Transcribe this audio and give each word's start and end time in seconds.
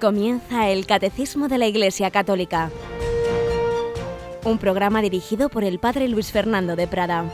Comienza 0.00 0.70
el 0.70 0.86
Catecismo 0.86 1.48
de 1.48 1.58
la 1.58 1.66
Iglesia 1.66 2.10
Católica, 2.10 2.70
un 4.44 4.56
programa 4.56 5.02
dirigido 5.02 5.50
por 5.50 5.62
el 5.62 5.78
Padre 5.78 6.08
Luis 6.08 6.32
Fernando 6.32 6.74
de 6.74 6.86
Prada. 6.86 7.26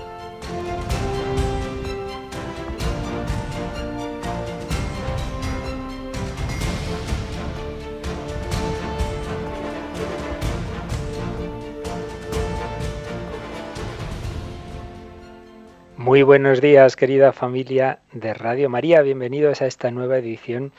Muy 15.97 16.23
buenos 16.23 16.61
días, 16.61 16.97
querida 16.97 17.33
familia 17.33 18.01
de 18.13 18.35
Radio 18.35 18.69
María. 18.69 19.03
Bienvenidos 19.03 19.63
a 19.63 19.67
esta 19.67 19.93
nueva 19.93 20.19
edición 20.19 20.73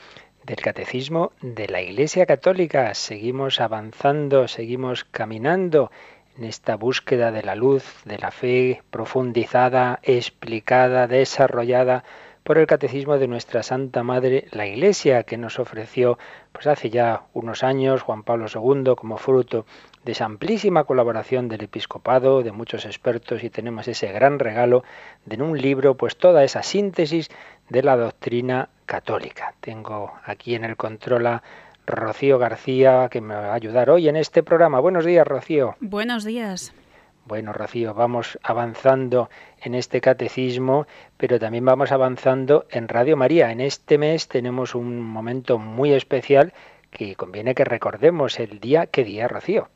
del 0.48 0.62
Catecismo 0.62 1.32
de 1.42 1.68
la 1.68 1.82
Iglesia 1.82 2.24
Católica. 2.24 2.94
Seguimos 2.94 3.60
avanzando, 3.60 4.48
seguimos 4.48 5.04
caminando 5.04 5.90
en 6.38 6.44
esta 6.44 6.74
búsqueda 6.76 7.30
de 7.30 7.42
la 7.42 7.54
luz, 7.54 7.84
de 8.06 8.16
la 8.16 8.30
fe 8.30 8.82
profundizada, 8.90 10.00
explicada, 10.02 11.06
desarrollada 11.06 12.02
por 12.48 12.56
el 12.56 12.66
Catecismo 12.66 13.18
de 13.18 13.28
nuestra 13.28 13.62
Santa 13.62 14.02
Madre, 14.02 14.46
la 14.52 14.66
Iglesia, 14.66 15.24
que 15.24 15.36
nos 15.36 15.58
ofreció 15.58 16.18
pues 16.50 16.66
hace 16.66 16.88
ya 16.88 17.24
unos 17.34 17.62
años 17.62 18.00
Juan 18.00 18.22
Pablo 18.22 18.46
II 18.46 18.94
como 18.96 19.18
fruto 19.18 19.66
de 20.02 20.12
esa 20.12 20.24
amplísima 20.24 20.84
colaboración 20.84 21.50
del 21.50 21.64
episcopado, 21.64 22.42
de 22.42 22.52
muchos 22.52 22.86
expertos 22.86 23.44
y 23.44 23.50
tenemos 23.50 23.86
ese 23.86 24.10
gran 24.12 24.38
regalo 24.38 24.82
de 25.26 25.34
en 25.34 25.42
un 25.42 25.60
libro 25.60 25.98
pues 25.98 26.16
toda 26.16 26.42
esa 26.42 26.62
síntesis 26.62 27.28
de 27.68 27.82
la 27.82 27.98
doctrina 27.98 28.70
católica. 28.86 29.52
Tengo 29.60 30.14
aquí 30.24 30.54
en 30.54 30.64
el 30.64 30.78
control 30.78 31.26
a 31.26 31.42
Rocío 31.86 32.38
García 32.38 33.10
que 33.10 33.20
me 33.20 33.34
va 33.34 33.48
a 33.48 33.54
ayudar 33.56 33.90
hoy 33.90 34.08
en 34.08 34.16
este 34.16 34.42
programa. 34.42 34.80
Buenos 34.80 35.04
días, 35.04 35.26
Rocío. 35.26 35.76
Buenos 35.80 36.24
días. 36.24 36.72
Bueno, 37.28 37.52
Rocío, 37.52 37.92
vamos 37.92 38.38
avanzando 38.42 39.28
en 39.60 39.74
este 39.74 40.00
catecismo, 40.00 40.86
pero 41.18 41.38
también 41.38 41.62
vamos 41.62 41.92
avanzando 41.92 42.64
en 42.70 42.88
Radio 42.88 43.18
María. 43.18 43.52
En 43.52 43.60
este 43.60 43.98
mes 43.98 44.28
tenemos 44.28 44.74
un 44.74 45.02
momento 45.02 45.58
muy 45.58 45.92
especial 45.92 46.54
que 46.90 47.16
conviene 47.16 47.54
que 47.54 47.66
recordemos 47.66 48.40
el 48.40 48.60
día, 48.60 48.86
¿qué 48.86 49.04
día, 49.04 49.28
Rocío? 49.28 49.68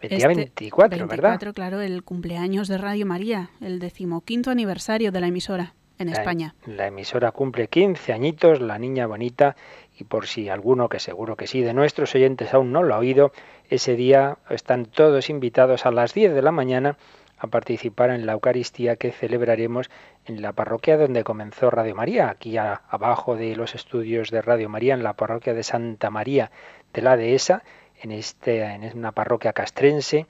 El 0.00 0.16
día 0.16 0.28
24, 0.28 0.96
este 0.96 1.04
¿verdad? 1.04 1.30
24, 1.32 1.52
claro, 1.52 1.82
el 1.82 2.02
cumpleaños 2.04 2.68
de 2.68 2.78
Radio 2.78 3.04
María, 3.04 3.50
el 3.60 3.80
decimoquinto 3.80 4.50
aniversario 4.50 5.12
de 5.12 5.20
la 5.20 5.26
emisora 5.26 5.74
en 5.98 6.08
España. 6.08 6.54
La 6.64 6.86
emisora 6.86 7.32
cumple 7.32 7.68
15 7.68 8.12
añitos, 8.14 8.60
la 8.60 8.78
niña 8.78 9.06
bonita, 9.06 9.56
y 9.98 10.04
por 10.04 10.26
si 10.26 10.48
alguno, 10.48 10.88
que 10.88 11.00
seguro 11.00 11.36
que 11.36 11.46
sí, 11.46 11.60
de 11.60 11.74
nuestros 11.74 12.14
oyentes 12.14 12.54
aún 12.54 12.72
no 12.72 12.82
lo 12.82 12.94
ha 12.94 12.98
oído, 12.98 13.32
ese 13.68 13.96
día 13.96 14.38
están 14.48 14.86
todos 14.86 15.30
invitados 15.30 15.86
a 15.86 15.90
las 15.90 16.14
10 16.14 16.34
de 16.34 16.42
la 16.42 16.52
mañana 16.52 16.96
a 17.38 17.46
participar 17.46 18.10
en 18.10 18.26
la 18.26 18.32
Eucaristía 18.32 18.96
que 18.96 19.12
celebraremos 19.12 19.90
en 20.26 20.42
la 20.42 20.52
parroquia 20.52 20.96
donde 20.96 21.24
comenzó 21.24 21.70
Radio 21.70 21.94
María, 21.94 22.30
aquí 22.30 22.56
abajo 22.58 23.36
de 23.36 23.54
los 23.54 23.74
estudios 23.74 24.30
de 24.30 24.42
Radio 24.42 24.68
María, 24.68 24.94
en 24.94 25.02
la 25.02 25.14
parroquia 25.14 25.54
de 25.54 25.62
Santa 25.62 26.10
María 26.10 26.50
de 26.92 27.02
la 27.02 27.16
Dehesa, 27.16 27.62
en, 28.02 28.12
este, 28.12 28.62
en 28.62 28.96
una 28.96 29.12
parroquia 29.12 29.52
castrense, 29.52 30.26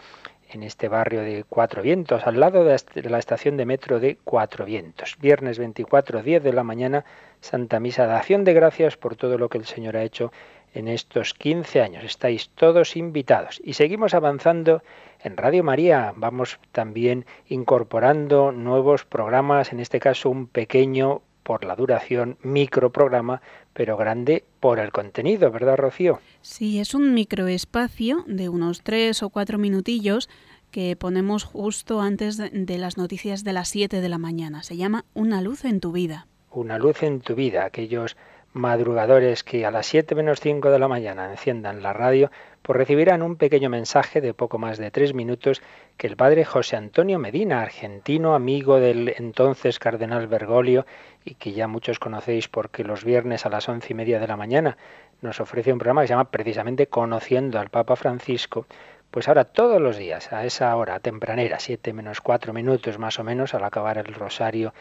en 0.51 0.63
este 0.63 0.89
barrio 0.89 1.23
de 1.23 1.45
Cuatro 1.49 1.83
Vientos, 1.83 2.27
al 2.27 2.41
lado 2.41 2.65
de 2.65 2.79
la 3.11 3.19
estación 3.19 3.57
de 3.57 3.67
metro 3.67 4.01
de 4.01 4.19
Cuatro 4.25 4.65
Vientos. 4.65 5.17
Viernes 5.21 5.59
24, 5.59 6.23
10 6.23 6.43
de 6.43 6.53
la 6.53 6.63
mañana, 6.63 7.05
Santa 7.41 7.81
Misa 7.81 8.07
de 8.07 8.15
Acción 8.15 8.45
de 8.45 8.55
Gracias 8.55 8.97
por 8.97 9.17
todo 9.17 9.39
lo 9.39 9.49
que 9.49 9.59
el 9.59 9.67
Señor 9.67 9.97
ha 9.97 10.03
hecho 10.03 10.33
en 10.75 10.89
estos 10.89 11.35
15 11.35 11.81
años. 11.81 12.05
Estáis 12.05 12.51
todos 12.51 12.97
invitados. 12.97 13.61
Y 13.65 13.75
seguimos 13.75 14.15
avanzando 14.15 14.83
en 15.23 15.37
Radio 15.37 15.65
María. 15.65 16.13
Vamos 16.17 16.59
también 16.73 17.27
incorporando 17.47 18.53
nuevos 18.53 19.05
programas, 19.05 19.73
en 19.73 19.81
este 19.81 20.01
caso 20.01 20.31
un 20.31 20.47
pequeño 20.47 21.23
por 21.49 21.65
la 21.65 21.77
duración, 21.77 22.37
microprograma, 22.43 23.41
pero 23.73 23.97
grande 23.97 24.45
por 24.61 24.79
el 24.79 24.93
contenido, 24.93 25.51
¿verdad, 25.51 25.79
Rocío? 25.79 26.21
Sí, 26.43 26.79
es 26.79 26.93
un 26.93 27.15
microespacio 27.15 28.23
de 28.27 28.51
unos 28.51 28.83
tres 28.83 29.23
o 29.23 29.31
cuatro 29.31 29.57
minutillos 29.57 30.29
que 30.71 30.95
ponemos 30.95 31.45
justo 31.45 32.03
antes 32.03 32.37
de 32.37 32.77
las 32.77 32.99
noticias 32.99 33.45
de 33.45 33.55
las 33.55 33.71
7 33.71 34.03
de 34.03 34.09
la 34.11 34.19
mañana. 34.19 34.63
Se 34.63 34.77
llama 34.77 35.07
Una 35.15 35.41
luz 35.41 35.65
en 35.65 35.81
tu 35.81 35.91
vida. 35.91 36.27
Una 36.51 36.79
luz 36.79 37.03
en 37.03 37.23
tu 37.23 37.35
vida, 37.35 37.65
aquellos 37.65 38.19
madrugadores 38.53 39.45
que 39.45 39.67
a 39.67 39.71
las 39.71 39.87
7 39.87 40.15
menos 40.15 40.41
5 40.41 40.71
de 40.71 40.79
la 40.79 40.89
mañana 40.89 41.31
enciendan 41.31 41.83
la 41.83 41.93
radio, 41.93 42.31
pues 42.63 42.77
recibirán 42.77 43.23
un 43.23 43.37
pequeño 43.37 43.71
mensaje 43.71 44.21
de 44.21 44.35
poco 44.35 44.59
más 44.59 44.79
de 44.79 44.91
tres 44.91 45.15
minutos 45.15 45.63
que 45.97 46.07
el 46.07 46.17
padre 46.17 46.45
José 46.45 46.77
Antonio 46.77 47.19
Medina, 47.19 47.63
argentino, 47.63 48.35
amigo 48.35 48.81
del 48.81 49.15
entonces 49.17 49.79
cardenal 49.79 50.27
Bergoglio, 50.27 50.87
y 51.25 51.35
que 51.35 51.53
ya 51.53 51.69
muchos 51.69 51.99
conocéis 51.99 52.49
porque 52.49 52.85
los 52.85 53.05
viernes 53.05 53.47
a 53.47 53.51
las 53.51 53.69
once 53.69 53.89
y 53.91 53.95
media 53.95 54.19
de 54.19 54.27
la 54.27 54.37
mañana 54.37 54.77
nos 55.21 55.41
ofrece 55.41 55.73
un 55.73 55.79
programa 55.79 56.03
que 56.03 56.09
se 56.09 56.15
llama 56.15 56.31
precisamente 56.31 56.87
Conociendo 56.87 57.59
al 57.59 57.71
Papa 57.71 57.97
Francisco. 57.97 58.67
Pues 59.11 59.29
ahora 59.29 59.45
todos 59.45 59.81
los 59.81 59.97
días, 59.97 60.33
a 60.33 60.45
esa 60.45 60.77
hora 60.77 61.01
tempranera, 61.01 61.59
siete 61.59 61.93
menos 61.93 62.21
cuatro 62.21 62.53
minutos 62.53 62.99
más 62.99 63.19
o 63.19 63.25
menos, 63.25 63.55
al 63.55 63.65
acabar 63.65 63.97
el 63.99 64.13
rosario 64.13 64.75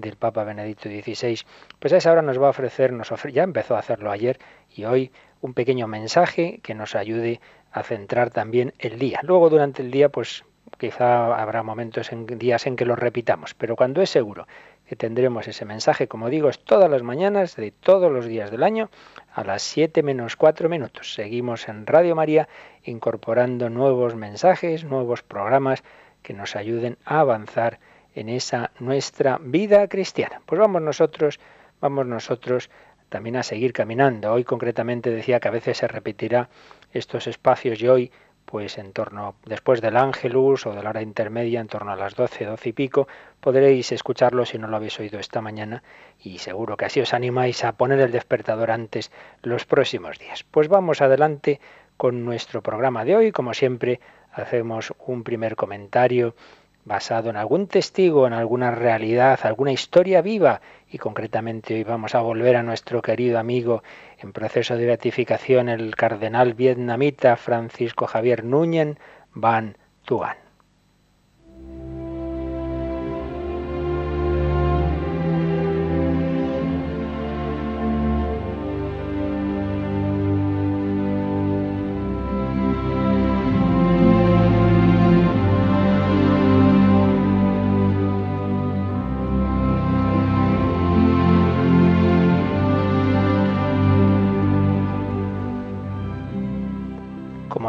del 0.00 0.16
Papa 0.16 0.44
Benedicto 0.44 0.88
XVI, 0.88 1.40
pues 1.78 1.92
a 1.92 1.98
esa 1.98 2.12
hora 2.12 2.22
nos 2.22 2.40
va 2.40 2.46
a 2.46 2.50
ofrecer, 2.50 2.92
nos 2.92 3.10
ya 3.32 3.42
empezó 3.42 3.76
a 3.76 3.80
hacerlo 3.80 4.10
ayer 4.10 4.38
y 4.74 4.84
hoy, 4.84 5.12
un 5.40 5.54
pequeño 5.54 5.86
mensaje 5.86 6.60
que 6.62 6.74
nos 6.74 6.94
ayude 6.94 7.40
a 7.72 7.82
centrar 7.82 8.30
también 8.30 8.74
el 8.78 8.98
día. 8.98 9.20
Luego 9.22 9.48
durante 9.48 9.82
el 9.82 9.90
día, 9.90 10.08
pues 10.08 10.44
quizá 10.78 11.34
habrá 11.40 11.62
momentos 11.62 12.12
en 12.12 12.26
días 12.26 12.66
en 12.66 12.76
que 12.76 12.84
lo 12.84 12.96
repitamos, 12.96 13.54
pero 13.54 13.76
cuando 13.76 14.02
es 14.02 14.10
seguro 14.10 14.46
que 14.86 14.96
tendremos 14.96 15.46
ese 15.46 15.64
mensaje, 15.64 16.08
como 16.08 16.30
digo, 16.30 16.48
es 16.48 16.58
todas 16.58 16.90
las 16.90 17.02
mañanas 17.02 17.54
de 17.56 17.70
todos 17.70 18.10
los 18.10 18.26
días 18.26 18.50
del 18.50 18.62
año 18.62 18.90
a 19.32 19.44
las 19.44 19.62
7 19.62 20.02
menos 20.02 20.36
4 20.36 20.68
minutos. 20.68 21.14
Seguimos 21.14 21.68
en 21.68 21.86
Radio 21.86 22.16
María 22.16 22.48
incorporando 22.82 23.70
nuevos 23.70 24.16
mensajes, 24.16 24.84
nuevos 24.84 25.22
programas 25.22 25.84
que 26.22 26.34
nos 26.34 26.56
ayuden 26.56 26.98
a 27.04 27.20
avanzar 27.20 27.78
en 28.14 28.28
esa 28.28 28.70
nuestra 28.78 29.38
vida 29.40 29.88
cristiana. 29.88 30.40
Pues 30.46 30.58
vamos 30.58 30.82
nosotros, 30.82 31.40
vamos 31.80 32.06
nosotros 32.06 32.70
también 33.08 33.36
a 33.36 33.42
seguir 33.42 33.72
caminando. 33.72 34.32
Hoy 34.32 34.44
concretamente 34.44 35.10
decía 35.10 35.40
que 35.40 35.48
a 35.48 35.52
veces 35.52 35.78
se 35.78 35.88
repetirá 35.88 36.48
estos 36.92 37.26
espacios 37.26 37.80
y 37.82 37.88
hoy 37.88 38.12
pues 38.50 38.78
en 38.78 38.92
torno 38.92 39.36
después 39.46 39.80
del 39.80 39.96
ángelus 39.96 40.66
o 40.66 40.74
de 40.74 40.82
la 40.82 40.90
hora 40.90 41.02
intermedia, 41.02 41.60
en 41.60 41.68
torno 41.68 41.92
a 41.92 41.96
las 41.96 42.16
12, 42.16 42.46
12 42.46 42.68
y 42.70 42.72
pico, 42.72 43.06
podréis 43.40 43.92
escucharlo 43.92 44.44
si 44.44 44.58
no 44.58 44.66
lo 44.66 44.76
habéis 44.76 44.98
oído 44.98 45.20
esta 45.20 45.40
mañana 45.40 45.84
y 46.18 46.38
seguro 46.38 46.76
que 46.76 46.86
así 46.86 47.00
os 47.00 47.14
animáis 47.14 47.62
a 47.62 47.72
poner 47.72 48.00
el 48.00 48.10
despertador 48.10 48.72
antes 48.72 49.12
los 49.42 49.66
próximos 49.66 50.18
días. 50.18 50.42
Pues 50.42 50.66
vamos 50.66 51.00
adelante 51.00 51.60
con 51.96 52.24
nuestro 52.24 52.60
programa 52.60 53.04
de 53.04 53.14
hoy, 53.14 53.30
como 53.30 53.54
siempre 53.54 54.00
hacemos 54.32 54.92
un 55.06 55.22
primer 55.22 55.54
comentario 55.54 56.34
basado 56.84 57.30
en 57.30 57.36
algún 57.36 57.66
testigo, 57.66 58.26
en 58.26 58.32
alguna 58.32 58.70
realidad, 58.70 59.38
alguna 59.42 59.72
historia 59.72 60.22
viva. 60.22 60.60
Y 60.90 60.98
concretamente 60.98 61.74
hoy 61.74 61.84
vamos 61.84 62.14
a 62.14 62.20
volver 62.20 62.56
a 62.56 62.62
nuestro 62.62 63.02
querido 63.02 63.38
amigo 63.38 63.82
en 64.18 64.32
proceso 64.32 64.76
de 64.76 64.86
beatificación, 64.86 65.68
el 65.68 65.94
cardenal 65.94 66.54
vietnamita 66.54 67.36
Francisco 67.36 68.06
Javier 68.06 68.44
Núñez 68.44 68.96
Van 69.34 69.76
Tuan. 70.04 70.36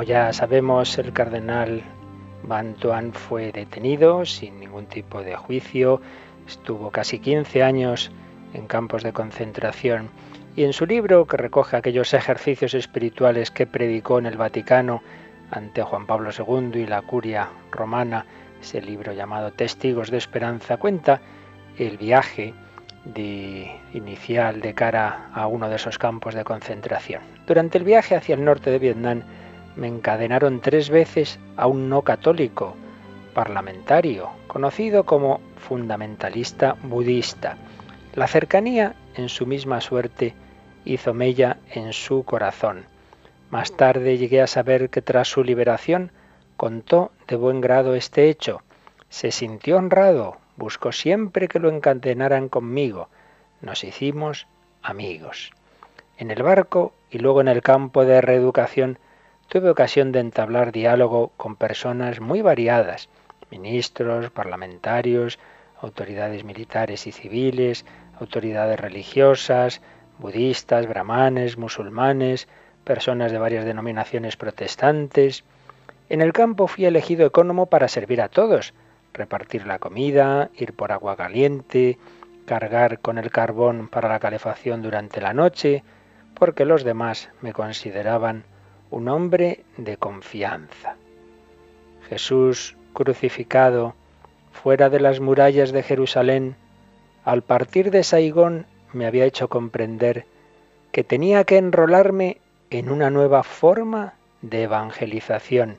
Ya 0.04 0.34
sabemos, 0.34 0.98
el 0.98 1.14
cardenal 1.14 1.84
Bantuan 2.44 3.14
fue 3.14 3.52
detenido 3.52 4.26
sin 4.26 4.60
ningún 4.60 4.86
tipo 4.86 5.22
de 5.22 5.36
juicio, 5.36 6.02
estuvo 6.48 6.92
casi 6.92 7.20
15 7.20 7.64
años 7.64 8.12
en 8.54 8.68
campos 8.68 9.04
de 9.04 9.14
concentración 9.14 10.10
y 10.56 10.64
en 10.64 10.74
su 10.74 10.86
libro, 10.86 11.26
que 11.26 11.38
recoge 11.38 11.78
aquellos 11.78 12.14
ejercicios 12.14 12.74
espirituales 12.74 13.52
que 13.52 13.66
predicó 13.66 14.20
en 14.20 14.26
el 14.26 14.38
Vaticano 14.38 15.02
ante 15.50 15.82
Juan 15.82 16.06
Pablo 16.06 16.30
II 16.38 16.82
y 16.82 16.88
la 16.88 17.02
curia 17.02 17.50
romana, 17.72 18.26
ese 18.62 18.82
libro 18.82 19.14
llamado 19.14 19.52
Testigos 19.52 20.12
de 20.12 20.18
Esperanza, 20.18 20.78
cuenta 20.78 21.22
el 21.78 21.98
viaje 21.98 22.54
de 23.06 23.72
inicial 23.94 24.62
de 24.62 24.74
cara 24.74 25.30
a 25.34 25.48
uno 25.48 25.70
de 25.70 25.78
esos 25.78 25.98
campos 25.98 26.36
de 26.36 26.44
concentración. 26.44 27.22
Durante 27.48 27.78
el 27.78 27.84
viaje 27.84 28.16
hacia 28.16 28.36
el 28.36 28.44
norte 28.44 28.72
de 28.72 28.80
Vietnam 28.80 29.24
me 29.76 29.88
encadenaron 29.88 30.62
tres 30.62 30.90
veces 30.90 31.40
a 31.58 31.68
un 31.68 31.90
no 31.90 32.02
católico 32.02 32.76
parlamentario, 33.34 34.30
conocido 34.48 35.06
como 35.06 35.40
fundamentalista 35.58 36.76
budista. 36.84 37.58
La 38.14 38.28
cercanía 38.28 38.96
en 39.16 39.30
su 39.30 39.46
misma 39.46 39.82
suerte 39.82 40.34
hizo 40.86 41.14
mella 41.14 41.58
en 41.74 41.94
su 41.94 42.24
corazón. 42.24 42.86
Más 43.50 43.76
tarde 43.76 44.18
llegué 44.18 44.42
a 44.42 44.48
saber 44.48 44.90
que 44.90 45.02
tras 45.02 45.28
su 45.28 45.44
liberación 45.44 46.12
contó 46.58 47.12
de 47.28 47.36
buen 47.36 47.62
grado 47.62 47.96
este 47.96 48.30
hecho. 48.30 48.62
Se 49.10 49.32
sintió 49.32 49.78
honrado, 49.78 50.38
buscó 50.58 50.92
siempre 50.92 51.48
que 51.48 51.60
lo 51.60 51.70
encadenaran 51.70 52.50
conmigo. 52.50 53.10
Nos 53.62 53.84
hicimos 53.84 54.48
amigos. 54.82 55.52
En 56.18 56.32
el 56.32 56.44
barco 56.44 56.94
y 57.10 57.20
luego 57.20 57.42
en 57.42 57.48
el 57.48 57.62
campo 57.62 58.06
de 58.06 58.22
reeducación 58.22 59.00
tuve 59.52 59.70
ocasión 59.70 60.14
de 60.14 60.22
entablar 60.22 60.72
diálogo 60.72 61.34
con 61.36 61.58
personas 61.58 62.22
muy 62.22 62.42
variadas, 62.42 63.10
ministros, 63.50 64.30
parlamentarios, 64.30 65.40
autoridades 65.82 66.46
militares 66.46 67.06
y 67.06 67.12
civiles, 67.12 67.86
autoridades 68.18 68.80
religiosas, 68.80 69.82
budistas, 70.20 70.88
brahmanes, 70.88 71.58
musulmanes, 71.58 72.48
personas 72.86 73.34
de 73.34 73.40
varias 73.40 73.66
denominaciones 73.66 74.38
protestantes. 74.38 75.44
En 76.08 76.22
el 76.22 76.32
campo 76.32 76.68
fui 76.68 76.86
elegido 76.86 77.28
ecónomo 77.28 77.66
para 77.66 77.90
servir 77.90 78.22
a 78.22 78.30
todos, 78.30 78.74
repartir 79.12 79.68
la 79.68 79.80
comida, 79.80 80.50
ir 80.56 80.72
por 80.72 80.94
agua 80.94 81.18
caliente, 81.18 81.98
cargar 82.46 83.00
con 83.00 83.18
el 83.18 83.32
carbón 83.32 83.90
para 83.90 84.08
la 84.08 84.20
calefacción 84.22 84.82
durante 84.82 85.20
la 85.20 85.34
noche, 85.34 85.84
porque 86.36 86.64
los 86.64 86.86
demás 86.86 87.30
me 87.42 87.52
consideraban 87.52 88.46
un 88.92 89.08
hombre 89.08 89.64
de 89.78 89.98
confianza. 89.98 90.96
Jesús 92.10 92.76
crucificado 92.94 93.96
fuera 94.52 94.90
de 94.90 95.00
las 95.00 95.22
murallas 95.22 95.72
de 95.72 95.82
Jerusalén, 95.82 96.56
al 97.24 97.42
partir 97.42 97.90
de 97.90 98.04
Saigón 98.04 98.66
me 98.92 99.08
había 99.08 99.26
hecho 99.26 99.48
comprender 99.48 100.26
que 100.92 101.06
tenía 101.06 101.46
que 101.46 101.58
enrolarme 101.58 102.42
en 102.70 102.92
una 102.92 103.10
nueva 103.10 103.44
forma 103.44 104.16
de 104.42 104.64
evangelización, 104.64 105.78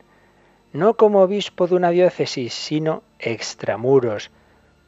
no 0.73 0.95
como 0.95 1.21
obispo 1.21 1.67
de 1.67 1.75
una 1.75 1.91
diócesis, 1.91 2.55
sino 2.55 3.03
extramuros, 3.19 4.31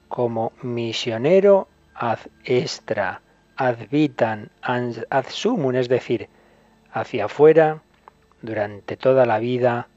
como 0.09 0.53
misionero 0.63 1.69
ad 1.95 2.21
extra, 2.45 3.21
ad 3.57 3.77
vitam, 3.91 4.49
ad 4.63 5.27
sumum, 5.29 5.75
es 5.75 5.89
decir, 5.89 6.29
hacia 6.91 7.27
afuera 7.27 7.83
durante 8.45 8.99
toda 8.99 9.25
la 9.25 9.39
vida 9.39 9.89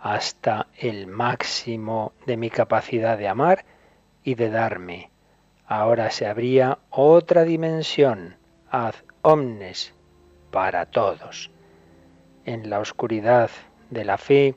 hasta 0.00 0.68
el 0.78 1.08
máximo 1.08 2.12
de 2.26 2.36
mi 2.36 2.48
capacidad 2.48 3.18
de 3.18 3.26
amar 3.26 3.64
y 4.22 4.36
de 4.36 4.50
darme. 4.50 5.10
Ahora 5.66 6.12
se 6.12 6.26
abría 6.26 6.78
otra 6.90 7.42
dimensión, 7.42 8.36
ad 8.70 8.94
omnes, 9.22 9.94
para 10.52 10.86
todos. 10.86 11.50
En 12.44 12.70
la 12.70 12.78
oscuridad 12.78 13.50
de 13.90 14.04
la 14.04 14.16
fe, 14.16 14.54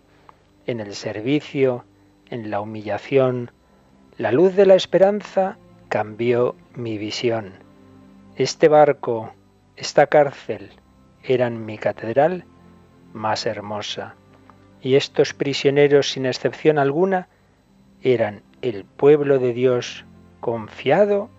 en 0.68 0.80
el 0.80 0.94
servicio, 0.94 1.84
en 2.30 2.52
la 2.52 2.62
humillación, 2.62 3.52
la 4.18 4.32
luz 4.32 4.56
de 4.56 4.68
la 4.68 4.76
esperanza 4.76 5.58
cambió 5.90 6.56
mi 6.76 7.00
visión. 7.00 7.54
Este 8.36 8.68
barco, 8.68 9.34
esta 9.76 10.06
cárcel, 10.06 10.70
eran 11.24 11.66
mi 11.66 11.80
catedral 11.80 12.46
más 13.14 13.46
hermosa. 13.46 14.16
Y 14.82 14.96
estos 14.96 15.34
prisioneros, 15.34 16.12
sin 16.12 16.26
excepción 16.26 16.78
alguna, 16.78 17.28
eran 18.02 18.42
el 18.62 18.86
pueblo 18.86 19.40
de 19.40 19.54
Dios 19.54 20.06
confiado 20.40 21.30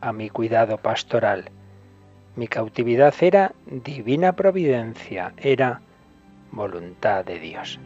a 0.00 0.12
mi 0.12 0.30
cuidado 0.30 0.78
pastoral. 0.78 1.50
Mi 2.36 2.48
cautividad 2.48 3.14
era 3.20 3.52
divina 3.66 4.34
providencia, 4.34 5.32
era 5.36 5.80
voluntad 6.52 7.24
de 7.24 7.38
Dios. 7.38 7.78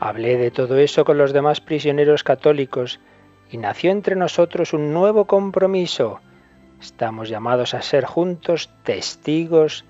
Hablé 0.00 0.36
de 0.36 0.50
todo 0.50 0.78
eso 0.78 1.04
con 1.04 1.18
los 1.18 1.32
demás 1.32 1.60
prisioneros 1.60 2.22
católicos 2.22 3.00
y 3.50 3.56
nació 3.56 3.90
entre 3.90 4.16
nosotros 4.16 4.72
un 4.72 4.92
nuevo 4.92 5.26
compromiso. 5.26 6.20
Estamos 6.80 7.28
llamados 7.28 7.74
a 7.74 7.82
ser 7.82 8.04
juntos 8.04 8.70
testigos 8.82 9.84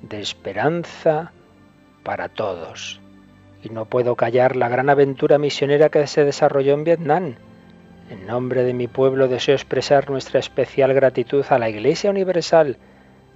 de 0.00 0.20
esperanza 0.20 1.32
para 2.02 2.28
todos. 2.28 3.00
Y 3.62 3.68
no 3.68 3.84
puedo 3.84 4.16
callar 4.16 4.56
la 4.56 4.68
gran 4.68 4.90
aventura 4.90 5.38
misionera 5.38 5.88
que 5.88 6.06
se 6.06 6.24
desarrolló 6.24 6.74
en 6.74 6.84
Vietnam. 6.84 7.34
En 8.10 8.26
nombre 8.26 8.64
de 8.64 8.74
mi 8.74 8.88
pueblo 8.88 9.28
deseo 9.28 9.54
expresar 9.54 10.10
nuestra 10.10 10.40
especial 10.40 10.92
gratitud 10.92 11.44
a 11.48 11.58
la 11.58 11.68
Iglesia 11.68 12.10
Universal, 12.10 12.78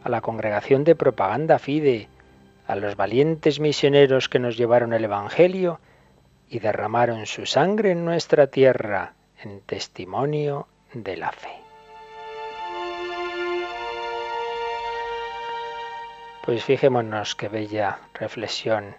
a 0.02 0.08
la 0.08 0.20
Congregación 0.20 0.84
de 0.84 0.96
Propaganda 0.96 1.58
Fide, 1.58 2.08
a 2.66 2.74
los 2.74 2.96
valientes 2.96 3.60
misioneros 3.60 4.28
que 4.28 4.40
nos 4.40 4.56
llevaron 4.56 4.92
el 4.92 5.04
Evangelio 5.04 5.80
y 6.48 6.58
derramaron 6.58 7.26
su 7.26 7.46
sangre 7.46 7.92
en 7.92 8.04
nuestra 8.04 8.48
tierra 8.48 9.15
en 9.42 9.60
testimonio 9.60 10.66
de 10.92 11.16
la 11.16 11.32
fe. 11.32 11.52
Pues 16.44 16.62
fijémonos 16.64 17.34
qué 17.34 17.48
bella 17.48 17.98
reflexión. 18.14 18.94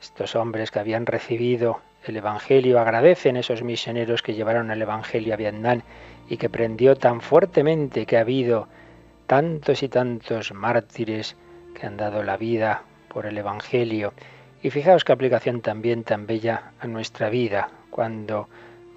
Estos 0.00 0.36
hombres 0.36 0.70
que 0.70 0.78
habían 0.78 1.06
recibido 1.06 1.80
el 2.04 2.16
Evangelio 2.16 2.78
agradecen 2.78 3.36
esos 3.36 3.62
misioneros 3.62 4.22
que 4.22 4.34
llevaron 4.34 4.70
el 4.70 4.80
Evangelio 4.80 5.34
a 5.34 5.36
Vietnam 5.36 5.82
y 6.28 6.36
que 6.36 6.48
prendió 6.48 6.96
tan 6.96 7.20
fuertemente 7.20 8.06
que 8.06 8.16
ha 8.16 8.20
habido 8.20 8.68
tantos 9.26 9.82
y 9.82 9.88
tantos 9.88 10.52
mártires 10.52 11.36
que 11.74 11.86
han 11.86 11.96
dado 11.96 12.22
la 12.22 12.36
vida 12.36 12.82
por 13.08 13.26
el 13.26 13.36
Evangelio. 13.36 14.12
Y 14.62 14.70
fijaos 14.70 15.04
qué 15.04 15.12
aplicación 15.12 15.60
también 15.60 16.04
tan 16.04 16.26
bella 16.26 16.72
a 16.80 16.86
nuestra 16.86 17.28
vida, 17.28 17.70
cuando 17.90 18.48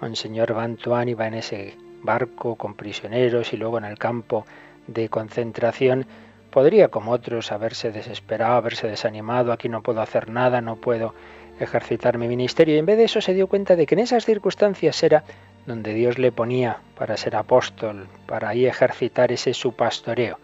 Monseñor 0.02 0.52
Bantuán 0.52 1.08
iba 1.08 1.28
en 1.28 1.34
ese 1.34 1.76
barco 2.02 2.56
con 2.56 2.74
prisioneros 2.74 3.52
y 3.52 3.56
luego 3.56 3.78
en 3.78 3.84
el 3.84 3.98
campo 3.98 4.44
de 4.88 5.08
concentración, 5.08 6.06
podría, 6.50 6.88
como 6.88 7.12
otros, 7.12 7.52
haberse 7.52 7.92
desesperado, 7.92 8.56
haberse 8.56 8.88
desanimado, 8.88 9.52
aquí 9.52 9.68
no 9.68 9.80
puedo 9.80 10.00
hacer 10.00 10.28
nada, 10.28 10.60
no 10.60 10.74
puedo 10.74 11.14
ejercitar 11.60 12.18
mi 12.18 12.26
ministerio. 12.26 12.74
Y 12.74 12.78
en 12.78 12.86
vez 12.86 12.96
de 12.96 13.04
eso 13.04 13.20
se 13.20 13.32
dio 13.32 13.46
cuenta 13.46 13.76
de 13.76 13.86
que 13.86 13.94
en 13.94 14.00
esas 14.00 14.24
circunstancias 14.24 15.00
era 15.04 15.22
donde 15.66 15.94
Dios 15.94 16.18
le 16.18 16.32
ponía 16.32 16.80
para 16.98 17.16
ser 17.16 17.36
apóstol, 17.36 18.08
para 18.26 18.48
ahí 18.48 18.66
ejercitar 18.66 19.30
ese 19.30 19.54
su 19.54 19.76
pastoreo. 19.76 20.40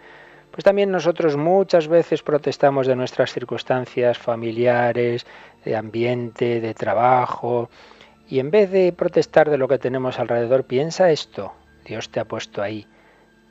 Pues 0.52 0.62
también 0.62 0.92
nosotros 0.92 1.36
muchas 1.36 1.88
veces 1.88 2.22
protestamos 2.22 2.86
de 2.86 2.94
nuestras 2.94 3.32
circunstancias 3.32 4.18
familiares, 4.18 5.26
de 5.64 5.74
ambiente, 5.74 6.60
de 6.60 6.74
trabajo, 6.74 7.68
y 8.28 8.40
en 8.40 8.50
vez 8.50 8.70
de 8.70 8.92
protestar 8.92 9.49
de 9.49 9.56
lo 9.56 9.68
que 9.68 9.78
tenemos 9.78 10.18
alrededor, 10.18 10.64
piensa 10.64 11.11
esto. 11.11 11.54
Dios 11.85 12.11
te 12.11 12.20
ha 12.20 12.26
puesto 12.26 12.62
ahí. 12.62 12.87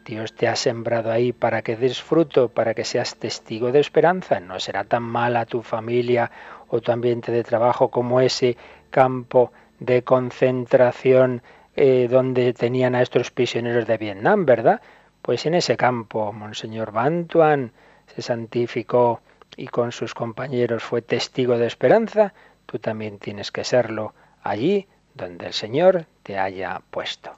Dios 0.06 0.34
te 0.34 0.48
ha 0.48 0.56
sembrado 0.56 1.12
ahí 1.12 1.34
para 1.34 1.64
que 1.64 1.76
des 1.76 2.02
fruto, 2.02 2.50
para 2.50 2.76
que 2.76 2.86
seas 2.86 3.16
testigo 3.16 3.72
de 3.72 3.80
esperanza. 3.80 4.40
No 4.40 4.60
será 4.60 4.84
tan 4.84 5.04
mala 5.04 5.48
tu 5.48 5.64
familia 5.64 6.30
o 6.70 6.80
tu 6.80 6.92
ambiente 6.92 7.32
de 7.32 7.44
trabajo 7.44 7.90
como 7.90 8.22
ese 8.22 8.56
campo 8.92 9.52
de 9.80 10.04
concentración 10.04 11.42
eh, 11.76 12.08
donde 12.10 12.54
tenían 12.54 12.94
a 12.94 13.02
estos 13.02 13.32
prisioneros 13.32 13.88
de 13.88 13.98
Vietnam, 13.98 14.46
¿verdad? 14.46 14.82
Pues 15.24 15.46
en 15.48 15.56
ese 15.56 15.76
campo, 15.76 16.32
Monseñor 16.32 16.92
Bantuan 16.92 17.72
se 18.16 18.22
santificó 18.22 19.22
y 19.56 19.68
con 19.68 19.92
sus 19.92 20.14
compañeros 20.14 20.84
fue 20.84 21.02
testigo 21.02 21.58
de 21.58 21.66
esperanza. 21.66 22.34
Tú 22.68 22.78
también 22.80 23.18
tienes 23.18 23.52
que 23.52 23.64
serlo 23.64 24.14
allí 24.42 24.88
donde 25.14 25.48
el 25.48 25.54
Señor 25.54 26.06
te 26.24 26.38
haya 26.38 26.82
puesto. 26.90 27.38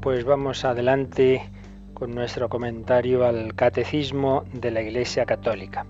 Pues 0.00 0.24
vamos 0.24 0.64
adelante 0.64 1.42
con 1.92 2.14
nuestro 2.14 2.48
comentario 2.48 3.26
al 3.26 3.54
Catecismo 3.54 4.44
de 4.52 4.70
la 4.70 4.80
Iglesia 4.80 5.26
Católica. 5.26 5.86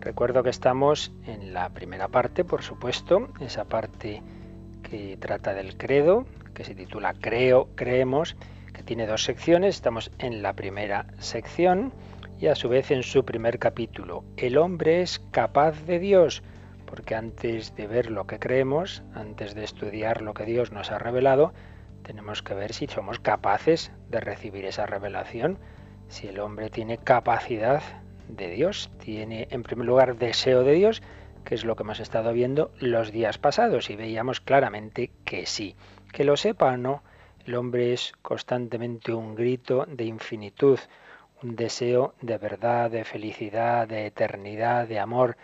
Recuerdo 0.00 0.42
que 0.42 0.50
estamos 0.50 1.12
en 1.24 1.54
la 1.54 1.70
primera 1.70 2.08
parte, 2.08 2.44
por 2.44 2.62
supuesto, 2.62 3.28
esa 3.40 3.64
parte 3.64 4.22
que 4.82 5.16
trata 5.18 5.54
del 5.54 5.76
credo, 5.76 6.26
que 6.52 6.64
se 6.64 6.74
titula 6.74 7.14
Creo, 7.14 7.68
creemos, 7.74 8.36
que 8.74 8.82
tiene 8.82 9.06
dos 9.06 9.24
secciones. 9.24 9.76
Estamos 9.76 10.10
en 10.18 10.42
la 10.42 10.52
primera 10.52 11.06
sección 11.18 11.92
y 12.38 12.48
a 12.48 12.54
su 12.54 12.68
vez 12.68 12.90
en 12.90 13.02
su 13.02 13.24
primer 13.24 13.58
capítulo. 13.58 14.24
El 14.36 14.58
hombre 14.58 15.00
es 15.00 15.20
capaz 15.30 15.84
de 15.86 15.98
Dios, 15.98 16.42
porque 16.86 17.14
antes 17.14 17.74
de 17.76 17.86
ver 17.86 18.10
lo 18.10 18.26
que 18.26 18.38
creemos, 18.38 19.02
antes 19.14 19.54
de 19.54 19.64
estudiar 19.64 20.22
lo 20.22 20.34
que 20.34 20.44
Dios 20.44 20.70
nos 20.70 20.90
ha 20.90 20.98
revelado, 20.98 21.54
tenemos 22.08 22.42
que 22.42 22.54
ver 22.54 22.72
si 22.72 22.86
somos 22.86 23.20
capaces 23.20 23.92
de 24.08 24.20
recibir 24.20 24.64
esa 24.64 24.86
revelación, 24.86 25.58
si 26.08 26.26
el 26.26 26.40
hombre 26.40 26.70
tiene 26.70 26.96
capacidad 26.96 27.82
de 28.28 28.48
Dios, 28.48 28.90
tiene 28.98 29.46
en 29.50 29.62
primer 29.62 29.86
lugar 29.86 30.16
deseo 30.16 30.62
de 30.62 30.72
Dios, 30.72 31.02
que 31.44 31.54
es 31.54 31.66
lo 31.66 31.76
que 31.76 31.82
hemos 31.82 32.00
estado 32.00 32.32
viendo 32.32 32.70
los 32.80 33.12
días 33.12 33.36
pasados 33.36 33.90
y 33.90 33.96
veíamos 33.96 34.40
claramente 34.40 35.10
que 35.26 35.44
sí. 35.44 35.76
Que 36.10 36.24
lo 36.24 36.38
sepa 36.38 36.72
o 36.72 36.78
no, 36.78 37.02
el 37.44 37.54
hombre 37.54 37.92
es 37.92 38.14
constantemente 38.22 39.12
un 39.12 39.34
grito 39.34 39.84
de 39.86 40.04
infinitud, 40.04 40.78
un 41.42 41.56
deseo 41.56 42.14
de 42.22 42.38
verdad, 42.38 42.90
de 42.90 43.04
felicidad, 43.04 43.86
de 43.86 44.06
eternidad, 44.06 44.88
de 44.88 44.98
amor, 44.98 45.36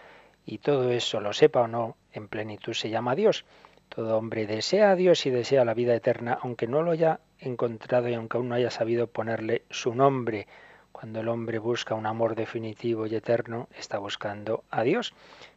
y 0.47 0.59
todo 0.59 0.90
eso, 0.92 1.21
lo 1.21 1.35
sepa 1.35 1.61
o 1.61 1.68
no, 1.68 1.99
en 2.11 2.26
plenitud 2.28 2.73
se 2.73 2.88
llama 2.88 3.14
Dios. 3.14 3.44
Todo 3.88 4.17
hombre 4.19 4.47
desea 4.47 4.91
a 4.91 4.97
Dios 4.97 5.25
y 5.26 5.31
desea 5.31 5.64
la 5.64 5.75
vida 5.75 5.95
eterna, 5.95 6.38
aunque 6.43 6.67
no 6.67 6.83
lo 6.83 6.91
haya 6.91 7.21
encontrado 7.38 8.09
y 8.09 8.14
aunque 8.14 8.37
aún 8.37 8.49
no 8.49 8.55
haya 8.55 8.71
sabido 8.71 9.07
ponerle 9.07 9.62
su 9.71 9.95
nombre. 9.95 10.47
Cuando 10.93 11.21
el 11.21 11.29
hombre 11.29 11.59
busca 11.59 11.95
un 11.95 12.07
amor 12.07 12.35
definitivo 12.35 13.07
y 13.07 13.14
eterno, 13.14 13.69
está 13.76 13.99
buscando 13.99 14.64
a 14.71 14.83
Dios. 14.83 15.14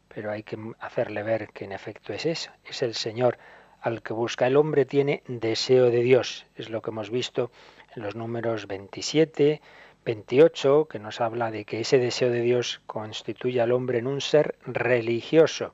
Pero 0.08 0.32
hay 0.32 0.44
que 0.44 0.58
hacerle 0.80 1.24
ver 1.24 1.50
que 1.50 1.66
en 1.66 1.72
efecto 1.72 2.14
es 2.14 2.26
eso, 2.26 2.52
es 2.66 2.82
el 2.82 2.94
Señor 2.94 3.38
al 3.82 4.02
que 4.02 4.14
busca. 4.14 4.48
El 4.48 4.58
hombre 4.58 4.86
tiene 4.86 5.24
deseo 5.28 5.90
de 5.90 6.02
Dios, 6.02 6.46
es 6.56 6.70
lo 6.70 6.82
que 6.82 6.92
hemos 6.92 7.10
visto 7.10 7.52
en 7.96 8.04
los 8.04 8.16
números 8.16 8.68
27, 8.68 9.62
28, 10.06 10.88
que 10.90 11.00
nos 11.00 11.22
habla 11.22 11.52
de 11.52 11.66
que 11.66 11.82
ese 11.82 11.98
deseo 11.98 12.30
de 12.30 12.42
Dios 12.42 12.82
constituye 12.86 13.62
al 13.62 13.72
hombre 13.72 14.00
en 14.00 14.08
un 14.08 14.22
ser 14.22 14.56
religioso. 14.66 15.74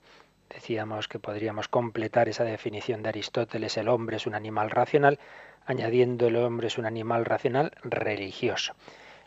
Decíamos 0.53 1.07
que 1.07 1.17
podríamos 1.17 1.67
completar 1.67 2.29
esa 2.29 2.43
definición 2.43 3.01
de 3.01 3.09
Aristóteles, 3.09 3.75
el 3.77 3.87
hombre 3.89 4.17
es 4.17 4.27
un 4.27 4.35
animal 4.35 4.69
racional, 4.69 5.19
añadiendo 5.65 6.27
el 6.27 6.35
hombre 6.35 6.67
es 6.67 6.77
un 6.77 6.85
animal 6.85 7.25
racional 7.25 7.71
religioso. 7.83 8.73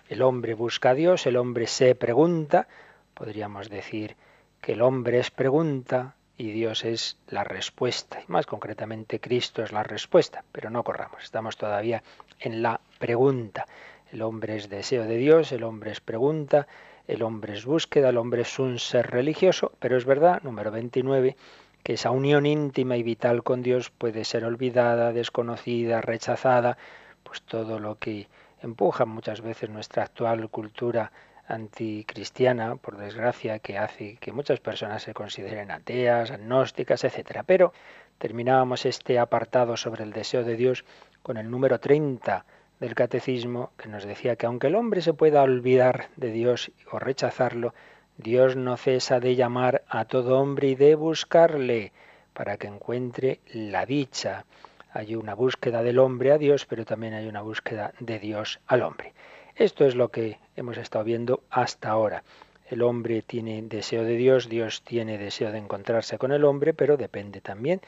El 0.08 0.22
hombre 0.22 0.54
busca 0.54 0.90
a 0.90 0.94
Dios, 0.94 1.26
el 1.26 1.36
hombre 1.36 1.66
se 1.66 1.96
pregunta, 1.96 2.68
podríamos 3.14 3.68
decir 3.68 4.14
que 4.60 4.72
el 4.72 4.82
hombre 4.82 5.18
es 5.18 5.32
pregunta 5.32 6.14
y 6.38 6.52
Dios 6.52 6.84
es 6.84 7.18
la 7.28 7.42
respuesta. 7.42 8.20
Y 8.20 8.30
más 8.30 8.46
concretamente 8.46 9.18
Cristo 9.18 9.64
es 9.64 9.72
la 9.72 9.82
respuesta, 9.82 10.44
pero 10.52 10.70
no 10.70 10.84
corramos, 10.84 11.24
estamos 11.24 11.56
todavía 11.56 12.04
en 12.38 12.62
la 12.62 12.80
pregunta. 13.00 13.66
El 14.12 14.22
hombre 14.22 14.56
es 14.56 14.68
deseo 14.68 15.04
de 15.04 15.16
Dios, 15.16 15.50
el 15.50 15.64
hombre 15.64 15.90
es 15.90 16.00
pregunta, 16.00 16.68
el 17.06 17.22
hombre 17.22 17.54
es 17.54 17.64
búsqueda, 17.64 18.08
el 18.08 18.16
hombre 18.16 18.42
es 18.42 18.58
un 18.58 18.78
ser 18.78 19.10
religioso, 19.10 19.72
pero 19.78 19.96
es 19.96 20.04
verdad, 20.04 20.42
número 20.42 20.70
29, 20.70 21.36
que 21.82 21.94
esa 21.94 22.10
unión 22.10 22.46
íntima 22.46 22.96
y 22.96 23.02
vital 23.02 23.42
con 23.42 23.62
Dios 23.62 23.90
puede 23.90 24.24
ser 24.24 24.44
olvidada, 24.44 25.12
desconocida, 25.12 26.00
rechazada, 26.00 26.78
pues 27.22 27.42
todo 27.42 27.78
lo 27.78 27.98
que 27.98 28.28
empuja 28.62 29.04
muchas 29.04 29.40
veces 29.40 29.70
nuestra 29.70 30.02
actual 30.02 30.48
cultura 30.48 31.12
anticristiana, 31.48 32.74
por 32.74 32.96
desgracia, 32.96 33.60
que 33.60 33.78
hace 33.78 34.16
que 34.16 34.32
muchas 34.32 34.58
personas 34.58 35.02
se 35.04 35.14
consideren 35.14 35.70
ateas, 35.70 36.32
agnósticas, 36.32 37.04
etc. 37.04 37.42
Pero 37.46 37.72
terminábamos 38.18 38.84
este 38.84 39.18
apartado 39.20 39.76
sobre 39.76 40.02
el 40.02 40.12
deseo 40.12 40.42
de 40.42 40.56
Dios 40.56 40.84
con 41.22 41.36
el 41.36 41.48
número 41.50 41.78
30 41.78 42.44
del 42.80 42.94
catecismo 42.94 43.70
que 43.76 43.88
nos 43.88 44.04
decía 44.04 44.36
que 44.36 44.46
aunque 44.46 44.66
el 44.66 44.74
hombre 44.74 45.00
se 45.00 45.14
pueda 45.14 45.42
olvidar 45.42 46.08
de 46.16 46.30
Dios 46.30 46.70
o 46.90 46.98
rechazarlo, 46.98 47.74
Dios 48.18 48.56
no 48.56 48.76
cesa 48.76 49.20
de 49.20 49.36
llamar 49.36 49.82
a 49.88 50.04
todo 50.04 50.38
hombre 50.38 50.68
y 50.68 50.74
de 50.74 50.94
buscarle 50.94 51.92
para 52.32 52.56
que 52.56 52.66
encuentre 52.66 53.40
la 53.52 53.86
dicha. 53.86 54.44
Hay 54.92 55.14
una 55.14 55.34
búsqueda 55.34 55.82
del 55.82 55.98
hombre 55.98 56.32
a 56.32 56.38
Dios, 56.38 56.64
pero 56.66 56.84
también 56.84 57.14
hay 57.14 57.26
una 57.26 57.42
búsqueda 57.42 57.92
de 58.00 58.18
Dios 58.18 58.60
al 58.66 58.82
hombre. 58.82 59.12
Esto 59.54 59.84
es 59.84 59.94
lo 59.94 60.10
que 60.10 60.38
hemos 60.54 60.76
estado 60.76 61.04
viendo 61.04 61.42
hasta 61.50 61.90
ahora. 61.90 62.24
El 62.68 62.82
hombre 62.82 63.22
tiene 63.22 63.62
deseo 63.62 64.04
de 64.04 64.16
Dios, 64.16 64.48
Dios 64.48 64.82
tiene 64.82 65.18
deseo 65.18 65.52
de 65.52 65.58
encontrarse 65.58 66.18
con 66.18 66.32
el 66.32 66.44
hombre, 66.44 66.74
pero 66.74 66.96
depende 66.96 67.40
también 67.40 67.80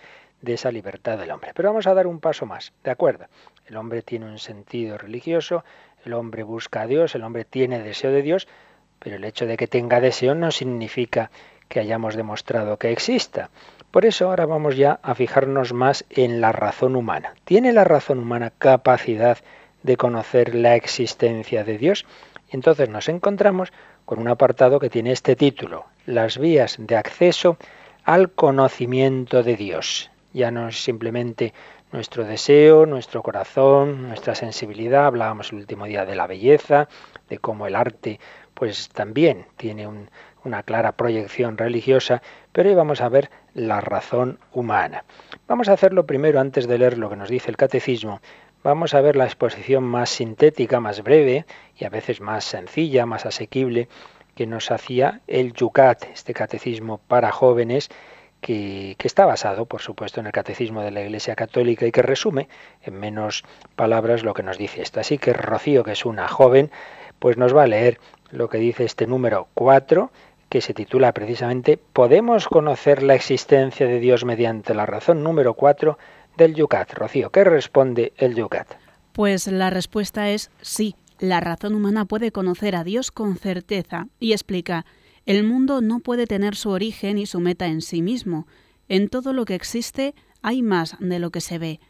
de 0.42 0.54
esa 0.54 0.71
libertad 0.71 1.18
del 1.18 1.30
hombre. 1.30 1.52
Pero 1.54 1.71
vamos 1.71 1.87
a 1.87 1.95
dar 1.95 2.07
un 2.07 2.21
paso 2.21 2.47
más, 2.47 2.73
¿de 2.85 2.90
acuerdo? 2.90 3.26
El 3.66 3.76
hombre 3.76 4.02
tiene 4.02 4.26
un 4.26 4.38
sentido 4.38 4.99
religioso, 4.99 5.64
el 6.04 6.12
hombre 6.14 6.42
busca 6.42 6.83
a 6.83 6.87
Dios, 6.87 7.14
el 7.14 7.25
hombre 7.25 7.45
tiene 7.45 7.83
deseo 7.83 8.11
de 8.11 8.23
Dios, 8.23 8.49
pero 8.99 9.16
el 9.16 9.25
hecho 9.25 9.47
de 9.47 9.57
que 9.57 9.66
tenga 9.66 10.00
deseo 10.00 10.35
no 10.35 10.50
significa 10.50 11.30
que 11.68 11.80
hayamos 11.80 12.16
demostrado 12.16 12.78
que 12.78 12.90
exista. 12.92 13.50
Por 13.90 14.07
eso 14.07 14.28
ahora 14.28 14.47
vamos 14.47 14.76
ya 14.76 15.00
a 15.02 15.14
fijarnos 15.14 15.73
más 15.73 16.04
en 16.11 16.40
la 16.40 16.52
razón 16.52 16.97
humana. 16.97 17.35
¿Tiene 17.45 17.73
la 17.73 17.85
razón 17.85 18.18
humana 18.18 18.52
capacidad 18.57 19.38
de 19.83 19.97
conocer 19.97 20.54
la 20.54 20.75
existencia 20.76 21.64
de 21.64 21.78
Dios? 21.78 22.07
Y 22.50 22.57
entonces 22.57 22.88
nos 22.88 23.09
encontramos 23.09 23.73
con 24.04 24.18
un 24.18 24.28
apartado 24.28 24.80
que 24.80 24.90
tiene 24.90 25.12
este 25.12 25.37
título, 25.37 25.87
las 26.07 26.38
vías 26.38 26.76
de 26.78 26.97
acceso 26.97 27.59
al 28.04 28.30
conocimiento 28.30 29.42
de 29.42 29.57
Dios. 29.57 30.11
Ya 30.38 30.52
no 30.52 30.68
es 30.68 30.85
simplemente 30.85 31.52
nuestro 31.90 32.23
deseo, 32.23 32.87
nuestro 32.87 33.25
corazón, 33.25 34.07
nuestra 34.07 34.37
sensibilidad. 34.37 35.07
Hablábamos 35.07 35.50
el 35.50 35.59
último 35.59 35.87
día 35.87 36.07
de 36.07 36.14
la 36.14 36.28
belleza, 36.28 36.88
de 37.28 37.38
cómo 37.38 37.66
el 37.66 37.75
arte 37.75 38.21
pues 38.54 38.88
también 38.88 39.47
tiene 39.57 39.88
una 40.45 40.62
clara 40.62 40.92
proyección 40.92 41.59
religiosa, 41.59 42.23
pero 42.52 42.68
hoy 42.68 42.76
vamos 42.76 43.00
a 43.00 43.09
ver 43.09 43.33
la 43.52 43.80
razón 43.80 44.38
humana. 44.52 45.04
Vamos 45.49 45.68
a 45.68 45.73
hacerlo 45.73 46.07
primero 46.07 46.38
antes 46.38 46.68
de 46.68 46.78
leer 46.78 46.99
lo 46.99 47.11
que 47.11 47.16
nos 47.16 47.30
dice 47.30 47.50
el 47.50 47.57
catecismo. 47.57 48.21
Vamos 48.62 48.95
a 48.95 49.00
ver 49.00 49.16
la 49.16 49.25
exposición 49.25 49.83
más 49.83 50.09
sintética, 50.09 50.78
más 50.78 51.02
breve 51.02 51.47
y 51.76 51.85
a 51.85 51.90
veces 51.90 52.21
más 52.21 52.45
sencilla, 52.45 53.07
más 53.07 53.26
asequible 53.26 53.88
que 54.37 54.47
nos 54.47 54.71
hacía 54.71 55.21
el 55.26 55.52
Yucat, 55.52 56.04
este 56.14 56.33
catecismo 56.33 56.99
para 57.09 57.33
jóvenes 57.33 57.88
que, 58.40 58.97
está 59.02 59.26
basado, 59.26 59.66
por 59.66 59.80
supuesto, 59.80 60.21
en 60.21 60.26
el 60.26 60.33
Catecismo 60.33 60.83
de 60.83 60.90
la 60.90 61.02
Iglesia 61.02 61.35
Católica 61.35 61.87
y 61.87 61.92
que 61.92 62.02
resume 62.02 62.49
en 62.83 62.95
menos 62.99 63.45
palabras 63.76 64.23
lo 64.23 64.35
que 64.35 64.42
nos 64.42 64.59
dice 64.59 64.83
esto. 64.83 65.00
Así 65.00 65.18
que 65.18 65.33
Rocío, 65.33 65.85
que 65.85 65.92
es 65.92 66.04
una 66.04 66.28
joven, 66.28 66.71
pues 67.18 67.37
nos 67.37 67.54
va 67.54 67.64
a 67.64 67.66
leer 67.66 67.99
lo 68.30 68.49
que 68.49 68.59
dice 68.59 68.85
este 68.85 69.07
número 69.07 69.49
4, 69.54 70.11
que 70.49 70.61
se 70.61 70.75
titula 70.75 71.12
precisamente 71.12 71.76
¿Podemos 71.76 72.49
conocer 72.49 73.02
la 73.02 73.14
existencia 73.14 73.87
de 73.87 74.00
Dios 74.00 74.25
mediante 74.25 74.75
la 74.75 74.87
razón 74.87 75.23
número 75.23 75.54
4 75.54 75.99
del 76.37 76.54
Yucat? 76.54 76.92
Rocío, 76.95 77.30
¿qué 77.30 77.45
responde 77.45 78.12
el 78.16 78.35
Yucat? 78.35 78.68
Pues 79.12 79.47
la 79.49 79.71
respuesta 79.71 80.30
es 80.30 80.50
sí. 80.61 80.95
La 81.18 81.40
razón 81.40 81.75
humana 81.75 82.04
puede 82.04 82.30
conocer 82.30 82.76
a 82.76 82.85
Dios 82.85 83.11
con 83.11 83.37
certeza 83.37 84.07
y 84.21 84.33
explica 84.33 84.87
el 85.28 85.44
mundo 85.44 85.82
no 85.82 86.00
puede 86.00 86.26
tener 86.26 86.56
su 86.56 86.70
origen 86.70 87.18
y 87.18 87.26
su 87.26 87.38
meta 87.38 87.66
en 87.66 87.82
sí 87.82 88.00
mismo. 88.00 88.47
En 88.88 89.11
todo 89.11 89.35
lo 89.35 89.44
que 89.44 89.54
existe 89.54 90.14
hay 90.40 90.62
más 90.62 90.97
de 91.00 91.18
lo 91.18 91.30
que 91.30 91.42
se 91.42 91.58
ve. 91.58 91.80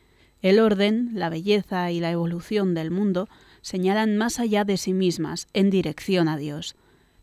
El 0.42 0.59
orden, 0.59 1.11
la 1.14 1.28
belleza 1.28 1.92
y 1.92 2.00
la 2.00 2.11
evolución 2.11 2.75
del 2.75 2.90
mundo 2.90 3.28
señalan 3.62 4.16
más 4.16 4.40
allá 4.40 4.64
de 4.64 4.76
sí 4.76 4.92
mismas, 4.92 5.47
en 5.52 5.71
dirección 5.71 6.26
a 6.26 6.37
Dios. 6.37 6.75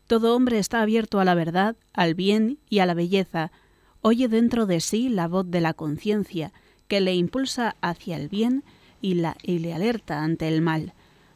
Todo 0.08 0.38
hombre 0.38 0.58
está 0.58 0.82
abierto 0.82 1.20
a 1.20 1.26
la 1.26 1.36
verdad, 1.36 1.76
al 1.92 2.14
bien 2.14 2.60
y 2.70 2.80
a 2.80 2.86
la 2.86 2.94
belleza. 2.94 3.52
Oye 4.00 4.30
dentro 4.30 4.66
de 4.68 4.80
sí 4.80 5.10
la 5.10 5.28
voz 5.28 5.52
de 5.52 5.60
la 5.60 5.74
conciencia, 5.74 6.54
que 6.88 7.02
le 7.02 7.14
impulsa 7.14 7.76
hacia 7.82 8.16
el 8.16 8.30
bien 8.30 8.64
y, 9.02 9.22
y 9.44 9.60
le 9.60 9.74
alerta 9.74 10.24
ante 10.24 10.48
el 10.48 10.62
mal. 10.62 10.94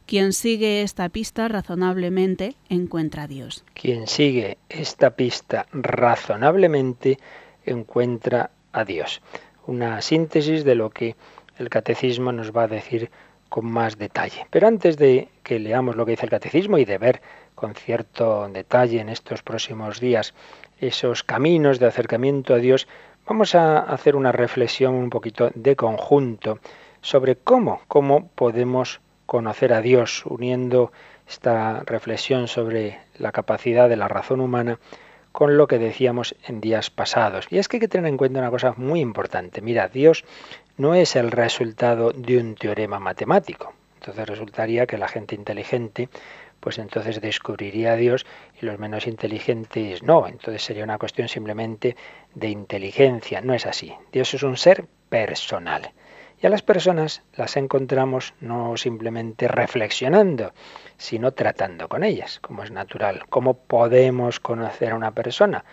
Quien 0.10 0.34
sigue 0.34 0.82
esta 0.82 1.10
pista 1.10 1.48
razonablemente 1.48 2.56
encuentra 2.68 3.26
a 3.26 3.28
Dios. 3.28 3.64
Quien 3.76 4.08
sigue 4.08 4.58
esta 4.68 5.12
pista 5.12 5.68
razonablemente 5.72 7.20
encuentra 7.64 8.50
a 8.72 8.86
Dios. 8.86 9.22
Una 9.68 10.02
síntesis 10.02 10.64
de 10.64 10.74
lo 10.74 10.90
que 10.90 11.16
el 11.60 11.70
catecismo 11.70 12.32
nos 12.32 12.52
va 12.52 12.64
a 12.64 12.68
decir 12.68 13.12
con 13.50 13.68
más 13.68 14.00
detalle. 14.00 14.48
Pero 14.50 14.68
antes 14.68 14.98
de 14.98 15.28
que 15.44 15.60
leamos 15.60 15.96
lo 15.96 16.08
que 16.08 16.14
dice 16.14 16.26
el 16.26 16.32
catecismo 16.32 16.80
y 16.80 16.86
de 16.86 16.98
ver 16.98 17.22
con 17.54 17.76
cierto 17.76 18.50
detalle 18.50 19.02
en 19.02 19.10
estos 19.10 19.44
próximos 19.44 20.00
días 20.00 20.34
esos 20.80 21.24
caminos 21.24 21.78
de 21.78 21.86
acercamiento 21.86 22.56
a 22.56 22.58
Dios, 22.58 22.88
vamos 23.28 23.54
a 23.54 23.78
hacer 23.78 24.16
una 24.16 24.32
reflexión 24.32 24.96
un 24.96 25.12
poquito 25.12 25.52
de 25.54 25.76
conjunto 25.76 26.58
sobre 27.00 27.36
cómo, 27.36 27.82
cómo 27.88 28.30
podemos 28.30 29.02
conocer 29.30 29.74
a 29.74 29.82
Dios, 29.82 30.26
uniendo 30.26 30.92
esta 31.28 31.84
reflexión 31.86 32.48
sobre 32.48 32.98
la 33.20 33.32
capacidad 33.32 33.88
de 33.88 33.96
la 33.96 34.08
razón 34.08 34.42
humana 34.42 34.80
con 35.32 35.56
lo 35.56 35.68
que 35.68 35.78
decíamos 35.78 36.36
en 36.48 36.60
días 36.60 36.90
pasados. 36.90 37.46
Y 37.52 37.60
es 37.60 37.68
que 37.68 37.78
hay 37.78 37.82
que 37.82 37.88
tener 37.88 38.10
en 38.10 38.18
cuenta 38.18 38.40
una 38.40 38.50
cosa 38.50 38.74
muy 38.76 39.02
importante. 39.02 39.62
Mira, 39.62 39.88
Dios 39.88 40.26
no 40.78 40.96
es 40.96 41.16
el 41.16 41.30
resultado 41.30 42.12
de 42.12 42.40
un 42.40 42.56
teorema 42.56 43.00
matemático. 43.00 43.72
Entonces 44.00 44.28
resultaría 44.28 44.88
que 44.88 44.98
la 44.98 45.08
gente 45.08 45.36
inteligente 45.36 46.10
pues 46.60 46.80
entonces 46.80 47.22
descubriría 47.22 47.94
a 47.94 47.96
Dios 47.98 48.26
y 48.60 48.66
los 48.66 48.80
menos 48.80 49.06
inteligentes 49.06 50.02
no. 50.02 50.28
Entonces 50.28 50.64
sería 50.64 50.84
una 50.84 50.98
cuestión 50.98 51.28
simplemente 51.30 51.96
de 52.34 52.50
inteligencia. 52.50 53.42
No 53.42 53.54
es 53.54 53.68
así. 53.68 53.94
Dios 54.12 54.34
es 54.34 54.42
un 54.42 54.58
ser 54.58 54.86
personal. 55.08 55.92
Y 56.42 56.48
a 56.48 56.50
las 56.50 56.62
personas 56.62 57.22
las 57.36 57.58
encontramos 57.58 58.34
no 58.40 58.78
simplemente 58.78 59.50
reflexionando, 59.50 60.54
sino 60.96 61.34
tratando 61.34 61.90
con 61.90 62.06
ellas, 62.06 62.40
como 62.40 62.64
es 62.64 62.72
natural. 62.72 63.26
¿Cómo 63.30 63.56
podemos 63.56 64.40
conocer 64.40 64.94
a 64.94 64.96
una 64.96 65.12
persona? 65.12 65.66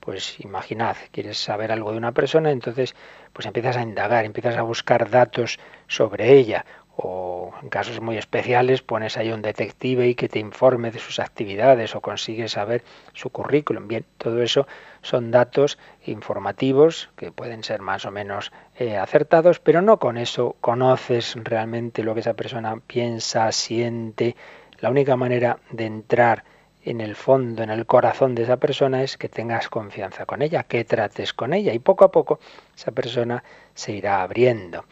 Pues 0.00 0.40
imaginad, 0.40 0.96
quieres 1.10 1.36
saber 1.36 1.72
algo 1.72 1.92
de 1.92 1.98
una 1.98 2.12
persona, 2.12 2.50
entonces 2.50 2.94
pues 3.34 3.44
empiezas 3.46 3.76
a 3.76 3.82
indagar, 3.82 4.24
empiezas 4.24 4.56
a 4.56 4.62
buscar 4.62 5.10
datos 5.10 5.58
sobre 5.88 6.32
ella 6.32 6.64
o 6.96 7.52
en 7.62 7.68
casos 7.68 8.00
muy 8.00 8.16
especiales 8.16 8.82
pones 8.82 9.16
ahí 9.16 9.32
un 9.32 9.42
detective 9.42 10.08
y 10.08 10.14
que 10.14 10.28
te 10.28 10.38
informe 10.38 10.90
de 10.90 10.98
sus 10.98 11.18
actividades 11.18 11.94
o 11.94 12.00
consigues 12.00 12.52
saber 12.52 12.84
su 13.12 13.30
currículum. 13.30 13.88
Bien, 13.88 14.04
todo 14.18 14.42
eso 14.42 14.66
son 15.02 15.30
datos 15.30 15.78
informativos 16.06 17.10
que 17.16 17.32
pueden 17.32 17.64
ser 17.64 17.80
más 17.80 18.04
o 18.04 18.10
menos 18.10 18.52
eh, 18.76 18.96
acertados, 18.96 19.58
pero 19.58 19.82
no 19.82 19.98
con 19.98 20.16
eso 20.16 20.56
conoces 20.60 21.34
realmente 21.36 22.02
lo 22.02 22.14
que 22.14 22.20
esa 22.20 22.34
persona 22.34 22.76
piensa, 22.86 23.50
siente. 23.52 24.36
La 24.78 24.90
única 24.90 25.16
manera 25.16 25.58
de 25.70 25.86
entrar 25.86 26.44
en 26.84 27.00
el 27.00 27.16
fondo, 27.16 27.62
en 27.62 27.70
el 27.70 27.86
corazón 27.86 28.34
de 28.34 28.42
esa 28.42 28.58
persona 28.58 29.02
es 29.02 29.16
que 29.16 29.28
tengas 29.28 29.68
confianza 29.68 30.26
con 30.26 30.42
ella, 30.42 30.64
que 30.64 30.84
trates 30.84 31.32
con 31.32 31.54
ella 31.54 31.72
y 31.72 31.78
poco 31.78 32.04
a 32.04 32.12
poco 32.12 32.40
esa 32.76 32.92
persona 32.92 33.42
se 33.74 33.92
irá 33.92 34.22
abriendo. 34.22 34.84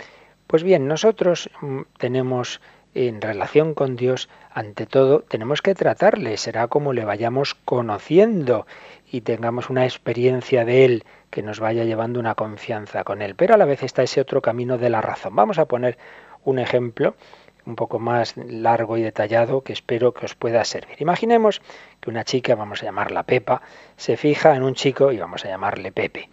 Pues 0.47 0.63
bien, 0.63 0.87
nosotros 0.87 1.51
mm, 1.61 1.83
tenemos 1.99 2.61
en 2.95 3.23
relación 3.23 3.75
con 3.75 3.97
Dios, 3.97 4.29
ante 4.53 4.87
todo, 4.87 5.21
tenemos 5.21 5.63
que 5.63 5.75
tratarle, 5.75 6.37
será 6.37 6.69
como 6.69 6.93
le 6.93 7.05
vayamos 7.05 7.55
conociendo 7.55 8.67
y 9.11 9.23
tengamos 9.23 9.71
una 9.71 9.85
experiencia 9.85 10.65
de 10.65 10.85
Él 10.85 11.05
que 11.31 11.43
nos 11.43 11.59
vaya 11.59 11.85
llevando 11.85 12.21
una 12.21 12.35
confianza 12.35 13.05
con 13.05 13.23
Él. 13.23 13.35
Pero 13.35 13.55
a 13.55 13.57
la 13.57 13.65
vez 13.65 13.83
está 13.83 14.03
ese 14.03 14.21
otro 14.21 14.43
camino 14.43 14.77
de 14.77 14.91
la 14.91 15.01
razón. 15.01 15.35
Vamos 15.35 15.59
a 15.59 15.65
poner 15.65 15.97
un 16.45 16.59
ejemplo 16.59 17.15
un 17.65 17.77
poco 17.77 17.99
más 17.99 18.37
largo 18.37 18.97
y 18.97 19.03
detallado 19.03 19.63
que 19.63 19.73
espero 19.73 20.13
que 20.13 20.27
os 20.27 20.35
pueda 20.35 20.65
servir. 20.65 21.01
Imaginemos 21.01 21.63
que 22.01 22.11
una 22.11 22.25
chica, 22.25 22.55
vamos 22.55 22.83
a 22.83 22.87
llamarla 22.87 23.23
Pepa, 23.23 23.63
se 23.97 24.17
fija 24.17 24.57
en 24.57 24.65
un 24.65 24.75
chico 24.75 25.13
y 25.13 25.19
vamos 25.19 25.45
a 25.45 25.49
llamarle 25.49 25.93
Pepe. 25.93 26.29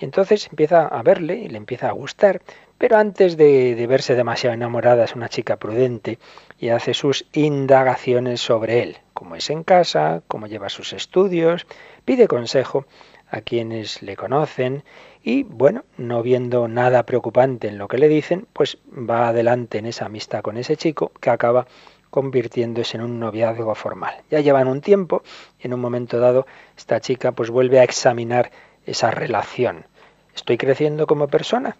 Y 0.00 0.06
entonces 0.06 0.48
empieza 0.48 0.86
a 0.86 1.02
verle 1.02 1.36
y 1.36 1.48
le 1.48 1.58
empieza 1.58 1.88
a 1.88 1.92
gustar, 1.92 2.40
pero 2.78 2.96
antes 2.96 3.36
de, 3.36 3.86
verse 3.86 4.14
demasiado 4.14 4.54
enamorada 4.54 5.04
es 5.04 5.14
una 5.14 5.28
chica 5.28 5.58
prudente 5.58 6.18
y 6.58 6.70
hace 6.70 6.94
sus 6.94 7.26
indagaciones 7.34 8.40
sobre 8.40 8.82
él, 8.82 8.96
cómo 9.12 9.36
es 9.36 9.50
en 9.50 9.62
casa, 9.62 10.22
cómo 10.26 10.46
lleva 10.46 10.70
sus 10.70 10.94
estudios, 10.94 11.66
pide 12.06 12.26
consejo 12.28 12.86
a 13.30 13.42
quienes 13.42 14.00
le 14.00 14.16
conocen 14.16 14.84
y 15.22 15.42
bueno, 15.42 15.84
no 15.98 16.22
viendo 16.22 16.66
nada 16.66 17.04
preocupante 17.04 17.68
en 17.68 17.76
lo 17.76 17.86
que 17.86 17.98
le 17.98 18.08
dicen, 18.08 18.46
pues 18.54 18.78
va 18.90 19.28
adelante 19.28 19.76
en 19.76 19.84
esa 19.84 20.06
amistad 20.06 20.40
con 20.40 20.56
ese 20.56 20.78
chico 20.78 21.12
que 21.20 21.28
acaba 21.28 21.66
convirtiéndose 22.08 22.96
en 22.96 23.02
un 23.02 23.20
noviazgo 23.20 23.74
formal. 23.74 24.14
Ya 24.30 24.40
llevan 24.40 24.66
un 24.66 24.80
tiempo 24.80 25.22
y 25.62 25.66
en 25.66 25.74
un 25.74 25.80
momento 25.80 26.18
dado 26.18 26.46
esta 26.76 27.00
chica 27.00 27.32
pues 27.32 27.50
vuelve 27.50 27.78
a 27.78 27.84
examinar 27.84 28.50
esa 28.86 29.10
relación. 29.10 29.84
¿Estoy 30.40 30.56
creciendo 30.56 31.06
como 31.06 31.28
persona? 31.28 31.76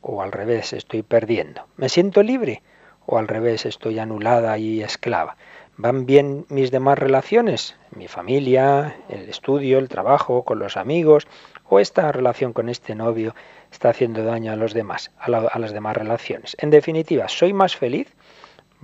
¿O 0.00 0.22
al 0.22 0.30
revés, 0.30 0.72
estoy 0.72 1.02
perdiendo? 1.02 1.66
¿Me 1.76 1.88
siento 1.88 2.22
libre? 2.22 2.62
¿O 3.06 3.18
al 3.18 3.26
revés, 3.26 3.66
estoy 3.66 3.98
anulada 3.98 4.56
y 4.56 4.82
esclava? 4.82 5.36
¿Van 5.76 6.06
bien 6.06 6.46
mis 6.48 6.70
demás 6.70 6.96
relaciones? 6.96 7.74
Mi 7.90 8.06
familia, 8.06 8.94
el 9.08 9.28
estudio, 9.28 9.80
el 9.80 9.88
trabajo, 9.88 10.44
con 10.44 10.60
los 10.60 10.76
amigos, 10.76 11.26
o 11.68 11.80
esta 11.80 12.12
relación 12.12 12.52
con 12.52 12.68
este 12.68 12.94
novio 12.94 13.34
está 13.72 13.88
haciendo 13.88 14.22
daño 14.22 14.52
a 14.52 14.56
los 14.56 14.74
demás, 14.74 15.10
a, 15.18 15.24
a 15.24 15.58
las 15.58 15.72
demás 15.72 15.96
relaciones. 15.96 16.56
En 16.60 16.70
definitiva, 16.70 17.26
¿soy 17.26 17.52
más 17.52 17.74
feliz? 17.74 18.14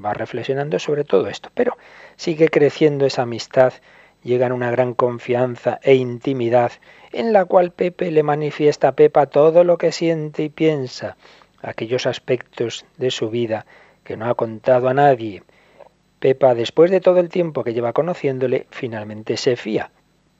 Va 0.04 0.12
reflexionando 0.12 0.80
sobre 0.80 1.04
todo 1.04 1.28
esto, 1.28 1.50
pero 1.54 1.78
sigue 2.16 2.48
creciendo 2.48 3.06
esa 3.06 3.22
amistad, 3.22 3.74
llegan 4.22 4.52
una 4.52 4.70
gran 4.70 4.94
confianza 4.94 5.80
e 5.82 5.94
intimidad 5.94 6.72
en 7.12 7.32
la 7.32 7.44
cual 7.44 7.72
Pepe 7.72 8.10
le 8.10 8.22
manifiesta 8.22 8.88
a 8.88 8.92
Pepa 8.92 9.26
todo 9.26 9.64
lo 9.64 9.78
que 9.78 9.92
siente 9.92 10.44
y 10.44 10.48
piensa, 10.48 11.16
aquellos 11.62 12.06
aspectos 12.06 12.84
de 12.96 13.10
su 13.10 13.30
vida 13.30 13.66
que 14.04 14.16
no 14.16 14.26
ha 14.26 14.34
contado 14.34 14.88
a 14.88 14.94
nadie. 14.94 15.42
Pepa, 16.18 16.54
después 16.54 16.90
de 16.90 17.00
todo 17.00 17.18
el 17.18 17.28
tiempo 17.28 17.64
que 17.64 17.72
lleva 17.72 17.92
conociéndole, 17.92 18.66
finalmente 18.70 19.36
se 19.36 19.56
fía 19.56 19.90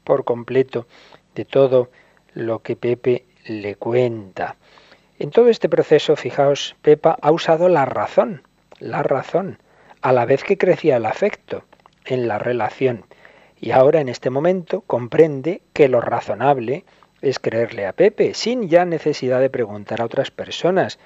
por 0.05 0.25
completo 0.25 0.87
de 1.35 1.45
todo 1.45 1.91
lo 2.35 2.61
que 2.61 2.77
Pepe 2.77 3.25
le 3.47 3.77
cuenta. 3.77 4.57
En 5.19 5.31
todo 5.31 5.49
este 5.49 5.69
proceso, 5.69 6.17
fijaos, 6.17 6.77
Pepa 6.83 7.17
ha 7.21 7.31
usado 7.31 7.69
la 7.69 7.85
razón, 7.85 8.43
la 8.79 9.03
razón, 9.03 9.59
a 10.03 10.13
la 10.13 10.25
vez 10.25 10.45
que 10.45 10.59
crecía 10.59 10.97
el 10.97 11.07
afecto 11.07 11.65
en 12.05 12.27
la 12.29 12.39
relación. 12.39 13.05
Y 13.61 13.73
ahora 13.73 14.01
en 14.01 14.09
este 14.09 14.31
momento 14.31 14.81
comprende 14.87 15.61
que 15.75 15.89
lo 15.89 16.01
razonable 16.01 16.85
es 17.21 17.39
creerle 17.39 17.87
a 17.87 17.93
Pepe, 17.93 18.33
sin 18.33 18.69
ya 18.69 18.87
necesidad 18.87 19.41
de 19.41 19.51
preguntar 19.51 20.01
a 20.01 20.07
otras 20.07 20.31
personas, 20.31 20.99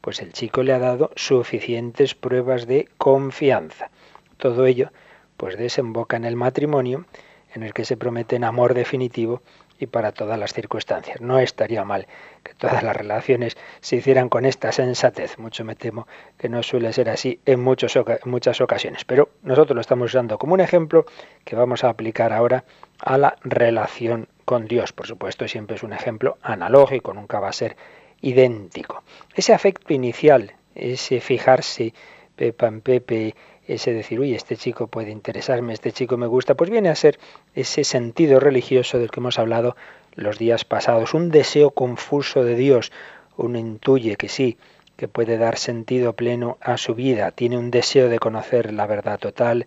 pues 0.00 0.20
el 0.20 0.32
chico 0.32 0.62
le 0.62 0.72
ha 0.72 0.78
dado 0.78 1.10
suficientes 1.16 2.14
pruebas 2.14 2.68
de 2.68 2.88
confianza. 2.96 3.90
Todo 4.36 4.66
ello 4.66 4.92
pues 5.36 5.58
desemboca 5.58 6.16
en 6.16 6.24
el 6.24 6.36
matrimonio, 6.36 7.06
en 7.52 7.64
el 7.64 7.74
que 7.74 7.84
se 7.84 7.96
prometen 7.96 8.44
amor 8.44 8.74
definitivo 8.74 9.42
y 9.78 9.86
para 9.86 10.12
todas 10.12 10.38
las 10.38 10.52
circunstancias. 10.52 11.20
No 11.20 11.38
estaría 11.38 11.84
mal 11.84 12.06
que 12.42 12.54
todas 12.54 12.82
las 12.82 12.96
relaciones 12.96 13.56
se 13.80 13.96
hicieran 13.96 14.28
con 14.28 14.44
esta 14.44 14.72
sensatez. 14.72 15.38
Mucho 15.38 15.64
me 15.64 15.74
temo 15.74 16.06
que 16.38 16.48
no 16.48 16.62
suele 16.62 16.92
ser 16.92 17.10
así 17.10 17.40
en, 17.44 17.60
muchas 17.60 18.60
ocasiones. 18.60 19.04
Pero 19.04 19.30
nosotros 19.42 19.74
lo 19.74 19.80
estamos 19.80 20.10
usando 20.10 20.38
como 20.38 20.54
un 20.54 20.60
ejemplo 20.60 21.06
que 21.44 21.56
vamos 21.56 21.84
a 21.84 21.88
aplicar 21.88 22.32
ahora 22.32 22.64
a 23.00 23.18
la 23.18 23.36
relación 23.42 24.28
con 24.44 24.66
Dios. 24.66 24.92
Por 24.92 25.06
supuesto, 25.06 25.48
siempre 25.48 25.76
es 25.76 25.82
un 25.82 25.92
ejemplo 25.92 26.38
analógico, 26.42 27.12
nunca 27.12 27.40
va 27.40 27.48
a 27.48 27.52
ser 27.52 27.76
idéntico. 28.20 29.02
Ese 29.34 29.52
afecto 29.52 29.92
inicial, 29.92 30.54
ese 30.74 31.20
fijarse 31.20 31.92
Pepa 32.36 32.66
en 32.66 32.80
Pepe 32.82 33.34
ese 33.66 33.92
decir, 33.92 34.20
uy, 34.20 34.34
este 34.34 34.56
chico 34.56 34.86
puede 34.86 35.10
interesarme, 35.10 35.72
este 35.72 35.92
chico 35.92 36.16
me 36.16 36.26
gusta, 36.26 36.54
pues 36.54 36.70
viene 36.70 36.88
a 36.88 36.94
ser 36.94 37.18
ese 37.54 37.84
sentido 37.84 38.40
religioso 38.40 38.98
del 38.98 39.10
que 39.10 39.20
hemos 39.20 39.38
hablado 39.38 39.76
los 40.14 40.38
días 40.38 40.64
pasados, 40.64 41.14
un 41.14 41.30
deseo 41.30 41.70
confuso 41.70 42.44
de 42.44 42.54
Dios, 42.54 42.92
uno 43.36 43.58
intuye 43.58 44.16
que 44.16 44.28
sí, 44.28 44.56
que 44.96 45.08
puede 45.08 45.36
dar 45.36 45.58
sentido 45.58 46.14
pleno 46.14 46.58
a 46.60 46.78
su 46.78 46.94
vida, 46.94 47.30
tiene 47.32 47.58
un 47.58 47.70
deseo 47.70 48.08
de 48.08 48.18
conocer 48.18 48.72
la 48.72 48.86
verdad 48.86 49.18
total, 49.18 49.66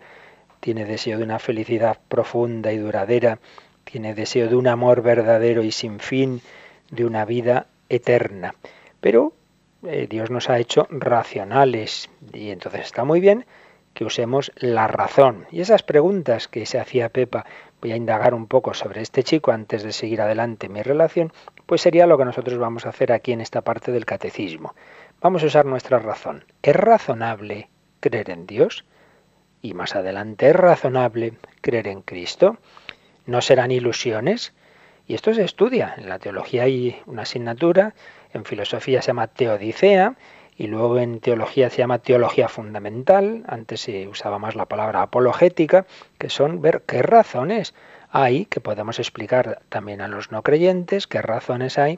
tiene 0.59 0.85
deseo 0.85 1.17
de 1.17 1.23
una 1.23 1.39
felicidad 1.39 1.99
profunda 2.07 2.71
y 2.71 2.77
duradera, 2.77 3.39
tiene 3.83 4.15
deseo 4.15 4.47
de 4.47 4.55
un 4.55 4.67
amor 4.67 5.01
verdadero 5.01 5.63
y 5.63 5.71
sin 5.71 5.99
fin, 5.99 6.41
de 6.89 7.05
una 7.05 7.25
vida 7.25 7.67
eterna. 7.89 8.55
Pero 8.99 9.33
eh, 9.83 10.07
Dios 10.09 10.29
nos 10.29 10.49
ha 10.49 10.59
hecho 10.59 10.87
racionales 10.89 12.09
y 12.33 12.49
entonces 12.49 12.81
está 12.81 13.03
muy 13.03 13.19
bien 13.19 13.45
que 13.99 14.05
usemos 14.05 14.53
la 14.55 14.87
razón. 14.87 15.45
Y 15.51 15.59
esas 15.59 15.83
preguntas 15.83 16.47
que 16.47 16.65
se 16.65 16.79
hacía 16.79 17.09
Pepa, 17.09 17.45
voy 17.81 17.91
a 17.91 17.97
indagar 17.97 18.33
un 18.33 18.47
poco 18.47 18.73
sobre 18.73 19.01
este 19.01 19.23
chico 19.23 19.51
antes 19.51 19.83
de 19.83 19.91
seguir 19.91 20.21
adelante 20.21 20.69
mi 20.69 20.81
relación, 20.81 21.33
pues 21.65 21.81
sería 21.81 22.07
lo 22.07 22.17
que 22.17 22.23
nosotros 22.23 22.57
vamos 22.57 22.85
a 22.85 22.89
hacer 22.89 23.11
aquí 23.11 23.33
en 23.33 23.41
esta 23.41 23.59
parte 23.59 23.91
del 23.91 24.05
catecismo. 24.05 24.73
Vamos 25.19 25.43
a 25.43 25.47
usar 25.47 25.65
nuestra 25.65 25.99
razón. 25.99 26.45
¿Es 26.63 26.77
razonable 26.77 27.67
creer 27.99 28.29
en 28.29 28.47
Dios? 28.47 28.85
Y 29.61 29.73
más 29.73 29.97
adelante, 29.97 30.47
¿es 30.47 30.55
razonable 30.55 31.33
creer 31.59 31.89
en 31.89 32.01
Cristo? 32.01 32.55
¿No 33.25 33.41
serán 33.41 33.69
ilusiones? 33.69 34.53
Y 35.07 35.13
esto 35.13 35.33
se 35.33 35.43
estudia. 35.43 35.93
En 35.97 36.07
la 36.07 36.19
teología 36.19 36.63
hay 36.63 37.01
una 37.05 37.23
asignatura, 37.23 37.95
en 38.31 38.45
filosofía 38.45 39.01
se 39.01 39.07
llama 39.07 39.27
teodicea, 39.27 40.15
y 40.59 40.67
luego 40.67 40.99
en 40.99 41.21
teología 41.21 41.69
se 41.69 41.77
llama 41.77 41.99
teología 41.99 42.49
fundamental, 42.49 43.45
antes 43.47 43.79
se 43.79 44.09
usaba 44.09 44.39
más 44.39 44.55
la 44.55 44.65
palabra 44.65 45.01
apologética, 45.01 45.85
que 46.17 46.29
son 46.29 46.61
ver 46.61 46.83
qué 46.85 47.01
razones 47.01 47.73
hay, 48.11 48.43
que 48.43 48.59
podemos 48.59 48.99
explicar 48.99 49.61
también 49.69 50.01
a 50.01 50.09
los 50.09 50.31
no 50.31 50.43
creyentes, 50.43 51.07
qué 51.07 51.21
razones 51.21 51.77
hay 51.77 51.97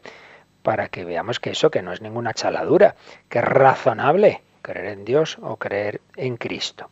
para 0.62 0.90
que 0.90 1.04
veamos 1.04 1.40
que 1.40 1.50
eso 1.50 1.72
que 1.72 1.82
no 1.82 1.92
es 1.92 2.02
ninguna 2.02 2.36
chaladura, 2.36 2.96
que 3.30 3.40
es 3.40 3.46
razonable 3.46 4.44
creer 4.62 4.86
en 4.90 5.06
Dios 5.06 5.40
o 5.42 5.58
creer 5.58 6.00
en 6.16 6.38
Cristo. 6.38 6.92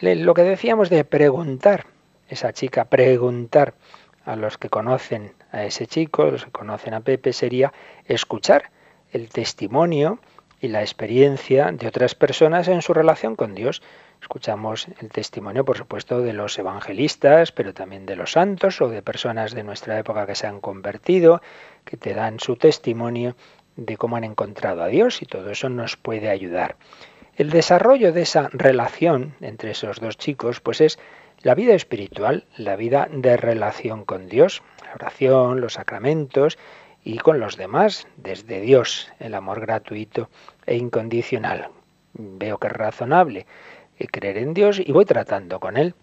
Lo 0.00 0.34
que 0.34 0.42
decíamos 0.42 0.90
de 0.90 1.04
preguntar, 1.04 1.86
esa 2.28 2.52
chica 2.52 2.86
preguntar 2.86 3.74
a 4.24 4.34
los 4.34 4.58
que 4.58 4.68
conocen 4.68 5.32
a 5.52 5.62
ese 5.62 5.86
chico, 5.86 6.24
los 6.24 6.44
que 6.44 6.50
conocen 6.50 6.94
a 6.94 7.02
Pepe, 7.02 7.32
sería 7.32 7.72
escuchar 8.08 8.72
el 9.12 9.28
testimonio 9.28 10.18
y 10.60 10.68
la 10.68 10.80
experiencia 10.80 11.70
de 11.72 11.86
otras 11.86 12.14
personas 12.14 12.68
en 12.68 12.82
su 12.82 12.92
relación 12.94 13.36
con 13.36 13.54
Dios. 13.54 13.82
Escuchamos 14.20 14.88
el 15.00 15.10
testimonio, 15.10 15.64
por 15.64 15.76
supuesto, 15.76 16.20
de 16.20 16.32
los 16.32 16.58
evangelistas, 16.58 17.52
pero 17.52 17.72
también 17.72 18.06
de 18.06 18.16
los 18.16 18.32
santos 18.32 18.80
o 18.80 18.88
de 18.88 19.02
personas 19.02 19.54
de 19.54 19.62
nuestra 19.62 19.98
época 19.98 20.26
que 20.26 20.34
se 20.34 20.46
han 20.46 20.60
convertido, 20.60 21.40
que 21.84 21.96
te 21.96 22.14
dan 22.14 22.40
su 22.40 22.56
testimonio 22.56 23.36
de 23.76 23.96
cómo 23.96 24.16
han 24.16 24.24
encontrado 24.24 24.82
a 24.82 24.88
Dios 24.88 25.22
y 25.22 25.26
todo 25.26 25.50
eso 25.50 25.68
nos 25.68 25.96
puede 25.96 26.30
ayudar. 26.30 26.76
El 27.36 27.50
desarrollo 27.50 28.12
de 28.12 28.22
esa 28.22 28.48
relación 28.52 29.34
entre 29.40 29.70
esos 29.70 30.00
dos 30.00 30.18
chicos, 30.18 30.60
pues 30.60 30.80
es 30.80 30.98
la 31.42 31.54
vida 31.54 31.74
espiritual, 31.74 32.46
la 32.56 32.74
vida 32.74 33.08
de 33.12 33.36
relación 33.36 34.04
con 34.04 34.28
Dios, 34.28 34.62
la 34.84 34.94
oración, 34.94 35.60
los 35.60 35.74
sacramentos 35.74 36.58
y 37.04 37.18
con 37.18 37.40
los 37.40 37.56
demás, 37.56 38.06
desde 38.16 38.60
Dios, 38.60 39.10
el 39.18 39.34
amor 39.34 39.60
gratuito 39.60 40.28
e 40.66 40.76
incondicional. 40.76 41.68
Veo 42.12 42.58
que 42.58 42.66
es 42.66 42.72
razonable 42.72 43.46
creer 44.06 44.38
en 44.38 44.54
Dios 44.54 44.78
y 44.78 44.92
voy 44.92 45.04
tratando 45.04 45.58
con 45.58 45.76
Él. 45.76 45.94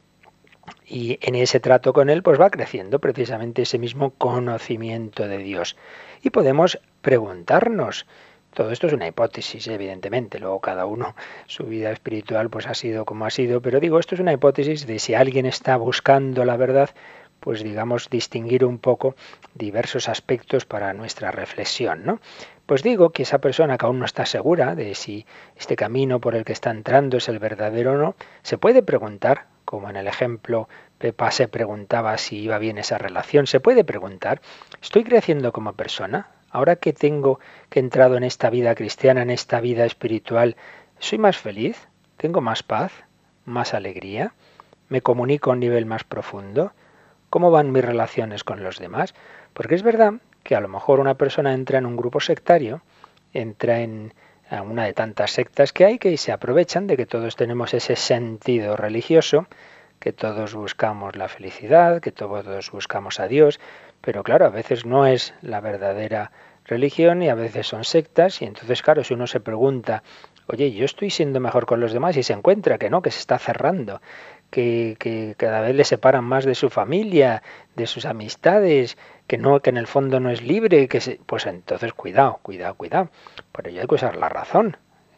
Y 0.85 1.19
en 1.21 1.35
ese 1.35 1.59
trato 1.59 1.93
con 1.93 2.09
Él, 2.09 2.23
pues 2.23 2.39
va 2.41 2.49
creciendo 2.49 2.99
precisamente 2.99 3.61
ese 3.61 3.77
mismo 3.77 4.11
conocimiento 4.11 5.27
de 5.27 5.37
Dios. 5.37 5.77
Y 6.23 6.31
podemos 6.31 6.79
preguntarnos, 7.01 8.07
todo 8.53 8.71
esto 8.71 8.87
es 8.87 8.93
una 8.93 9.07
hipótesis, 9.07 9.67
evidentemente, 9.67 10.39
luego 10.39 10.59
cada 10.59 10.85
uno 10.85 11.15
su 11.45 11.65
vida 11.65 11.91
espiritual 11.91 12.49
pues 12.49 12.67
ha 12.67 12.73
sido 12.73 13.05
como 13.05 13.25
ha 13.25 13.29
sido, 13.29 13.61
pero 13.61 13.79
digo, 13.79 13.99
esto 13.99 14.15
es 14.15 14.21
una 14.21 14.33
hipótesis 14.33 14.87
de 14.87 14.99
si 14.99 15.13
alguien 15.13 15.45
está 15.45 15.77
buscando 15.77 16.45
la 16.45 16.57
verdad, 16.57 16.89
pues 17.45 17.63
digamos 17.63 18.09
distinguir 18.09 18.65
un 18.65 18.79
poco 18.79 19.15
diversos 19.53 20.09
aspectos 20.09 20.65
para 20.65 20.93
nuestra 20.93 21.29
reflexión, 21.29 22.03
¿no? 22.03 22.19
Pues 22.65 22.81
digo 22.81 23.11
que 23.11 23.21
esa 23.21 23.37
persona 23.37 23.77
que 23.77 23.85
aún 23.85 23.99
no 23.99 24.05
está 24.05 24.25
segura 24.25 24.73
de 24.73 24.95
si 24.95 25.27
este 25.55 25.75
camino 25.75 26.19
por 26.19 26.33
el 26.33 26.43
que 26.43 26.53
está 26.53 26.71
entrando 26.71 27.17
es 27.17 27.29
el 27.29 27.37
verdadero 27.37 27.91
o 27.91 27.97
no, 27.97 28.15
se 28.41 28.57
puede 28.57 28.81
preguntar, 28.81 29.45
como 29.63 29.91
en 29.91 29.95
el 29.95 30.07
ejemplo 30.07 30.67
Pepa 30.97 31.29
se 31.29 31.47
preguntaba 31.47 32.17
si 32.17 32.39
iba 32.39 32.57
bien 32.57 32.79
esa 32.79 32.97
relación, 32.97 33.45
se 33.45 33.59
puede 33.59 33.83
preguntar, 33.83 34.41
¿estoy 34.81 35.03
creciendo 35.03 35.51
como 35.51 35.73
persona? 35.73 36.29
Ahora 36.49 36.77
que 36.77 36.93
tengo 36.93 37.39
que 37.69 37.79
entrado 37.79 38.17
en 38.17 38.23
esta 38.23 38.49
vida 38.49 38.73
cristiana, 38.73 39.21
en 39.21 39.29
esta 39.29 39.59
vida 39.59 39.85
espiritual, 39.85 40.55
¿soy 40.97 41.19
más 41.19 41.37
feliz? 41.37 41.87
¿Tengo 42.17 42.41
más 42.41 42.63
paz? 42.63 42.91
¿Más 43.45 43.75
alegría? 43.75 44.33
¿Me 44.89 45.01
comunico 45.01 45.51
a 45.51 45.53
un 45.53 45.59
nivel 45.59 45.85
más 45.85 46.03
profundo? 46.03 46.71
¿Cómo 47.35 47.51
van 47.51 47.73
mis 47.73 47.83
relaciones 47.83 48.45
con 48.45 48.63
los 48.63 48.79
demás? 48.79 49.13
Porque 49.51 49.75
es 49.75 49.83
verdad 49.83 50.13
que 50.41 50.55
a 50.55 50.61
lo 50.61 50.69
mejor 50.69 51.01
una 51.01 51.15
persona 51.15 51.53
entra 51.53 51.77
en 51.77 51.85
un 51.85 51.97
grupo 51.97 52.21
sectario, 52.21 52.81
entra 53.33 53.81
en 53.81 54.13
una 54.63 54.85
de 54.85 54.93
tantas 54.93 55.31
sectas 55.31 55.73
que 55.73 55.83
hay 55.83 55.99
que 55.99 56.15
se 56.15 56.31
aprovechan 56.31 56.87
de 56.87 56.95
que 56.95 57.05
todos 57.05 57.35
tenemos 57.35 57.73
ese 57.73 57.97
sentido 57.97 58.77
religioso, 58.77 59.47
que 59.99 60.13
todos 60.13 60.55
buscamos 60.55 61.17
la 61.17 61.27
felicidad, 61.27 61.99
que 61.99 62.13
todos 62.13 62.71
buscamos 62.71 63.19
a 63.19 63.27
Dios, 63.27 63.59
pero 63.99 64.23
claro, 64.23 64.45
a 64.45 64.49
veces 64.49 64.85
no 64.85 65.05
es 65.05 65.33
la 65.41 65.59
verdadera 65.59 66.31
religión 66.63 67.21
y 67.21 67.27
a 67.27 67.35
veces 67.35 67.67
son 67.67 67.83
sectas 67.83 68.41
y 68.41 68.45
entonces 68.45 68.81
claro, 68.81 69.03
si 69.03 69.13
uno 69.13 69.27
se 69.27 69.41
pregunta, 69.41 70.03
oye, 70.47 70.71
yo 70.71 70.85
estoy 70.85 71.09
siendo 71.09 71.41
mejor 71.41 71.65
con 71.65 71.79
los 71.81 71.91
demás 71.91 72.15
y 72.15 72.23
se 72.23 72.31
encuentra 72.31 72.77
que 72.77 72.89
no, 72.89 73.01
que 73.01 73.11
se 73.11 73.19
está 73.19 73.37
cerrando, 73.39 74.01
que, 74.55 75.35
cada 75.37 75.59
vez 75.59 75.75
le 75.75 75.83
separan 75.83 76.23
más 76.23 76.45
de 76.45 76.55
su 76.55 76.69
familia, 76.69 77.43
de 77.75 77.87
sus 77.87 78.05
amistades, 78.05 78.97
que 79.27 79.37
no, 79.37 79.59
que 79.59 79.69
en 79.69 79.77
el 79.77 79.87
fondo 79.87 80.19
no 80.19 80.29
es 80.29 80.41
libre, 80.41 80.87
que 80.87 81.01
se, 81.01 81.19
pues 81.25 81.45
entonces 81.45 81.93
cuidado, 81.93 82.39
cuidado, 82.41 82.75
cuidado. 82.75 83.09
Por 83.51 83.67
ello 83.67 83.81
hay 83.81 83.87
que 83.87 83.95
usar 83.95 84.15
la 84.15 84.29
razón. 84.29 84.77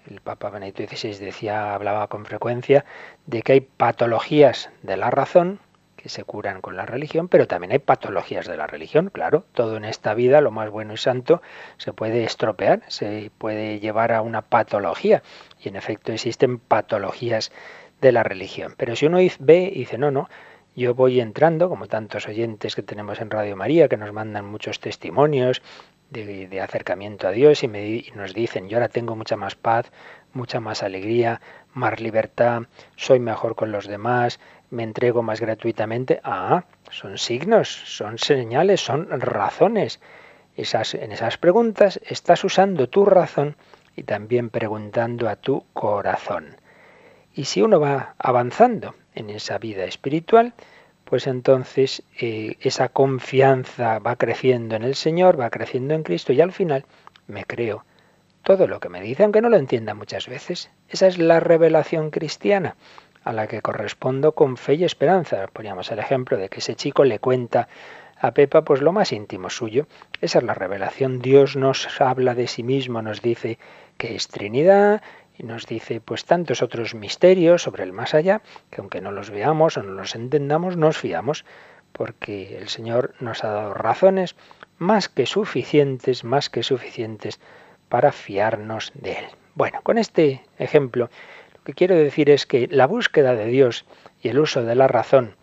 El 0.10 0.22
Papa 0.22 0.50
Benedicto 0.50 0.84
XVI 0.84 1.20
decía, 1.20 1.76
hablaba 1.76 2.08
con 2.08 2.26
frecuencia 2.26 2.86
de 3.26 3.42
que 3.42 3.54
hay 3.54 3.62
patologías 3.62 4.70
de 4.82 4.98
la 4.98 5.12
razón 5.12 5.60
que 5.98 6.10
se 6.10 6.24
curan 6.24 6.62
con 6.62 6.76
la 6.78 6.86
religión, 6.86 7.28
pero 7.28 7.48
también 7.48 7.74
hay 7.74 7.80
patologías 7.80 8.48
de 8.48 8.56
la 8.56 8.68
religión, 8.68 9.10
claro, 9.12 9.46
todo 9.54 9.78
en 9.78 9.86
esta 9.86 10.14
vida, 10.14 10.42
lo 10.42 10.52
más 10.52 10.70
bueno 10.70 10.94
y 10.94 10.98
santo, 10.98 11.42
se 11.78 11.92
puede 11.92 12.24
estropear, 12.24 12.84
se 12.88 13.32
puede 13.38 13.80
llevar 13.80 14.14
a 14.14 14.22
una 14.22 14.44
patología, 14.44 15.24
y 15.60 15.70
en 15.70 15.76
efecto 15.76 16.12
existen 16.12 16.60
patologías 16.60 17.52
de 18.02 18.12
la 18.12 18.24
religión. 18.24 18.74
Pero 18.78 18.96
si 18.96 19.06
uno 19.06 19.18
ve 19.40 19.72
y 19.74 19.80
dice, 19.80 19.98
no, 19.98 20.12
no, 20.12 20.30
yo 20.76 20.94
voy 20.94 21.20
entrando, 21.20 21.70
como 21.70 21.88
tantos 21.88 22.28
oyentes 22.28 22.76
que 22.76 22.84
tenemos 22.84 23.20
en 23.20 23.32
Radio 23.32 23.56
María, 23.56 23.88
que 23.88 23.98
nos 23.98 24.14
mandan 24.14 24.46
muchos 24.46 24.80
testimonios 24.80 25.62
de, 26.12 26.62
acercamiento 26.62 27.28
a 27.28 27.32
Dios 27.32 27.64
y, 27.64 27.68
me, 27.68 27.88
y 27.88 28.12
nos 28.16 28.34
dicen, 28.34 28.70
yo 28.70 28.78
ahora 28.78 28.88
tengo 28.88 29.16
mucha 29.16 29.36
más 29.36 29.56
paz, 29.56 29.92
mucha 30.34 30.60
más 30.60 30.84
alegría, 30.84 31.42
más 31.74 32.00
libertad, 32.00 32.64
soy 32.96 33.20
mejor 33.20 33.56
con 33.56 33.72
los 33.72 33.88
demás, 33.88 34.40
me 34.70 34.84
entrego 34.84 35.24
más 35.24 35.42
gratuitamente. 35.42 36.20
Ah, 36.24 36.66
son 36.90 37.18
signos, 37.18 37.70
son 37.70 38.18
señales, 38.18 38.82
son 38.82 39.08
razones. 39.20 40.00
Esas, 40.56 40.94
en 40.94 41.12
esas 41.12 41.38
preguntas 41.38 42.00
estás 42.06 42.44
usando 42.44 42.88
tu 42.88 43.06
razón 43.06 43.56
y 43.96 44.04
también 44.04 44.50
preguntando 44.50 45.30
a 45.30 45.36
tu 45.36 45.66
corazón. 45.74 46.58
Y 47.38 47.46
si 47.46 47.62
uno 47.62 47.80
va 47.80 48.16
avanzando 48.18 48.96
en 49.14 49.30
esa 49.30 49.60
vida 49.60 49.86
espiritual, 49.86 50.56
pues 51.06 51.28
entonces 51.28 52.02
eh, 52.20 52.58
esa 52.62 52.90
confianza 52.90 54.00
va 54.00 54.16
creciendo 54.16 54.76
en 54.76 54.82
el 54.82 54.96
Señor, 54.96 55.40
va 55.40 55.52
creciendo 55.52 55.94
en 55.94 56.02
Cristo 56.02 56.34
y 56.34 56.42
al 56.42 56.52
final 56.52 56.86
me 57.28 57.46
creo 57.46 57.86
todo 58.42 58.66
lo 58.66 58.80
que 58.80 58.90
me 58.90 59.02
dice, 59.02 59.24
aunque 59.24 59.42
no 59.42 59.50
lo 59.50 59.58
entienda 59.58 59.94
muchas 59.94 60.28
veces. 60.28 60.72
Esa 60.90 61.06
es 61.06 61.20
la 61.20 61.40
revelación 61.40 62.10
cristiana 62.10 62.76
a 63.24 63.34
la 63.34 63.46
que 63.46 63.62
correspondo 63.62 64.32
con 64.32 64.58
fe 64.58 64.74
y 64.74 64.84
esperanza. 64.84 65.46
Poníamos 65.54 65.92
el 65.92 66.00
ejemplo 66.00 66.38
de 66.38 66.50
que 66.50 66.58
ese 66.58 66.76
chico 66.76 67.04
le 67.04 67.20
cuenta 67.20 67.68
a 68.20 68.32
Pepa 68.32 68.64
pues 68.64 68.82
lo 68.82 68.94
más 68.94 69.12
íntimo 69.12 69.52
suyo. 69.52 69.86
Esa 70.22 70.40
es 70.40 70.44
la 70.44 70.56
revelación. 70.56 71.20
Dios 71.20 71.56
nos 71.56 72.02
habla 72.02 72.34
de 72.34 72.48
sí 72.48 72.64
mismo, 72.64 73.04
nos 73.04 73.22
dice 73.22 73.60
que 73.98 74.16
es 74.16 74.28
Trinidad, 74.28 75.04
y 75.38 75.44
nos 75.44 75.66
dice 75.66 76.02
pues 76.02 76.26
tantos 76.26 76.62
otros 76.62 76.96
misterios 76.96 77.62
sobre 77.64 77.84
el 77.84 77.94
más 77.94 78.14
allá 78.14 78.42
que 78.70 78.82
aunque 78.82 79.02
no 79.02 79.12
los 79.12 79.30
veamos 79.30 79.78
o 79.78 79.84
no 79.84 79.92
los 79.92 80.16
entendamos 80.16 80.78
nos 80.78 80.98
fiamos 80.98 81.46
porque 81.92 82.58
el 82.58 82.70
Señor 82.70 83.14
nos 83.20 83.44
ha 83.44 83.50
dado 83.50 83.74
razones 83.74 84.36
más 84.78 85.10
que 85.10 85.26
suficientes, 85.26 86.24
más 86.24 86.50
que 86.50 86.62
suficientes 86.64 87.40
para 87.90 88.12
fiarnos 88.12 88.92
de 88.94 89.14
él. 89.14 89.26
Bueno, 89.56 89.80
con 89.82 89.98
este 89.98 90.44
ejemplo 90.60 91.10
lo 91.56 91.64
que 91.64 91.74
quiero 91.74 91.96
decir 91.96 92.30
es 92.30 92.46
que 92.46 92.68
la 92.70 92.86
búsqueda 92.86 93.36
de 93.36 93.46
Dios 93.48 93.86
y 94.22 94.30
el 94.30 94.40
uso 94.40 94.64
de 94.64 94.76
la 94.76 94.88
razón 94.88 95.36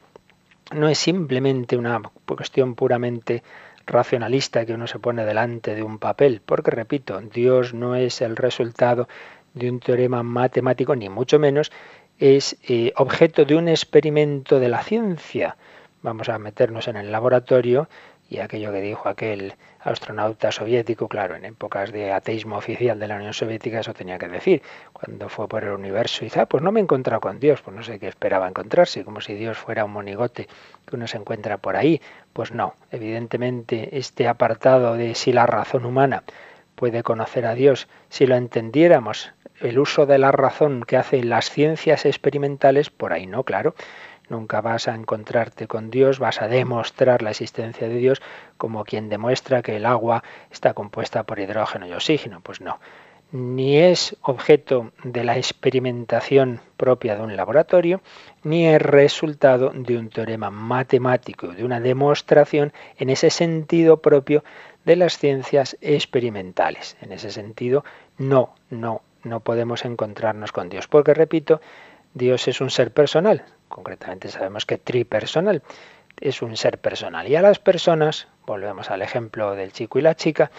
no 0.72 0.88
es 0.88 0.98
simplemente 0.98 1.76
una 1.76 2.00
cuestión 2.26 2.74
puramente 2.74 3.42
racionalista 3.86 4.64
que 4.64 4.72
uno 4.72 4.86
se 4.86 4.98
pone 4.98 5.24
delante 5.26 5.74
de 5.74 5.82
un 5.82 5.98
papel, 5.98 6.40
porque 6.44 6.70
repito, 6.70 7.20
Dios 7.20 7.74
no 7.74 7.96
es 7.96 8.22
el 8.22 8.36
resultado 8.36 9.08
de 9.54 9.70
un 9.70 9.80
teorema 9.80 10.22
matemático, 10.22 10.94
ni 10.94 11.08
mucho 11.08 11.38
menos, 11.38 11.72
es 12.18 12.56
eh, 12.68 12.92
objeto 12.96 13.44
de 13.44 13.56
un 13.56 13.68
experimento 13.68 14.60
de 14.60 14.68
la 14.68 14.82
ciencia. 14.82 15.56
Vamos 16.02 16.28
a 16.28 16.38
meternos 16.38 16.86
en 16.88 16.96
el 16.96 17.10
laboratorio 17.10 17.88
y 18.28 18.38
aquello 18.38 18.72
que 18.72 18.80
dijo 18.80 19.08
aquel 19.08 19.54
astronauta 19.80 20.50
soviético, 20.50 21.08
claro, 21.08 21.36
en 21.36 21.44
épocas 21.44 21.92
de 21.92 22.12
ateísmo 22.12 22.56
oficial 22.56 22.98
de 22.98 23.06
la 23.06 23.16
Unión 23.16 23.34
Soviética 23.34 23.80
eso 23.80 23.92
tenía 23.92 24.18
que 24.18 24.28
decir, 24.28 24.62
cuando 24.92 25.28
fue 25.28 25.46
por 25.46 25.62
el 25.62 25.70
universo 25.70 26.24
y 26.24 26.26
dice, 26.26 26.40
ah, 26.40 26.46
pues 26.46 26.62
no 26.62 26.72
me 26.72 26.80
he 26.80 26.82
encontrado 26.82 27.20
con 27.20 27.38
Dios, 27.38 27.60
pues 27.62 27.76
no 27.76 27.82
sé 27.82 27.98
qué 27.98 28.08
esperaba 28.08 28.48
encontrarse, 28.48 29.04
como 29.04 29.20
si 29.20 29.34
Dios 29.34 29.58
fuera 29.58 29.84
un 29.84 29.92
monigote 29.92 30.48
que 30.86 30.96
uno 30.96 31.06
se 31.06 31.18
encuentra 31.18 31.58
por 31.58 31.76
ahí, 31.76 32.00
pues 32.32 32.52
no, 32.52 32.74
evidentemente 32.90 33.98
este 33.98 34.26
apartado 34.26 34.94
de 34.94 35.14
si 35.14 35.32
la 35.32 35.46
razón 35.46 35.84
humana 35.84 36.24
puede 36.74 37.02
conocer 37.02 37.46
a 37.46 37.54
Dios, 37.54 37.88
si 38.08 38.26
lo 38.26 38.36
entendiéramos 38.36 39.32
el 39.60 39.78
uso 39.78 40.06
de 40.06 40.18
la 40.18 40.32
razón 40.32 40.82
que 40.82 40.96
hacen 40.96 41.28
las 41.28 41.50
ciencias 41.50 42.04
experimentales, 42.06 42.90
por 42.90 43.12
ahí 43.12 43.26
no, 43.26 43.44
claro. 43.44 43.74
Nunca 44.28 44.62
vas 44.62 44.88
a 44.88 44.94
encontrarte 44.94 45.66
con 45.66 45.90
Dios, 45.90 46.18
vas 46.18 46.40
a 46.40 46.48
demostrar 46.48 47.20
la 47.20 47.30
existencia 47.30 47.88
de 47.88 47.96
Dios 47.96 48.22
como 48.56 48.84
quien 48.84 49.10
demuestra 49.10 49.60
que 49.60 49.76
el 49.76 49.84
agua 49.84 50.24
está 50.50 50.72
compuesta 50.72 51.24
por 51.24 51.38
hidrógeno 51.38 51.86
y 51.86 51.92
oxígeno. 51.92 52.40
Pues 52.40 52.60
no. 52.62 52.80
ni 53.32 53.78
es 53.78 54.16
objeto 54.22 54.92
de 55.02 55.24
la 55.24 55.36
experimentación 55.36 56.60
propia 56.76 57.16
de 57.16 57.22
un 57.22 57.36
laboratorio, 57.36 58.00
ni 58.44 58.66
es 58.66 58.80
resultado 58.80 59.72
de 59.74 59.98
un 59.98 60.08
teorema 60.08 60.50
matemático, 60.50 61.48
de 61.48 61.64
una 61.64 61.80
demostración 61.80 62.72
en 62.96 63.10
ese 63.10 63.30
sentido 63.30 64.00
propio 64.00 64.44
de 64.84 64.96
las 64.96 65.18
ciencias 65.18 65.76
experimentales. 65.80 66.96
En 67.00 67.10
ese 67.10 67.32
sentido, 67.32 67.84
no, 68.18 68.54
no, 68.70 69.02
no 69.24 69.40
podemos 69.40 69.84
encontrarnos 69.84 70.52
con 70.52 70.68
Dios, 70.68 70.88
porque 70.88 71.14
repito, 71.14 71.60
Dios 72.14 72.46
es 72.48 72.60
un 72.60 72.70
ser 72.70 72.92
personal, 72.92 73.44
concretamente 73.68 74.28
sabemos 74.28 74.66
que 74.66 74.78
tripersonal, 74.78 75.62
es 76.20 76.42
un 76.42 76.56
ser 76.56 76.78
personal. 76.78 77.28
Y 77.28 77.36
a 77.36 77.42
las 77.42 77.58
personas, 77.58 78.28
volvemos 78.46 78.90
al 78.90 79.02
ejemplo 79.02 79.54
del 79.54 79.72
chico 79.72 79.98
y 79.98 80.02
la 80.02 80.14
chica, 80.14 80.50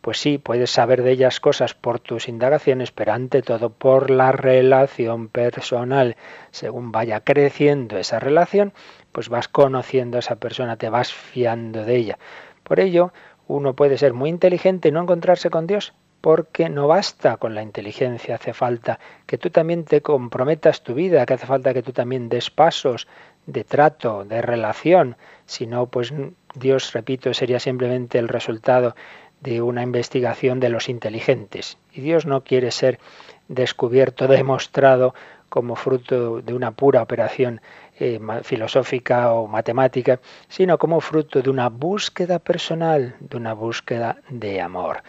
pues 0.00 0.18
sí, 0.18 0.36
puedes 0.36 0.70
saber 0.70 1.02
de 1.02 1.12
ellas 1.12 1.40
cosas 1.40 1.72
por 1.72 1.98
tus 1.98 2.28
indagaciones, 2.28 2.92
pero 2.92 3.14
ante 3.14 3.40
todo 3.40 3.70
por 3.70 4.10
la 4.10 4.32
relación 4.32 5.28
personal. 5.28 6.16
Según 6.50 6.92
vaya 6.92 7.20
creciendo 7.20 7.96
esa 7.96 8.18
relación, 8.18 8.74
pues 9.12 9.30
vas 9.30 9.48
conociendo 9.48 10.18
a 10.18 10.20
esa 10.20 10.36
persona, 10.36 10.76
te 10.76 10.90
vas 10.90 11.14
fiando 11.14 11.86
de 11.86 11.96
ella. 11.96 12.18
Por 12.64 12.80
ello, 12.80 13.14
uno 13.46 13.74
puede 13.74 13.96
ser 13.96 14.12
muy 14.12 14.28
inteligente 14.28 14.88
y 14.88 14.92
no 14.92 15.00
encontrarse 15.00 15.48
con 15.48 15.66
Dios, 15.66 15.94
porque 16.24 16.70
no 16.70 16.88
basta 16.88 17.36
con 17.36 17.54
la 17.54 17.60
inteligencia, 17.60 18.36
hace 18.36 18.54
falta 18.54 18.98
que 19.26 19.36
tú 19.36 19.50
también 19.50 19.84
te 19.84 20.00
comprometas 20.00 20.82
tu 20.82 20.94
vida, 20.94 21.26
que 21.26 21.34
hace 21.34 21.44
falta 21.44 21.74
que 21.74 21.82
tú 21.82 21.92
también 21.92 22.30
des 22.30 22.48
pasos 22.48 23.06
de 23.44 23.62
trato, 23.62 24.24
de 24.24 24.40
relación, 24.40 25.18
si 25.44 25.66
no, 25.66 25.84
pues 25.84 26.14
Dios, 26.54 26.94
repito, 26.94 27.34
sería 27.34 27.60
simplemente 27.60 28.18
el 28.18 28.28
resultado 28.28 28.96
de 29.42 29.60
una 29.60 29.82
investigación 29.82 30.60
de 30.60 30.70
los 30.70 30.88
inteligentes. 30.88 31.76
Y 31.92 32.00
Dios 32.00 32.24
no 32.24 32.42
quiere 32.42 32.70
ser 32.70 33.00
descubierto, 33.48 34.26
demostrado 34.40 35.14
como 35.50 35.76
fruto 35.76 36.40
de 36.40 36.54
una 36.54 36.70
pura 36.70 37.02
operación 37.02 37.60
eh, 38.00 38.18
filosófica 38.44 39.34
o 39.34 39.46
matemática, 39.46 40.20
sino 40.48 40.78
como 40.78 41.02
fruto 41.02 41.42
de 41.42 41.50
una 41.50 41.68
búsqueda 41.68 42.38
personal, 42.38 43.14
de 43.20 43.36
una 43.36 43.52
búsqueda 43.52 44.22
de 44.30 44.62
amor. 44.62 45.02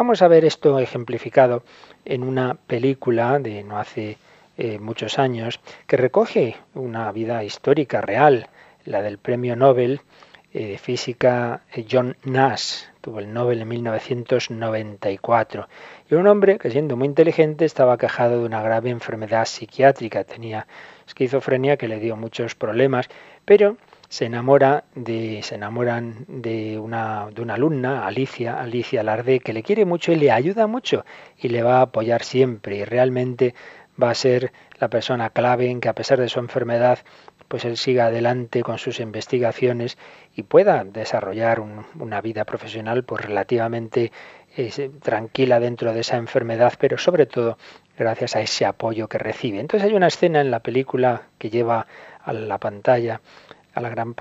Vamos 0.00 0.22
a 0.22 0.28
ver 0.28 0.46
esto 0.46 0.78
ejemplificado 0.78 1.62
en 2.06 2.22
una 2.22 2.54
película 2.54 3.38
de 3.38 3.62
no 3.62 3.78
hace 3.78 4.16
eh, 4.56 4.78
muchos 4.78 5.18
años 5.18 5.60
que 5.86 5.98
recoge 5.98 6.56
una 6.72 7.12
vida 7.12 7.44
histórica 7.44 8.00
real, 8.00 8.48
la 8.86 9.02
del 9.02 9.18
premio 9.18 9.56
Nobel 9.56 10.00
eh, 10.54 10.68
de 10.68 10.78
física 10.78 11.64
John 11.90 12.16
Nash, 12.24 12.84
tuvo 13.02 13.18
el 13.18 13.30
Nobel 13.30 13.60
en 13.60 13.68
1994. 13.68 15.68
Y 16.10 16.14
un 16.14 16.26
hombre 16.28 16.56
que 16.56 16.70
siendo 16.70 16.96
muy 16.96 17.06
inteligente 17.06 17.66
estaba 17.66 17.98
quejado 17.98 18.38
de 18.38 18.46
una 18.46 18.62
grave 18.62 18.88
enfermedad 18.88 19.44
psiquiátrica, 19.44 20.24
tenía 20.24 20.66
esquizofrenia 21.06 21.76
que 21.76 21.88
le 21.88 22.00
dio 22.00 22.16
muchos 22.16 22.54
problemas, 22.54 23.10
pero 23.44 23.76
se 24.10 24.24
enamora 24.24 24.82
de 24.96 25.40
se 25.44 25.54
enamoran 25.54 26.26
de 26.26 26.80
una 26.80 27.28
de 27.32 27.42
una 27.42 27.54
alumna, 27.54 28.06
Alicia, 28.06 28.60
Alicia 28.60 29.04
Larde, 29.04 29.38
que 29.38 29.52
le 29.52 29.62
quiere 29.62 29.84
mucho 29.84 30.10
y 30.10 30.16
le 30.16 30.32
ayuda 30.32 30.66
mucho 30.66 31.04
y 31.38 31.48
le 31.48 31.62
va 31.62 31.78
a 31.78 31.82
apoyar 31.82 32.24
siempre 32.24 32.78
y 32.78 32.84
realmente 32.84 33.54
va 34.02 34.10
a 34.10 34.14
ser 34.14 34.52
la 34.80 34.88
persona 34.88 35.30
clave 35.30 35.70
en 35.70 35.80
que 35.80 35.88
a 35.88 35.94
pesar 35.94 36.18
de 36.18 36.28
su 36.28 36.40
enfermedad 36.40 36.98
pues 37.46 37.64
él 37.64 37.76
siga 37.76 38.06
adelante 38.06 38.62
con 38.62 38.78
sus 38.78 38.98
investigaciones 38.98 39.96
y 40.34 40.42
pueda 40.42 40.82
desarrollar 40.82 41.60
una 41.60 42.20
vida 42.20 42.44
profesional 42.44 43.04
pues 43.04 43.24
relativamente 43.24 44.10
tranquila 45.02 45.60
dentro 45.60 45.92
de 45.92 46.00
esa 46.00 46.16
enfermedad, 46.16 46.72
pero 46.80 46.98
sobre 46.98 47.26
todo 47.26 47.58
gracias 47.96 48.34
a 48.34 48.40
ese 48.40 48.66
apoyo 48.66 49.08
que 49.08 49.18
recibe. 49.18 49.60
Entonces 49.60 49.88
hay 49.88 49.94
una 49.94 50.08
escena 50.08 50.40
en 50.40 50.50
la 50.50 50.60
película 50.60 51.22
que 51.38 51.50
lleva 51.50 51.86
a 52.22 52.32
la 52.32 52.58
pantalla, 52.58 53.20
a 53.74 53.80
la 53.80 53.88
gran 53.88 54.14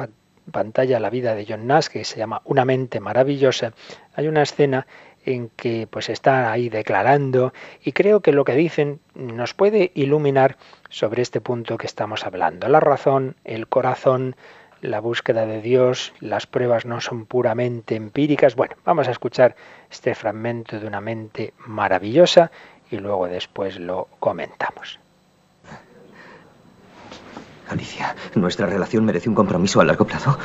pantalla, 0.52 1.00
la 1.00 1.10
vida 1.10 1.36
de 1.36 1.46
John 1.48 1.68
Nash, 1.68 1.88
que 1.88 2.04
se 2.04 2.18
llama 2.18 2.42
Una 2.46 2.66
mente 2.66 3.00
maravillosa. 3.00 3.74
Hay 4.14 4.28
una 4.28 4.44
escena 4.44 4.88
en 5.26 5.50
que 5.50 5.88
pues 5.90 6.10
está 6.10 6.52
ahí 6.52 6.70
declarando 6.70 7.54
y 7.84 7.92
creo 7.92 8.22
que 8.22 8.32
lo 8.32 8.46
que 8.46 8.56
dicen 8.56 9.00
nos 9.16 9.54
puede 9.54 9.92
iluminar 9.94 10.58
sobre 10.90 11.22
este 11.22 11.42
punto 11.42 11.78
que 11.78 11.88
estamos 11.88 12.26
hablando. 12.26 12.68
La 12.68 12.80
razón, 12.80 13.36
el 13.44 13.68
corazón, 13.68 14.36
la 14.82 15.00
búsqueda 15.02 15.46
de 15.46 15.62
Dios, 15.62 16.14
las 16.20 16.48
pruebas 16.48 16.86
no 16.86 17.02
son 17.02 17.26
puramente 17.26 17.96
empíricas. 17.96 18.56
Bueno, 18.56 18.76
vamos 18.86 19.08
a 19.08 19.12
escuchar 19.12 19.56
este 19.92 20.16
fragmento 20.16 20.80
de 20.80 20.88
una 20.88 21.02
mente 21.02 21.54
maravillosa 21.66 22.52
y 22.90 22.98
luego 22.98 23.28
después 23.28 23.80
lo 23.80 24.08
comentamos. 24.20 25.00
Alicia, 27.70 28.16
nuestra 28.36 28.66
relación 28.66 29.06
merece 29.06 29.30
un 29.30 29.36
compromiso 29.36 29.80
a 29.80 29.86
largo 29.86 30.06
plazo. 30.06 30.38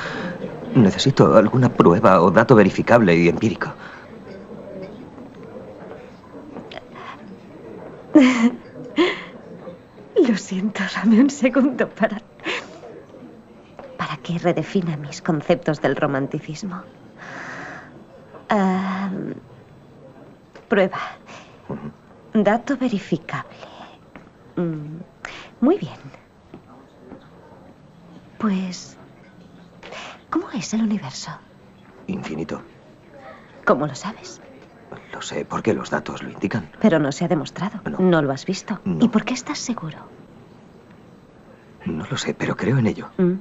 Necesito 0.74 1.36
alguna 1.36 1.68
prueba 1.68 2.20
o 2.20 2.30
dato 2.30 2.54
verificable 2.54 3.16
y 3.16 3.28
empírico. 3.28 3.72
Lo 10.28 10.36
siento, 10.36 10.82
dame 10.94 11.20
un 11.20 11.30
segundo 11.30 11.88
para... 11.88 12.20
para 13.96 14.16
que 14.18 14.38
redefina 14.38 14.96
mis 14.96 15.22
conceptos 15.22 15.80
del 15.80 15.96
romanticismo. 15.96 16.82
prueba. 20.68 21.00
Dato 22.32 22.76
verificable. 22.76 23.56
Mm, 24.56 24.98
muy 25.60 25.78
bien. 25.78 26.23
Pues... 28.44 28.98
¿Cómo 30.28 30.50
es 30.50 30.74
el 30.74 30.82
universo? 30.82 31.30
Infinito. 32.08 32.60
¿Cómo 33.64 33.86
lo 33.86 33.94
sabes? 33.94 34.38
Lo 35.14 35.22
sé 35.22 35.46
porque 35.46 35.72
los 35.72 35.88
datos 35.88 36.22
lo 36.22 36.28
indican. 36.28 36.70
Pero 36.78 36.98
no 36.98 37.10
se 37.10 37.24
ha 37.24 37.28
demostrado. 37.28 37.80
No, 37.98 38.20
lo 38.20 38.30
has 38.32 38.44
visto. 38.44 38.80
¿Y 39.00 39.08
por 39.08 39.24
qué 39.24 39.32
estás 39.32 39.58
seguro? 39.58 39.96
No 41.86 42.04
lo 42.04 42.18
sé, 42.18 42.34
pero 42.34 42.54
creo 42.54 42.76
en 42.76 42.86
ello. 42.86 43.08
Mm. 43.16 43.36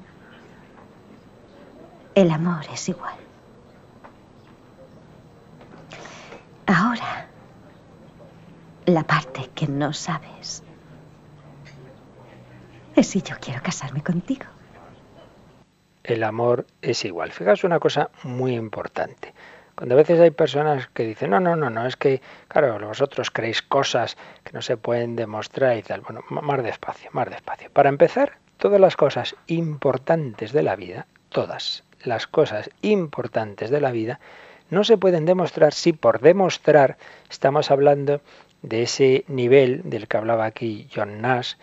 El 2.15 2.31
amor 2.31 2.63
es 2.71 2.87
igual. 2.87 3.15
Ahora, 6.65 7.27
la 8.85 9.03
parte 9.03 9.51
que 9.53 9.67
no 9.67 9.91
sabes 9.91 10.63
es 12.95 13.07
si 13.07 13.21
yo 13.21 13.35
quiero 13.41 13.61
casarme 13.61 14.01
contigo. 14.01 14.45
El 16.03 16.23
amor 16.23 16.65
es 16.81 17.05
igual. 17.05 17.31
Fijaos 17.31 17.63
una 17.63 17.79
cosa 17.79 18.09
muy 18.23 18.55
importante. 18.55 19.33
Cuando 19.75 19.95
a 19.95 19.97
veces 19.97 20.19
hay 20.19 20.31
personas 20.31 20.87
que 20.87 21.03
dicen, 21.03 21.31
no, 21.31 21.39
no, 21.39 21.55
no, 21.55 21.69
no, 21.69 21.87
es 21.87 21.95
que, 21.95 22.21
claro, 22.47 22.77
vosotros 22.87 23.31
creéis 23.31 23.61
cosas 23.61 24.17
que 24.43 24.51
no 24.53 24.61
se 24.61 24.77
pueden 24.77 25.15
demostrar 25.15 25.77
y 25.77 25.81
tal. 25.81 26.01
Bueno, 26.01 26.21
más 26.29 26.63
despacio, 26.63 27.09
más 27.13 27.29
despacio. 27.29 27.71
Para 27.71 27.89
empezar, 27.89 28.37
todas 28.57 28.79
las 28.79 28.95
cosas 28.95 29.35
importantes 29.47 30.51
de 30.51 30.61
la 30.61 30.75
vida, 30.75 31.07
todas 31.29 31.83
las 32.03 32.27
cosas 32.27 32.69
importantes 32.81 33.71
de 33.71 33.81
la 33.81 33.91
vida, 33.91 34.19
no 34.69 34.83
se 34.83 34.97
pueden 34.97 35.25
demostrar 35.25 35.73
si 35.73 35.93
por 35.93 36.19
demostrar 36.19 36.97
estamos 37.29 37.71
hablando 37.71 38.21
de 38.61 38.83
ese 38.83 39.25
nivel 39.27 39.81
del 39.83 40.07
que 40.07 40.17
hablaba 40.17 40.45
aquí 40.45 40.87
John 40.93 41.21
Nash, 41.21 41.55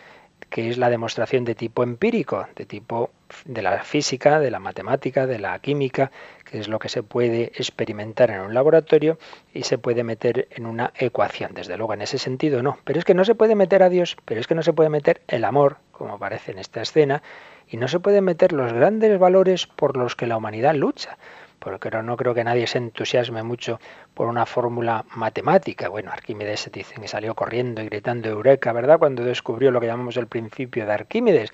que 0.49 0.69
es 0.69 0.79
la 0.79 0.91
demostración 0.91 1.45
de 1.45 1.55
tipo 1.55 1.83
empírico, 1.83 2.47
de 2.57 2.67
tipo 2.67 3.11
de 3.45 3.63
la 3.63 3.83
física, 3.83 4.41
de 4.41 4.51
la 4.51 4.59
matemática, 4.59 5.27
de 5.27 5.39
la 5.39 5.59
química, 5.59 6.11
que 6.45 6.59
es 6.59 6.69
lo 6.69 6.79
que 6.79 6.89
se 6.89 7.03
puede 7.03 7.53
experimentar 7.55 8.31
en 8.31 8.41
un 8.41 8.55
laboratorio 8.55 9.19
y 9.53 9.63
se 9.63 9.79
puede 9.79 10.05
meter 10.05 10.49
en 10.51 10.67
una 10.67 10.93
ecuación. 10.97 11.53
Desde 11.55 11.77
luego, 11.77 11.95
en 11.95 12.03
ese 12.03 12.19
sentido 12.19 12.63
no. 12.63 12.79
Pero 12.85 12.99
es 12.99 13.05
que 13.05 13.15
no 13.15 13.25
se 13.25 13.35
puede 13.35 13.55
meter 13.55 13.83
a 13.83 13.89
Dios, 13.89 14.17
pero 14.25 14.41
es 14.41 14.47
que 14.47 14.55
no 14.55 14.63
se 14.63 14.73
puede 14.73 14.91
meter 14.91 15.21
el 15.29 15.45
amor, 15.45 15.79
como 15.93 16.15
aparece 16.15 16.53
en 16.53 16.59
esta 16.59 16.83
escena, 16.83 17.23
y 17.69 17.77
no 17.77 17.89
se 17.89 18.01
pueden 18.01 18.25
meter 18.25 18.53
los 18.53 18.73
grandes 18.73 19.19
valores 19.19 19.67
por 19.67 19.97
los 19.97 20.17
que 20.17 20.27
la 20.27 20.37
humanidad 20.37 20.75
lucha 20.75 21.19
porque 21.61 21.91
no 21.91 22.17
creo 22.17 22.35
que 22.35 22.43
nadie 22.43 22.67
se 22.67 22.79
entusiasme 22.79 23.43
mucho 23.43 23.79
por 24.15 24.27
una 24.27 24.47
fórmula 24.47 25.05
matemática. 25.15 25.89
Bueno, 25.89 26.11
Arquímedes 26.11 26.61
se 26.61 26.71
dicen 26.71 27.03
que 27.03 27.09
salió 27.09 27.35
corriendo 27.35 27.83
y 27.83 27.87
gritando 27.87 28.29
Eureka, 28.29 28.73
¿verdad? 28.73 28.99
Cuando 28.99 29.23
descubrió 29.23 29.71
lo 29.71 29.81
que 29.81 29.87
llamamos 29.87 30.17
el 30.17 30.27
principio 30.27 30.87
de 30.87 30.93
Arquímedes. 30.93 31.53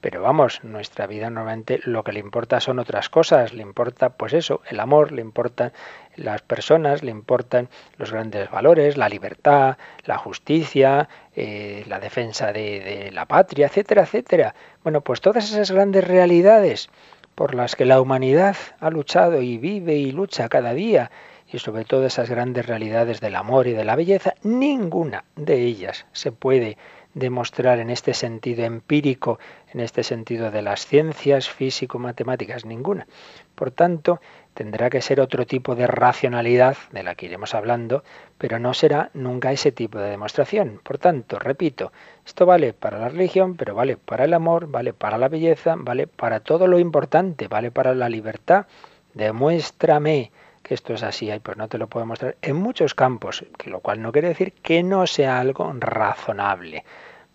Pero 0.00 0.22
vamos, 0.22 0.62
nuestra 0.62 1.08
vida 1.08 1.28
normalmente 1.28 1.80
lo 1.82 2.04
que 2.04 2.12
le 2.12 2.20
importa 2.20 2.60
son 2.60 2.78
otras 2.78 3.08
cosas, 3.08 3.52
le 3.52 3.62
importa 3.62 4.10
pues 4.10 4.32
eso, 4.32 4.62
el 4.70 4.78
amor, 4.78 5.10
le 5.10 5.22
importan 5.22 5.72
las 6.14 6.42
personas, 6.42 7.02
le 7.02 7.10
importan 7.10 7.68
los 7.96 8.12
grandes 8.12 8.48
valores, 8.48 8.96
la 8.96 9.08
libertad, 9.08 9.76
la 10.04 10.16
justicia, 10.16 11.08
eh, 11.34 11.84
la 11.88 11.98
defensa 11.98 12.52
de, 12.52 12.80
de 12.80 13.10
la 13.10 13.26
patria, 13.26 13.66
etcétera, 13.66 14.02
etcétera. 14.02 14.54
Bueno, 14.84 15.00
pues 15.00 15.20
todas 15.20 15.50
esas 15.50 15.72
grandes 15.72 16.06
realidades 16.06 16.90
por 17.34 17.54
las 17.54 17.74
que 17.74 17.84
la 17.84 18.00
humanidad 18.00 18.56
ha 18.78 18.90
luchado 18.90 19.42
y 19.42 19.58
vive 19.58 19.94
y 19.94 20.12
lucha 20.12 20.48
cada 20.48 20.74
día 20.74 21.10
y 21.50 21.58
sobre 21.58 21.84
todo 21.84 22.06
esas 22.06 22.28
grandes 22.28 22.66
realidades 22.66 23.20
del 23.20 23.36
amor 23.36 23.66
y 23.66 23.72
de 23.72 23.84
la 23.84 23.96
belleza, 23.96 24.34
ninguna 24.42 25.24
de 25.36 25.62
ellas 25.62 26.06
se 26.12 26.30
puede 26.30 26.76
demostrar 27.18 27.78
en 27.78 27.90
este 27.90 28.14
sentido 28.14 28.64
empírico, 28.64 29.38
en 29.72 29.80
este 29.80 30.02
sentido 30.02 30.50
de 30.50 30.62
las 30.62 30.86
ciencias 30.86 31.48
físico-matemáticas, 31.48 32.64
ninguna. 32.64 33.06
Por 33.54 33.70
tanto, 33.70 34.20
tendrá 34.54 34.88
que 34.90 35.02
ser 35.02 35.20
otro 35.20 35.46
tipo 35.46 35.74
de 35.74 35.86
racionalidad 35.86 36.76
de 36.92 37.02
la 37.02 37.14
que 37.14 37.26
iremos 37.26 37.54
hablando, 37.54 38.04
pero 38.38 38.58
no 38.58 38.74
será 38.74 39.10
nunca 39.14 39.52
ese 39.52 39.72
tipo 39.72 39.98
de 39.98 40.10
demostración. 40.10 40.80
Por 40.82 40.98
tanto, 40.98 41.38
repito, 41.38 41.92
esto 42.24 42.46
vale 42.46 42.72
para 42.72 42.98
la 42.98 43.08
religión, 43.08 43.56
pero 43.56 43.74
vale 43.74 43.96
para 43.96 44.24
el 44.24 44.34
amor, 44.34 44.68
vale 44.68 44.92
para 44.92 45.18
la 45.18 45.28
belleza, 45.28 45.74
vale 45.76 46.06
para 46.06 46.40
todo 46.40 46.66
lo 46.66 46.78
importante, 46.78 47.48
vale 47.48 47.70
para 47.70 47.94
la 47.94 48.08
libertad. 48.08 48.66
Demuéstrame 49.14 50.30
que 50.62 50.74
esto 50.74 50.92
es 50.92 51.02
así, 51.02 51.30
y 51.30 51.38
pues 51.38 51.56
no 51.56 51.68
te 51.68 51.78
lo 51.78 51.88
puedo 51.88 52.04
mostrar 52.06 52.36
en 52.42 52.56
muchos 52.56 52.94
campos, 52.94 53.44
lo 53.64 53.80
cual 53.80 54.02
no 54.02 54.12
quiere 54.12 54.28
decir 54.28 54.52
que 54.52 54.82
no 54.82 55.06
sea 55.06 55.40
algo 55.40 55.72
razonable 55.78 56.84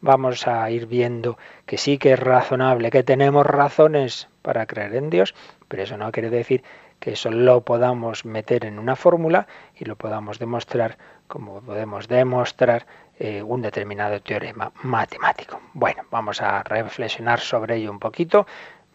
vamos 0.04 0.48
a 0.48 0.70
ir 0.70 0.86
viendo 0.86 1.38
que 1.66 1.78
sí 1.78 1.98
que 1.98 2.12
es 2.12 2.20
razonable, 2.20 2.92
que 2.92 3.04
tenemos 3.04 3.46
razones 3.46 4.28
para 4.42 4.66
creer 4.66 4.96
en 4.96 5.10
Dios, 5.10 5.34
pero 5.70 5.84
eso 5.84 5.98
no 5.98 6.12
quiere 6.12 6.30
decir 6.30 6.62
que 7.00 7.14
eso 7.14 7.32
lo 7.32 7.62
podamos 7.62 8.26
meter 8.26 8.66
en 8.66 8.80
una 8.80 8.98
fórmula 8.98 9.48
y 9.76 9.86
lo 9.86 9.96
podamos 9.96 10.40
demostrar 10.40 10.98
como 11.28 11.62
podemos 11.62 12.10
demostrar 12.10 12.86
eh, 13.18 13.42
un 13.42 13.62
determinado 13.62 14.22
teorema 14.22 14.74
matemático. 14.84 15.62
Bueno, 15.74 16.04
vamos 16.12 16.42
a 16.42 16.64
reflexionar 16.64 17.40
sobre 17.40 17.78
ello 17.78 17.90
un 17.90 18.00
poquito 18.00 18.46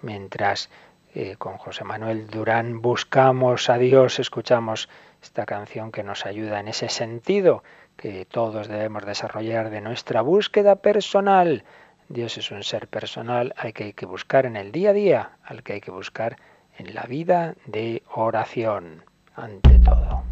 mientras 0.03 0.69
eh, 1.15 1.37
con 1.39 1.57
José 1.57 1.85
Manuel 1.85 2.27
Durán 2.29 2.83
buscamos 2.83 3.71
a 3.71 3.79
Dios, 3.79 4.19
escuchamos 4.19 4.91
esta 5.23 5.47
canción 5.47 5.91
que 5.91 6.03
nos 6.03 6.27
ayuda 6.27 6.61
en 6.61 6.69
ese 6.69 6.91
sentido 6.91 7.63
que 7.99 8.25
todos 8.25 8.69
debemos 8.69 9.05
desarrollar 9.05 9.71
de 9.71 9.81
nuestra 9.81 10.23
búsqueda 10.23 10.77
personal. 10.77 11.65
Dios 12.09 12.39
es 12.39 12.53
un 12.53 12.63
ser 12.63 12.87
personal 12.87 13.53
al 13.57 13.73
que 13.73 13.85
hay 13.85 13.93
que 13.93 14.07
buscar 14.07 14.47
en 14.47 14.57
el 14.57 14.71
día 14.71 14.91
a 14.91 14.93
día, 14.93 15.31
al 15.43 15.65
que 15.65 15.75
hay 15.75 15.81
que 15.81 15.91
buscar 15.91 16.37
en 16.79 16.95
la 16.95 17.03
vida 17.03 17.57
de 17.67 18.05
oración, 18.15 19.03
ante 19.35 19.81
todo. 19.81 20.23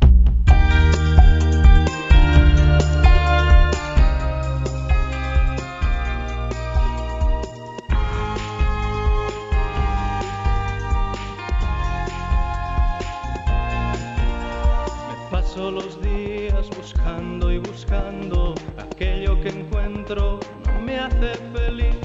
Me 15.09 15.31
paso 15.33 15.71
los 15.73 16.01
días 16.01 16.26
buscando 16.65 17.53
y 17.53 17.59
buscando 17.59 18.55
aquello 18.79 19.39
que 19.43 19.51
encuentro 19.51 20.41
no 20.65 20.81
me 20.81 20.99
hace 20.99 21.35
feliz. 21.55 21.97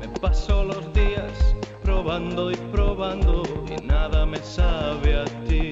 Me 0.00 0.08
paso 0.20 0.64
los 0.64 0.92
días 0.92 1.54
probando 1.82 2.50
y 2.50 2.56
probando 2.72 3.42
y 3.68 3.86
nada 3.86 4.26
me 4.26 4.38
sabe 4.38 5.20
a 5.20 5.24
ti. 5.46 5.70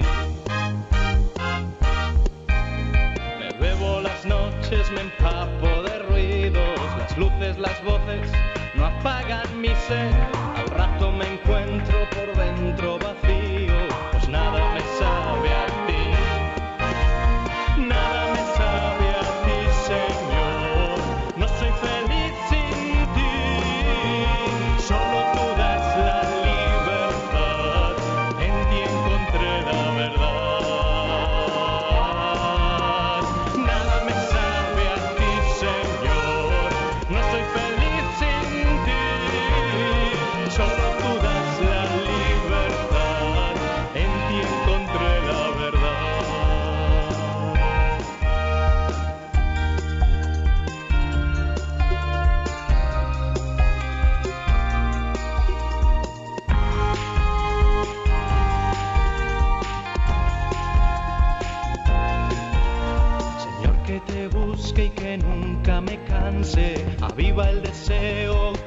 Me 3.39 3.49
bebo 3.59 3.99
las 3.99 4.25
noches, 4.25 4.89
me 4.91 5.01
empapo 5.01 5.83
de 5.83 5.99
ruidos, 6.09 6.79
las 6.97 7.17
luces, 7.17 7.57
las 7.57 7.83
voces 7.83 8.31
no 8.75 8.85
apagan 8.85 9.59
mi 9.59 9.69
sed. 9.87 10.13
Al 10.55 10.67
rato 10.69 11.11
me 11.11 11.25
encuentro 11.33 11.97
por 12.11 12.37
dentro 12.37 12.97
vacío, 12.99 13.38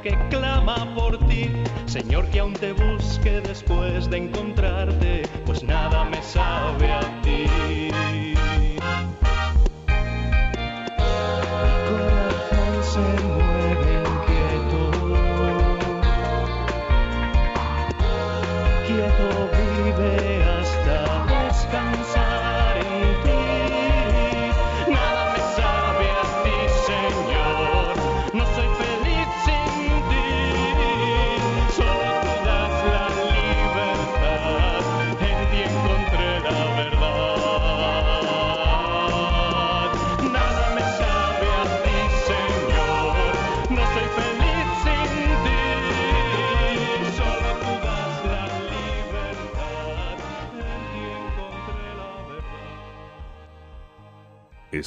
que 0.03 0.19
clama 0.31 0.95
por 0.95 1.19
ti. 1.27 1.51
Señor, 1.87 2.27
que 2.31 2.41
aún 2.41 2.55
te 2.55 2.73
busque 2.73 3.41
después 3.41 4.11
de 4.11 4.17
encontrarte, 4.19 4.42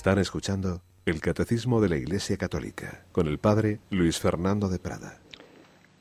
Están 0.05 0.19
escuchando 0.19 0.81
el 1.07 1.19
Catecismo 1.19 1.81
de 1.81 1.89
la 1.89 1.95
Iglesia 1.95 2.37
Católica 2.37 3.05
con 3.11 3.27
el 3.27 3.39
Padre 3.39 3.79
Luis 3.89 4.19
Fernando 4.19 4.69
de 4.69 4.77
Prada. 4.77 5.17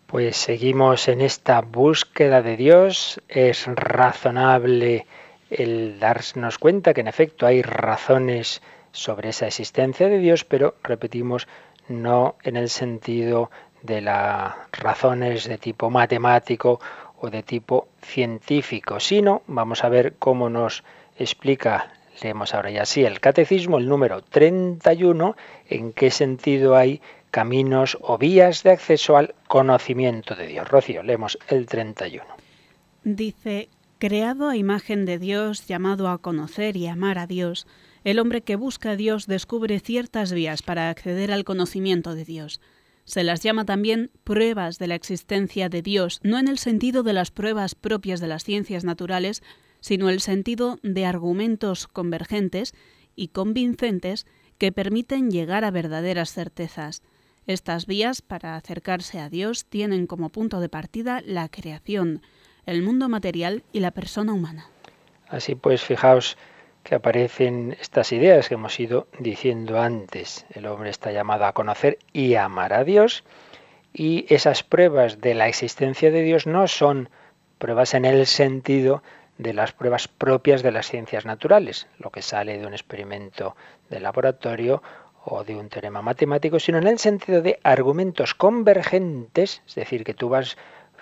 Pues 0.07 0.37
seguimos 0.37 1.09
en 1.09 1.23
esta 1.23 1.63
búsqueda 1.63 2.43
de 2.43 2.59
Dios. 2.59 3.23
Es 3.29 3.67
razonable 3.67 5.07
el 5.49 5.99
darnos 5.99 6.59
cuenta 6.59 6.93
que 6.93 7.01
en 7.01 7.09
efecto 7.09 7.47
hay 7.47 7.63
razones 7.63 8.61
sobre 8.93 9.31
esa 9.31 9.47
existencia 9.47 10.07
de 10.07 10.19
Dios, 10.19 10.45
pero 10.45 10.75
repetimos, 10.83 11.49
no 11.89 12.37
en 12.43 12.57
el 12.57 12.69
sentido 12.69 13.51
de 13.81 14.03
las 14.03 14.55
razones 14.73 15.49
de 15.49 15.57
tipo 15.57 15.89
matemático 15.89 16.79
o 17.23 17.31
de 17.31 17.43
tipo 17.43 17.89
científico, 18.03 19.01
sino 19.01 19.41
vamos 19.47 19.83
a 19.83 19.89
ver 19.89 20.17
cómo 20.19 20.51
nos 20.51 20.85
explica, 21.17 21.91
leemos 22.23 22.55
ahora 22.55 22.71
ya 22.71 22.85
sí, 22.85 23.05
el 23.05 23.21
catecismo, 23.21 23.79
el 23.79 23.89
número 23.89 24.23
31, 24.23 25.37
en 25.69 25.93
qué 25.93 26.11
sentido 26.11 26.77
hay 26.77 27.01
caminos 27.31 27.99
o 28.01 28.17
vías 28.19 28.63
de 28.63 28.71
acceso 28.71 29.17
al 29.17 29.35
conocimiento 29.49 30.35
de 30.35 30.47
Dios. 30.47 30.69
Rocío, 30.69 31.03
leemos 31.03 31.39
el 31.49 31.67
31. 31.67 32.25
Dice, 33.03 33.69
creado 33.99 34.49
a 34.49 34.57
imagen 34.57 35.05
de 35.05 35.19
Dios, 35.19 35.67
llamado 35.67 36.09
a 36.09 36.19
conocer 36.19 36.77
y 36.77 36.87
amar 36.87 37.19
a 37.19 37.27
Dios, 37.27 37.67
el 38.05 38.19
hombre 38.19 38.43
que 38.43 38.57
busca 38.57 38.91
a 38.91 38.97
Dios 38.97 39.27
descubre 39.27 39.81
ciertas 39.81 40.33
vías 40.33 40.63
para 40.63 40.91
acceder 40.91 41.33
al 41.33 41.45
conocimiento 41.45 42.15
de 42.15 42.25
Dios. 42.25 42.61
Se 43.05 43.25
las 43.25 43.43
llama 43.43 43.65
también 43.65 44.11
pruebas 44.25 44.79
de 44.79 44.87
la 44.87 44.95
existencia 44.95 45.69
de 45.69 45.83
Dios, 45.83 46.21
no 46.23 46.39
en 46.39 46.49
el 46.49 46.59
sentido 46.59 47.03
de 47.03 47.13
las 47.13 47.31
pruebas 47.31 47.75
propias 47.75 48.21
de 48.21 48.29
las 48.29 48.45
ciencias 48.45 48.85
naturales, 48.85 49.43
sino 49.85 50.09
el 50.09 50.21
sentido 50.21 50.79
de 50.83 51.05
argumentos 51.05 51.89
convergentes 51.89 52.73
y 53.15 53.29
convincentes 53.29 54.27
que 54.57 54.73
permiten 54.73 55.31
llegar 55.31 55.63
a 55.63 55.71
verdaderas 55.71 56.33
certezas. 56.33 57.03
Estas 57.47 57.85
vías 57.85 58.23
para 58.23 58.57
acercarse 58.57 59.21
a 59.21 59.29
Dios 59.29 59.67
tienen 59.67 60.07
como 60.07 60.31
punto 60.31 60.61
de 60.61 60.71
partida 60.71 61.21
la 61.27 61.51
creación, 61.51 62.23
el 62.65 62.81
mundo 62.83 63.11
material 63.11 63.63
y 63.73 63.81
la 63.81 63.91
persona 63.91 64.33
humana. 64.33 64.71
Así 65.29 65.55
pues, 65.55 65.83
fijaos 65.83 66.39
que 66.83 66.95
aparecen 66.95 67.77
estas 67.79 68.11
ideas 68.13 68.49
que 68.49 68.55
hemos 68.55 68.81
ido 68.81 69.07
diciendo 69.19 69.79
antes. 69.79 70.47
El 70.49 70.65
hombre 70.65 70.89
está 70.89 71.13
llamado 71.13 71.45
a 71.45 71.53
conocer 71.53 71.99
y 72.15 72.37
amar 72.37 72.73
a 72.73 72.85
Dios 72.85 73.23
y 73.93 74.25
esas 74.31 74.63
pruebas 74.63 75.21
de 75.21 75.35
la 75.35 75.47
existencia 75.47 76.11
de 76.11 76.23
Dios 76.23 76.47
no 76.47 76.69
son 76.69 77.11
pruebas 77.59 77.93
en 77.93 78.07
el 78.07 78.25
sentido 78.25 79.03
de 79.39 79.53
las 79.53 79.73
pruebas 79.73 80.09
propias 80.09 80.63
de 80.63 80.73
las 80.73 80.89
ciencias 80.89 81.25
naturales, 81.25 81.89
lo 81.99 82.11
que 82.11 82.23
sale 82.23 82.59
de 82.59 82.67
un 82.67 82.73
experimento 82.73 83.57
de 83.91 84.01
laboratorio 84.01 84.83
o 85.25 85.45
de 85.45 85.57
un 85.57 85.69
teorema 85.69 86.03
matemático, 86.03 86.59
sino 86.61 86.79
en 86.79 86.87
el 86.87 86.99
sentido 86.99 87.43
de 87.43 87.59
argumentos 87.63 88.35
convergentes, 88.35 89.63
es 89.67 89.75
decir, 89.75 90.05
que 90.05 90.15
tú 90.15 90.29
vas 90.29 90.57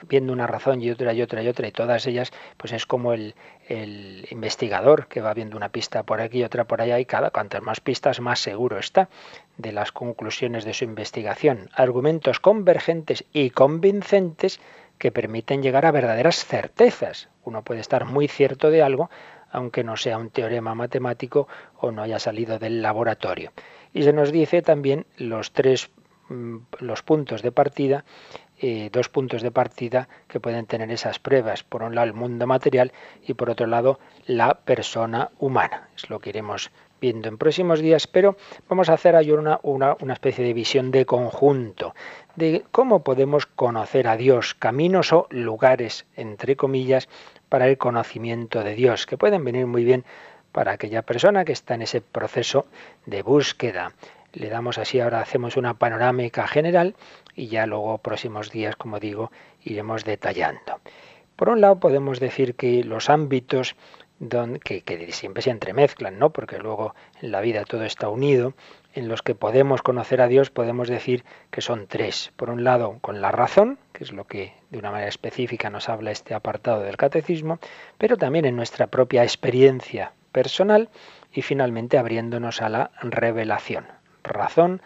viendo 0.08 0.32
una 0.32 0.46
razón 0.46 0.82
y 0.82 0.90
otra 0.90 1.12
y 1.12 1.22
otra 1.22 1.42
y 1.42 1.48
otra 1.48 1.68
y 1.68 1.72
todas 1.72 2.06
ellas, 2.06 2.32
pues 2.56 2.72
es 2.72 2.86
como 2.86 3.12
el, 3.12 3.34
el 3.68 4.26
investigador 4.30 5.06
que 5.06 5.20
va 5.20 5.34
viendo 5.34 5.56
una 5.56 5.68
pista 5.68 6.02
por 6.02 6.20
aquí 6.20 6.38
y 6.38 6.44
otra 6.44 6.64
por 6.64 6.80
allá 6.80 6.98
y 6.98 7.04
cada 7.04 7.30
cuantas 7.30 7.62
más 7.62 7.80
pistas 7.80 8.20
más 8.20 8.40
seguro 8.40 8.78
está 8.78 9.08
de 9.58 9.72
las 9.72 9.92
conclusiones 9.92 10.64
de 10.64 10.74
su 10.74 10.84
investigación. 10.84 11.70
Argumentos 11.74 12.40
convergentes 12.40 13.24
y 13.32 13.50
convincentes 13.50 14.60
que 15.02 15.10
permiten 15.10 15.64
llegar 15.64 15.84
a 15.84 15.90
verdaderas 15.90 16.44
certezas. 16.44 17.28
Uno 17.42 17.64
puede 17.64 17.80
estar 17.80 18.04
muy 18.04 18.28
cierto 18.28 18.70
de 18.70 18.84
algo, 18.84 19.10
aunque 19.50 19.82
no 19.82 19.96
sea 19.96 20.16
un 20.16 20.30
teorema 20.30 20.76
matemático 20.76 21.48
o 21.76 21.90
no 21.90 22.02
haya 22.02 22.20
salido 22.20 22.60
del 22.60 22.82
laboratorio. 22.82 23.50
Y 23.92 24.04
se 24.04 24.12
nos 24.12 24.30
dice 24.30 24.62
también 24.62 25.06
los 25.16 25.50
tres 25.50 25.90
mm, 26.28 26.58
los 26.78 27.02
puntos 27.02 27.42
de 27.42 27.50
partida, 27.50 28.04
eh, 28.60 28.90
dos 28.92 29.08
puntos 29.08 29.42
de 29.42 29.50
partida 29.50 30.08
que 30.28 30.38
pueden 30.38 30.66
tener 30.66 30.88
esas 30.92 31.18
pruebas. 31.18 31.64
Por 31.64 31.82
un 31.82 31.96
lado 31.96 32.06
el 32.06 32.14
mundo 32.14 32.46
material 32.46 32.92
y 33.26 33.34
por 33.34 33.50
otro 33.50 33.66
lado 33.66 33.98
la 34.26 34.54
persona 34.54 35.32
humana. 35.40 35.88
Es 35.96 36.10
lo 36.10 36.20
que 36.20 36.30
iremos 36.30 36.70
viendo 37.02 37.28
en 37.28 37.36
próximos 37.36 37.80
días, 37.80 38.06
pero 38.06 38.36
vamos 38.68 38.88
a 38.88 38.94
hacer 38.94 39.16
ahí 39.16 39.32
una, 39.32 39.58
una, 39.64 39.96
una 40.00 40.14
especie 40.14 40.44
de 40.44 40.54
visión 40.54 40.92
de 40.92 41.04
conjunto 41.04 41.94
de 42.36 42.64
cómo 42.70 43.02
podemos 43.02 43.44
conocer 43.44 44.06
a 44.08 44.16
Dios, 44.16 44.54
caminos 44.54 45.12
o 45.12 45.26
lugares, 45.30 46.06
entre 46.16 46.56
comillas, 46.56 47.08
para 47.48 47.68
el 47.68 47.76
conocimiento 47.76 48.62
de 48.62 48.74
Dios, 48.74 49.04
que 49.04 49.18
pueden 49.18 49.44
venir 49.44 49.66
muy 49.66 49.84
bien 49.84 50.04
para 50.52 50.72
aquella 50.72 51.02
persona 51.02 51.44
que 51.44 51.52
está 51.52 51.74
en 51.74 51.82
ese 51.82 52.00
proceso 52.00 52.66
de 53.04 53.22
búsqueda. 53.22 53.92
Le 54.32 54.48
damos 54.48 54.78
así, 54.78 55.00
ahora 55.00 55.20
hacemos 55.20 55.56
una 55.56 55.74
panorámica 55.74 56.46
general 56.46 56.94
y 57.34 57.48
ya 57.48 57.66
luego 57.66 57.98
próximos 57.98 58.50
días, 58.50 58.76
como 58.76 59.00
digo, 59.00 59.30
iremos 59.62 60.04
detallando. 60.04 60.80
Por 61.36 61.48
un 61.48 61.60
lado 61.60 61.80
podemos 61.80 62.20
decir 62.20 62.54
que 62.54 62.84
los 62.84 63.10
ámbitos 63.10 63.74
que, 64.62 64.82
que 64.82 65.12
siempre 65.12 65.42
se 65.42 65.50
entremezclan, 65.50 66.18
¿no? 66.18 66.30
porque 66.30 66.58
luego 66.58 66.94
en 67.20 67.32
la 67.32 67.40
vida 67.40 67.64
todo 67.64 67.84
está 67.84 68.08
unido, 68.08 68.54
en 68.94 69.08
los 69.08 69.22
que 69.22 69.34
podemos 69.34 69.82
conocer 69.82 70.20
a 70.20 70.28
Dios 70.28 70.50
podemos 70.50 70.88
decir 70.88 71.24
que 71.50 71.60
son 71.60 71.86
tres. 71.86 72.32
Por 72.36 72.50
un 72.50 72.62
lado, 72.62 72.98
con 73.00 73.20
la 73.20 73.32
razón, 73.32 73.78
que 73.92 74.04
es 74.04 74.12
lo 74.12 74.24
que 74.24 74.54
de 74.70 74.78
una 74.78 74.90
manera 74.90 75.08
específica 75.08 75.70
nos 75.70 75.88
habla 75.88 76.10
este 76.10 76.34
apartado 76.34 76.82
del 76.82 76.96
catecismo, 76.96 77.58
pero 77.98 78.16
también 78.16 78.44
en 78.44 78.56
nuestra 78.56 78.86
propia 78.86 79.24
experiencia 79.24 80.12
personal 80.30 80.88
y 81.32 81.42
finalmente 81.42 81.98
abriéndonos 81.98 82.62
a 82.62 82.68
la 82.68 82.90
revelación. 83.00 83.86
Razón, 84.22 84.82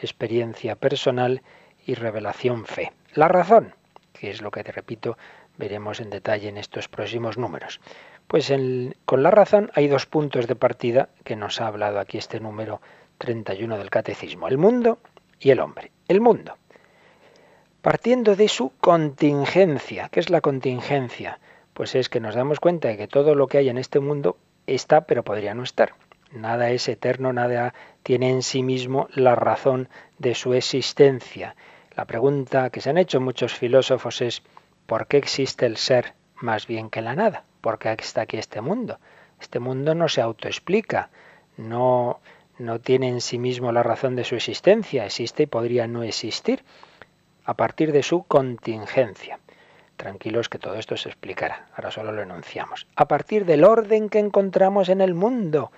experiencia 0.00 0.74
personal 0.74 1.42
y 1.86 1.94
revelación 1.94 2.64
fe. 2.64 2.92
La 3.14 3.28
razón, 3.28 3.74
que 4.12 4.30
es 4.30 4.42
lo 4.42 4.50
que 4.50 4.64
te 4.64 4.72
repito, 4.72 5.16
veremos 5.58 6.00
en 6.00 6.10
detalle 6.10 6.48
en 6.48 6.56
estos 6.56 6.88
próximos 6.88 7.38
números. 7.38 7.80
Pues 8.26 8.52
con 9.04 9.22
la 9.22 9.30
razón 9.30 9.70
hay 9.74 9.88
dos 9.88 10.06
puntos 10.06 10.46
de 10.46 10.56
partida 10.56 11.08
que 11.24 11.36
nos 11.36 11.60
ha 11.60 11.66
hablado 11.66 11.98
aquí 11.98 12.18
este 12.18 12.40
número 12.40 12.80
31 13.18 13.78
del 13.78 13.90
Catecismo, 13.90 14.48
el 14.48 14.58
mundo 14.58 14.98
y 15.38 15.50
el 15.50 15.60
hombre. 15.60 15.92
El 16.08 16.20
mundo, 16.20 16.56
partiendo 17.80 18.36
de 18.36 18.48
su 18.48 18.72
contingencia. 18.80 20.08
¿Qué 20.10 20.20
es 20.20 20.30
la 20.30 20.40
contingencia? 20.40 21.40
Pues 21.74 21.94
es 21.94 22.08
que 22.08 22.20
nos 22.20 22.34
damos 22.34 22.60
cuenta 22.60 22.88
de 22.88 22.96
que 22.96 23.08
todo 23.08 23.34
lo 23.34 23.46
que 23.46 23.58
hay 23.58 23.68
en 23.68 23.78
este 23.78 24.00
mundo 24.00 24.36
está, 24.66 25.02
pero 25.02 25.22
podría 25.22 25.54
no 25.54 25.62
estar. 25.62 25.94
Nada 26.32 26.70
es 26.70 26.88
eterno, 26.88 27.32
nada 27.32 27.74
tiene 28.02 28.30
en 28.30 28.42
sí 28.42 28.62
mismo 28.62 29.08
la 29.14 29.34
razón 29.34 29.88
de 30.18 30.34
su 30.34 30.54
existencia. 30.54 31.56
La 31.94 32.06
pregunta 32.06 32.70
que 32.70 32.80
se 32.80 32.90
han 32.90 32.98
hecho 32.98 33.20
muchos 33.20 33.52
filósofos 33.54 34.22
es 34.22 34.42
¿por 34.86 35.06
qué 35.06 35.18
existe 35.18 35.66
el 35.66 35.76
ser 35.76 36.14
más 36.36 36.66
bien 36.66 36.88
que 36.88 37.02
la 37.02 37.14
nada? 37.14 37.44
¿Por 37.62 37.78
qué 37.78 37.96
está 37.98 38.22
aquí 38.22 38.36
este 38.36 38.60
mundo? 38.60 38.98
Este 39.40 39.58
mundo 39.58 39.94
no 39.94 40.08
se 40.08 40.20
autoexplica, 40.20 41.08
no 41.56 42.20
no 42.58 42.80
tiene 42.80 43.08
en 43.08 43.20
sí 43.20 43.38
mismo 43.38 43.72
la 43.72 43.82
razón 43.82 44.14
de 44.14 44.24
su 44.24 44.36
existencia, 44.36 45.04
existe 45.04 45.44
y 45.44 45.46
podría 45.46 45.86
no 45.86 46.02
existir, 46.02 46.62
a 47.44 47.54
partir 47.54 47.92
de 47.92 48.02
su 48.02 48.22
contingencia. 48.24 49.40
Tranquilos 49.96 50.48
que 50.48 50.58
todo 50.58 50.74
esto 50.74 50.96
se 50.96 51.08
explicará, 51.08 51.66
ahora 51.74 51.90
solo 51.90 52.12
lo 52.12 52.22
enunciamos. 52.22 52.86
A 52.96 53.06
partir 53.06 53.44
del 53.44 53.64
orden 53.64 54.08
que 54.08 54.18
encontramos 54.18 54.88
en 54.88 55.00
el 55.00 55.14
mundo, 55.14 55.72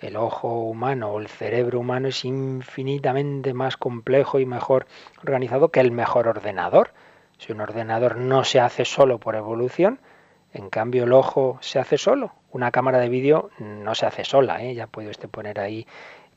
el 0.00 0.16
ojo 0.16 0.62
humano 0.62 1.10
o 1.10 1.20
el 1.20 1.28
cerebro 1.28 1.80
humano 1.80 2.08
es 2.08 2.24
infinitamente 2.24 3.54
más 3.54 3.76
complejo 3.76 4.40
y 4.40 4.46
mejor 4.46 4.86
organizado 5.22 5.70
que 5.70 5.80
el 5.80 5.92
mejor 5.92 6.28
ordenador. 6.28 6.92
Si 7.38 7.52
un 7.52 7.60
ordenador 7.60 8.16
no 8.16 8.44
se 8.44 8.60
hace 8.60 8.84
solo 8.84 9.18
por 9.18 9.36
evolución, 9.36 10.00
en 10.52 10.68
cambio, 10.68 11.04
el 11.04 11.12
ojo 11.12 11.58
se 11.60 11.78
hace 11.78 11.96
solo. 11.98 12.32
Una 12.50 12.70
cámara 12.70 12.98
de 12.98 13.08
vídeo 13.08 13.50
no 13.58 13.94
se 13.94 14.06
hace 14.06 14.24
sola. 14.24 14.62
¿eh? 14.62 14.74
Ya 14.74 14.86
puede 14.86 15.10
usted 15.10 15.28
poner 15.28 15.60
ahí 15.60 15.86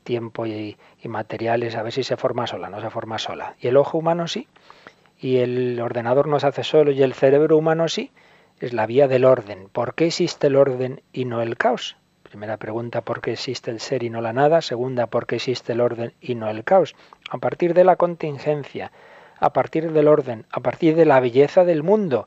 tiempo 0.04 0.46
y, 0.46 0.76
y, 1.02 1.08
materiales 1.08 1.74
a 1.74 1.82
ver 1.82 1.92
si 1.92 2.04
se 2.04 2.16
forma 2.16 2.46
sola. 2.46 2.70
No 2.70 2.80
se 2.80 2.90
forma 2.90 3.18
sola. 3.18 3.56
Y 3.60 3.68
el 3.68 3.76
ojo 3.76 3.98
humano 3.98 4.28
sí. 4.28 4.46
Y 5.18 5.38
el 5.38 5.80
ordenador 5.80 6.28
no 6.28 6.38
se 6.38 6.46
hace 6.46 6.62
solo. 6.62 6.92
Y 6.92 7.02
el 7.02 7.14
cerebro 7.14 7.56
humano 7.56 7.88
sí. 7.88 8.12
Es 8.60 8.72
la 8.72 8.86
vía 8.86 9.08
del 9.08 9.24
orden. 9.24 9.68
¿Por 9.68 9.94
qué 9.94 10.06
existe 10.06 10.46
el 10.46 10.56
orden 10.56 11.02
y 11.12 11.24
no 11.24 11.42
el 11.42 11.56
caos? 11.56 11.96
Primera 12.22 12.56
pregunta, 12.56 13.00
¿por 13.00 13.20
qué 13.20 13.32
existe 13.32 13.70
el 13.70 13.80
ser 13.80 14.04
y 14.04 14.10
no 14.10 14.20
la 14.20 14.32
nada? 14.32 14.60
Segunda, 14.60 15.08
¿por 15.08 15.26
qué 15.26 15.36
existe 15.36 15.72
el 15.72 15.80
orden 15.80 16.14
y 16.20 16.36
no 16.36 16.48
el 16.48 16.64
caos? 16.64 16.94
A 17.30 17.38
partir 17.38 17.74
de 17.74 17.84
la 17.84 17.96
contingencia, 17.96 18.92
a 19.38 19.52
partir 19.52 19.92
del 19.92 20.08
orden, 20.08 20.46
a 20.50 20.60
partir 20.60 20.96
de 20.96 21.04
la 21.04 21.20
belleza 21.20 21.64
del 21.64 21.82
mundo 21.82 22.26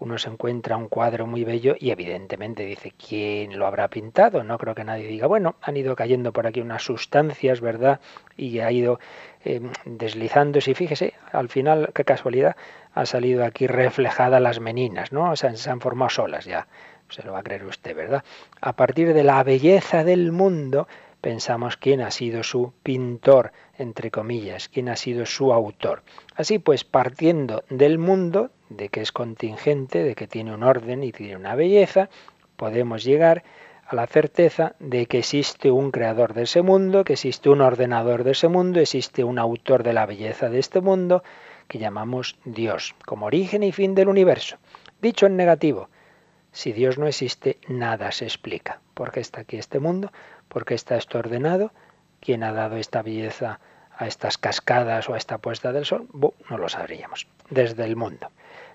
uno 0.00 0.18
se 0.18 0.28
encuentra 0.28 0.76
un 0.76 0.88
cuadro 0.88 1.26
muy 1.26 1.44
bello 1.44 1.74
y 1.78 1.90
evidentemente 1.90 2.64
dice, 2.64 2.92
¿quién 2.92 3.58
lo 3.58 3.66
habrá 3.66 3.88
pintado? 3.88 4.44
No 4.44 4.58
creo 4.58 4.74
que 4.74 4.84
nadie 4.84 5.08
diga, 5.08 5.26
bueno, 5.26 5.56
han 5.60 5.76
ido 5.76 5.96
cayendo 5.96 6.32
por 6.32 6.46
aquí 6.46 6.60
unas 6.60 6.82
sustancias, 6.82 7.60
¿verdad? 7.60 8.00
Y 8.36 8.60
ha 8.60 8.70
ido 8.70 9.00
eh, 9.44 9.60
deslizándose 9.84 10.70
y 10.70 10.74
fíjese, 10.74 11.14
al 11.32 11.48
final, 11.48 11.90
qué 11.94 12.04
casualidad, 12.04 12.56
ha 12.94 13.06
salido 13.06 13.44
aquí 13.44 13.66
reflejada 13.66 14.40
las 14.40 14.60
meninas, 14.60 15.12
¿no? 15.12 15.30
O 15.30 15.36
sea, 15.36 15.54
se 15.56 15.70
han 15.70 15.80
formado 15.80 16.10
solas 16.10 16.44
ya, 16.44 16.68
se 17.08 17.22
lo 17.22 17.32
va 17.32 17.40
a 17.40 17.42
creer 17.44 17.64
usted, 17.64 17.96
¿verdad? 17.96 18.24
A 18.60 18.74
partir 18.74 19.12
de 19.14 19.24
la 19.24 19.42
belleza 19.42 20.04
del 20.04 20.32
mundo, 20.32 20.86
pensamos 21.20 21.76
quién 21.76 22.00
ha 22.00 22.10
sido 22.10 22.42
su 22.42 22.72
pintor, 22.82 23.52
entre 23.76 24.10
comillas, 24.10 24.68
quién 24.68 24.88
ha 24.88 24.96
sido 24.96 25.26
su 25.26 25.52
autor. 25.52 26.02
Así 26.36 26.58
pues, 26.58 26.84
partiendo 26.84 27.64
del 27.68 27.98
mundo, 27.98 28.50
de 28.68 28.88
que 28.88 29.00
es 29.00 29.12
contingente, 29.12 30.02
de 30.02 30.14
que 30.14 30.26
tiene 30.26 30.54
un 30.54 30.62
orden 30.62 31.02
y 31.02 31.12
tiene 31.12 31.36
una 31.36 31.54
belleza, 31.54 32.08
podemos 32.56 33.04
llegar 33.04 33.44
a 33.86 33.94
la 33.94 34.06
certeza 34.06 34.74
de 34.80 35.06
que 35.06 35.18
existe 35.18 35.70
un 35.70 35.90
creador 35.90 36.34
de 36.34 36.42
ese 36.42 36.60
mundo, 36.60 37.04
que 37.04 37.14
existe 37.14 37.48
un 37.48 37.62
ordenador 37.62 38.22
de 38.22 38.32
ese 38.32 38.48
mundo, 38.48 38.80
existe 38.80 39.24
un 39.24 39.38
autor 39.38 39.82
de 39.82 39.94
la 39.94 40.04
belleza 40.04 40.50
de 40.50 40.58
este 40.58 40.80
mundo, 40.80 41.22
que 41.68 41.78
llamamos 41.78 42.36
Dios, 42.44 42.94
como 43.06 43.26
origen 43.26 43.62
y 43.62 43.72
fin 43.72 43.94
del 43.94 44.08
universo. 44.08 44.58
Dicho 45.00 45.26
en 45.26 45.36
negativo, 45.36 45.88
si 46.52 46.72
Dios 46.72 46.98
no 46.98 47.06
existe, 47.06 47.58
nada 47.68 48.10
se 48.10 48.24
explica. 48.24 48.80
¿Por 48.94 49.12
qué 49.12 49.20
está 49.20 49.42
aquí 49.42 49.56
este 49.56 49.78
mundo? 49.78 50.12
¿Por 50.48 50.64
qué 50.64 50.74
está 50.74 50.96
esto 50.96 51.18
ordenado? 51.18 51.72
¿Quién 52.20 52.42
ha 52.42 52.52
dado 52.52 52.76
esta 52.76 53.02
belleza 53.02 53.60
a 53.96 54.06
estas 54.06 54.38
cascadas 54.38 55.08
o 55.08 55.14
a 55.14 55.18
esta 55.18 55.38
puesta 55.38 55.72
del 55.72 55.84
sol? 55.84 56.08
no 56.50 56.58
lo 56.58 56.68
sabríamos. 56.68 57.26
Desde 57.48 57.84
el 57.84 57.96
mundo. 57.96 58.30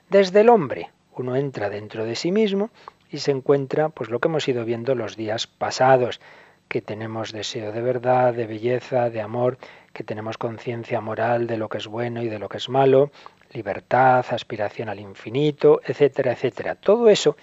Desde 0.10 0.42
el 0.42 0.50
hombre, 0.50 0.92
uno 1.16 1.36
entra 1.36 1.70
dentro 1.70 2.06
de 2.06 2.16
sí 2.16 2.32
mismo 2.32 2.70
y 3.10 3.20
se 3.20 3.32
encuentra, 3.32 3.90
pues 3.90 4.10
lo 4.10 4.20
que 4.20 4.28
hemos 4.28 4.48
ido 4.48 4.66
viendo 4.66 4.96
los 4.96 5.16
días 5.16 5.48
pasados, 5.48 6.20
que 6.68 6.82
tenemos 6.82 7.32
deseo 7.32 7.72
de 7.72 7.82
verdad, 7.82 8.34
de 8.34 8.48
belleza, 8.48 9.10
de 9.10 9.22
amor, 9.22 9.58
que 9.94 10.04
tenemos 10.04 10.38
conciencia 10.38 11.02
moral 11.02 11.46
de 11.48 11.58
lo 11.58 11.70
que 11.70 11.78
es 11.78 11.88
bueno 11.88 12.24
y 12.24 12.30
de 12.30 12.40
lo 12.40 12.50
que 12.50 12.58
es 12.58 12.70
malo, 12.70 13.12
libertad, 13.52 14.26
aspiración 14.30 14.90
al 14.90 15.00
infinito, 15.00 15.82
etcétera, 15.86 16.32
etcétera. 16.32 16.76
Todo 16.76 17.10
eso 17.10 17.38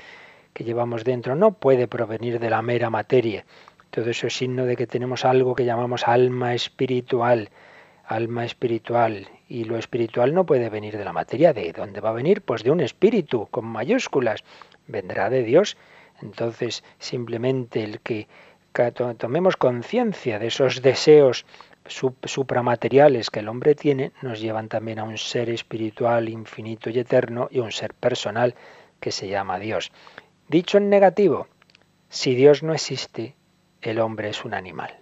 que 0.53 0.65
llevamos 0.65 1.05
dentro 1.05 1.37
no 1.37 1.53
puede 1.53 1.87
provenir 1.87 2.41
de 2.41 2.51
la 2.51 2.63
mera 2.63 2.91
materia. 2.91 3.45
Todo 3.91 4.11
eso 4.11 4.27
es 4.27 4.37
signo 4.37 4.65
de 4.65 4.77
que 4.77 4.87
tenemos 4.87 5.25
algo 5.25 5.55
que 5.55 5.65
llamamos 5.65 6.07
alma 6.07 6.55
espiritual, 6.55 7.51
alma 8.11 8.45
espiritual, 8.45 9.29
y 9.49 9.65
lo 9.65 9.79
espiritual 9.79 10.35
no 10.35 10.45
puede 10.45 10.69
venir 10.69 10.99
de 10.99 11.05
la 11.05 11.13
materia. 11.13 11.53
¿De 11.53 11.73
dónde 11.73 12.01
va 12.01 12.11
a 12.11 12.15
venir? 12.15 12.43
Pues 12.43 12.65
de 12.65 12.71
un 12.71 12.81
espíritu, 12.81 13.47
con 13.51 13.65
mayúsculas. 13.65 14.43
Vendrá 14.89 15.31
de 15.31 15.45
Dios. 15.45 15.77
Entonces, 16.21 16.83
simplemente 16.99 17.85
el 17.85 18.01
que 18.01 18.27
tomemos 19.17 19.57
conciencia 19.57 20.39
de 20.39 20.49
esos 20.49 20.83
deseos 20.83 21.47
supramateriales 21.87 23.31
que 23.31 23.41
el 23.41 23.49
hombre 23.49 23.75
tiene, 23.75 24.13
nos 24.23 24.41
llevan 24.41 24.69
también 24.69 24.99
a 24.99 25.05
un 25.05 25.17
ser 25.17 25.49
espiritual 25.49 26.29
infinito 26.29 26.91
y 26.91 26.99
eterno 26.99 27.49
y 27.51 27.61
un 27.61 27.73
ser 27.73 27.95
personal 27.95 28.55
que 28.99 29.13
se 29.13 29.29
llama 29.29 29.59
Dios. 29.59 29.93
Dicho 30.49 30.79
en 30.79 30.91
negativo, 30.91 31.47
si 32.09 32.35
Dios 32.35 32.63
no 32.63 32.75
existe, 32.75 33.35
el 33.83 34.01
hombre 34.01 34.31
es 34.31 34.45
un 34.45 34.53
animal. 34.53 34.95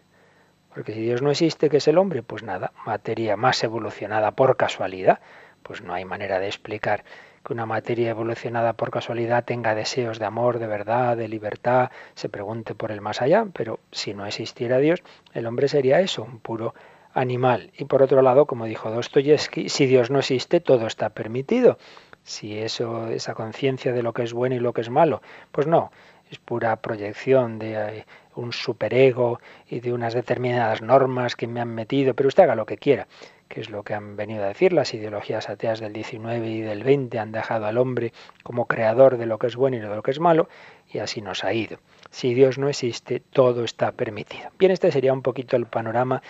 Porque 0.78 0.92
si 0.92 1.00
Dios 1.00 1.22
no 1.22 1.32
existe, 1.32 1.70
¿qué 1.70 1.78
es 1.78 1.88
el 1.88 1.98
hombre? 1.98 2.22
Pues 2.22 2.44
nada, 2.44 2.70
materia 2.86 3.36
más 3.36 3.64
evolucionada 3.64 4.30
por 4.30 4.56
casualidad. 4.56 5.18
Pues 5.64 5.82
no 5.82 5.92
hay 5.92 6.04
manera 6.04 6.38
de 6.38 6.46
explicar 6.46 7.02
que 7.44 7.52
una 7.52 7.66
materia 7.66 8.10
evolucionada 8.10 8.74
por 8.74 8.92
casualidad 8.92 9.44
tenga 9.44 9.74
deseos 9.74 10.20
de 10.20 10.26
amor, 10.26 10.60
de 10.60 10.68
verdad, 10.68 11.16
de 11.16 11.26
libertad, 11.26 11.90
se 12.14 12.28
pregunte 12.28 12.76
por 12.76 12.92
el 12.92 13.00
más 13.00 13.20
allá, 13.20 13.48
pero 13.52 13.80
si 13.90 14.14
no 14.14 14.24
existiera 14.24 14.78
Dios, 14.78 15.02
el 15.34 15.46
hombre 15.48 15.66
sería 15.66 16.00
eso, 16.00 16.22
un 16.22 16.38
puro 16.38 16.76
animal. 17.12 17.72
Y 17.76 17.86
por 17.86 18.00
otro 18.00 18.22
lado, 18.22 18.46
como 18.46 18.66
dijo 18.66 18.88
Dostoyevsky, 18.88 19.70
si 19.70 19.86
Dios 19.86 20.12
no 20.12 20.20
existe, 20.20 20.60
todo 20.60 20.86
está 20.86 21.08
permitido. 21.08 21.78
Si 22.22 22.56
eso, 22.56 23.08
esa 23.08 23.34
conciencia 23.34 23.92
de 23.92 24.04
lo 24.04 24.12
que 24.12 24.22
es 24.22 24.32
bueno 24.32 24.54
y 24.54 24.60
lo 24.60 24.72
que 24.72 24.82
es 24.82 24.90
malo, 24.90 25.22
pues 25.50 25.66
no, 25.66 25.90
es 26.30 26.38
pura 26.38 26.76
proyección 26.76 27.58
de 27.58 27.98
eh, 27.98 28.06
un 28.34 28.52
superego 28.52 29.40
y 29.68 29.80
de 29.80 29.92
unas 29.92 30.14
determinadas 30.14 30.82
normas 30.82 31.36
que 31.36 31.46
me 31.46 31.60
han 31.60 31.74
metido, 31.74 32.14
pero 32.14 32.28
usted 32.28 32.44
haga 32.44 32.54
lo 32.54 32.66
que 32.66 32.78
quiera 32.78 33.06
que 33.48 33.60
es 33.60 33.70
lo 33.70 33.82
que 33.82 33.94
han 33.94 34.16
venido 34.16 34.44
a 34.44 34.48
decir 34.48 34.72
las 34.72 34.92
ideologías 34.94 35.48
ateas 35.48 35.80
del 35.80 35.92
19 35.92 36.46
y 36.48 36.60
del 36.60 36.84
20, 36.84 37.18
han 37.18 37.32
dejado 37.32 37.66
al 37.66 37.78
hombre 37.78 38.12
como 38.42 38.66
creador 38.66 39.16
de 39.16 39.26
lo 39.26 39.38
que 39.38 39.46
es 39.46 39.56
bueno 39.56 39.78
y 39.78 39.80
de 39.80 39.88
lo 39.88 40.02
que 40.02 40.10
es 40.10 40.20
malo, 40.20 40.48
y 40.92 40.98
así 40.98 41.22
nos 41.22 41.44
ha 41.44 41.52
ido. 41.52 41.78
Si 42.10 42.34
Dios 42.34 42.58
no 42.58 42.68
existe, 42.68 43.20
todo 43.20 43.64
está 43.64 43.92
permitido. 43.92 44.50
Bien, 44.58 44.70
este 44.70 44.92
sería 44.92 45.12
un 45.12 45.22
poquito 45.22 45.56
el 45.56 45.66
panorama 45.66 46.22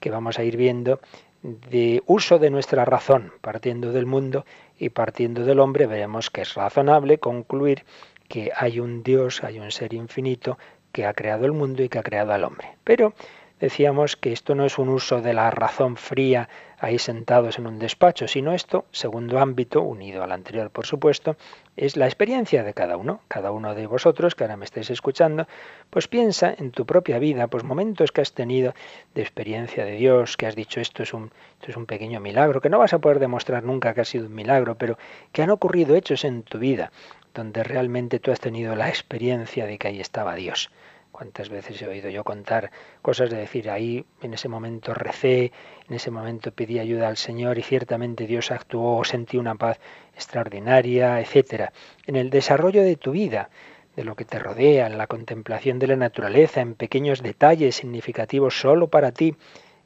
que 0.00 0.10
vamos 0.10 0.38
a 0.38 0.44
ir 0.44 0.56
viendo 0.56 1.00
de 1.42 2.02
uso 2.06 2.38
de 2.38 2.50
nuestra 2.50 2.84
razón, 2.84 3.32
partiendo 3.40 3.92
del 3.92 4.06
mundo 4.06 4.44
y 4.78 4.88
partiendo 4.88 5.44
del 5.44 5.60
hombre, 5.60 5.86
veremos 5.86 6.30
que 6.30 6.40
es 6.40 6.54
razonable 6.54 7.18
concluir 7.18 7.84
que 8.28 8.50
hay 8.56 8.80
un 8.80 9.02
Dios, 9.02 9.42
hay 9.44 9.58
un 9.58 9.70
ser 9.70 9.94
infinito 9.94 10.58
que 10.92 11.06
ha 11.06 11.14
creado 11.14 11.46
el 11.46 11.52
mundo 11.52 11.82
y 11.82 11.88
que 11.88 11.98
ha 11.98 12.02
creado 12.02 12.32
al 12.32 12.44
hombre. 12.44 12.76
Pero 12.84 13.14
decíamos 13.60 14.16
que 14.16 14.32
esto 14.32 14.54
no 14.54 14.64
es 14.64 14.78
un 14.78 14.88
uso 14.88 15.20
de 15.20 15.34
la 15.34 15.50
razón 15.50 15.96
fría 15.96 16.48
ahí 16.78 16.98
sentados 16.98 17.58
en 17.58 17.66
un 17.66 17.78
despacho, 17.78 18.28
sino 18.28 18.52
esto, 18.52 18.84
segundo 18.90 19.38
ámbito, 19.38 19.82
unido 19.82 20.22
al 20.22 20.32
anterior 20.32 20.70
por 20.70 20.86
supuesto, 20.86 21.36
es 21.76 21.96
la 21.96 22.06
experiencia 22.06 22.62
de 22.62 22.74
cada 22.74 22.96
uno. 22.96 23.20
Cada 23.28 23.50
uno 23.50 23.74
de 23.74 23.86
vosotros 23.86 24.34
que 24.34 24.44
ahora 24.44 24.56
me 24.56 24.64
estáis 24.64 24.90
escuchando, 24.90 25.46
pues 25.90 26.08
piensa 26.08 26.54
en 26.56 26.70
tu 26.70 26.86
propia 26.86 27.18
vida, 27.18 27.46
pues 27.48 27.64
momentos 27.64 28.12
que 28.12 28.20
has 28.20 28.32
tenido 28.32 28.74
de 29.14 29.22
experiencia 29.22 29.84
de 29.84 29.92
Dios, 29.92 30.36
que 30.36 30.46
has 30.46 30.56
dicho 30.56 30.80
esto 30.80 31.02
es 31.02 31.14
un, 31.14 31.32
esto 31.60 31.70
es 31.70 31.76
un 31.76 31.86
pequeño 31.86 32.20
milagro, 32.20 32.60
que 32.60 32.70
no 32.70 32.78
vas 32.78 32.92
a 32.92 32.98
poder 32.98 33.18
demostrar 33.18 33.64
nunca 33.64 33.94
que 33.94 34.00
ha 34.00 34.04
sido 34.04 34.26
un 34.26 34.34
milagro, 34.34 34.76
pero 34.76 34.98
que 35.32 35.42
han 35.42 35.50
ocurrido 35.50 35.96
hechos 35.96 36.24
en 36.24 36.42
tu 36.42 36.58
vida 36.58 36.92
donde 37.34 37.64
realmente 37.64 38.20
tú 38.20 38.30
has 38.30 38.38
tenido 38.38 38.76
la 38.76 38.88
experiencia 38.88 39.66
de 39.66 39.76
que 39.76 39.88
ahí 39.88 40.00
estaba 40.00 40.36
Dios. 40.36 40.70
¿Cuántas 41.14 41.48
veces 41.48 41.80
he 41.80 41.86
oído 41.86 42.10
yo 42.10 42.24
contar 42.24 42.72
cosas 43.00 43.30
de 43.30 43.36
decir 43.36 43.70
ahí 43.70 44.04
en 44.20 44.34
ese 44.34 44.48
momento 44.48 44.94
recé, 44.94 45.52
en 45.88 45.94
ese 45.94 46.10
momento 46.10 46.50
pedí 46.50 46.80
ayuda 46.80 47.06
al 47.06 47.16
Señor 47.16 47.56
y 47.56 47.62
ciertamente 47.62 48.26
Dios 48.26 48.50
actuó, 48.50 49.04
sentí 49.04 49.36
una 49.36 49.54
paz 49.54 49.78
extraordinaria, 50.16 51.20
etcétera. 51.20 51.72
En 52.08 52.16
el 52.16 52.30
desarrollo 52.30 52.82
de 52.82 52.96
tu 52.96 53.12
vida, 53.12 53.48
de 53.94 54.02
lo 54.02 54.16
que 54.16 54.24
te 54.24 54.40
rodea, 54.40 54.88
en 54.88 54.98
la 54.98 55.06
contemplación 55.06 55.78
de 55.78 55.86
la 55.86 55.94
naturaleza, 55.94 56.60
en 56.62 56.74
pequeños 56.74 57.22
detalles 57.22 57.76
significativos 57.76 58.58
solo 58.58 58.88
para 58.88 59.12
ti, 59.12 59.36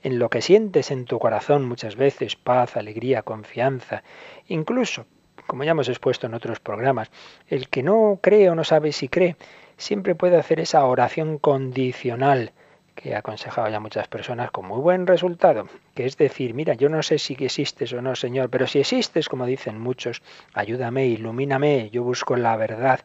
en 0.02 0.18
lo 0.18 0.30
que 0.30 0.40
sientes 0.40 0.90
en 0.90 1.04
tu 1.04 1.18
corazón 1.18 1.68
muchas 1.68 1.96
veces, 1.96 2.36
paz, 2.36 2.74
alegría, 2.78 3.20
confianza, 3.20 4.02
incluso, 4.46 5.04
como 5.46 5.62
ya 5.62 5.72
hemos 5.72 5.90
expuesto 5.90 6.26
en 6.26 6.32
otros 6.32 6.58
programas, 6.58 7.10
el 7.48 7.68
que 7.68 7.82
no 7.82 8.18
cree 8.22 8.48
o 8.48 8.54
no 8.54 8.64
sabe 8.64 8.92
si 8.92 9.10
cree, 9.10 9.36
siempre 9.78 10.14
puede 10.14 10.36
hacer 10.36 10.60
esa 10.60 10.84
oración 10.84 11.38
condicional 11.38 12.52
que 12.94 13.14
ha 13.14 13.20
aconsejado 13.20 13.68
ya 13.68 13.78
muchas 13.78 14.08
personas 14.08 14.50
con 14.50 14.66
muy 14.66 14.80
buen 14.80 15.06
resultado, 15.06 15.68
que 15.94 16.04
es 16.04 16.16
decir, 16.16 16.52
mira, 16.52 16.74
yo 16.74 16.88
no 16.88 17.02
sé 17.04 17.18
si 17.18 17.36
existes 17.38 17.92
o 17.92 18.02
no, 18.02 18.16
Señor, 18.16 18.50
pero 18.50 18.66
si 18.66 18.80
existes, 18.80 19.28
como 19.28 19.46
dicen 19.46 19.80
muchos, 19.80 20.20
ayúdame, 20.52 21.06
ilumíname, 21.06 21.90
yo 21.90 22.02
busco 22.02 22.36
la 22.36 22.56
verdad. 22.56 23.00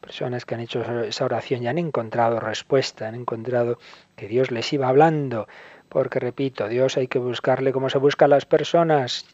Personas 0.00 0.46
que 0.46 0.54
han 0.54 0.62
hecho 0.62 0.82
esa 1.02 1.24
oración 1.24 1.62
y 1.62 1.66
han 1.66 1.78
encontrado 1.78 2.40
respuesta, 2.40 3.06
han 3.06 3.14
encontrado 3.14 3.78
que 4.16 4.28
Dios 4.28 4.50
les 4.50 4.72
iba 4.72 4.88
hablando, 4.88 5.46
porque 5.90 6.20
repito, 6.20 6.66
Dios 6.68 6.96
hay 6.96 7.06
que 7.06 7.18
buscarle 7.18 7.72
como 7.72 7.90
se 7.90 7.98
busca 7.98 8.24
a 8.24 8.28
las 8.28 8.46
personas. 8.46 9.26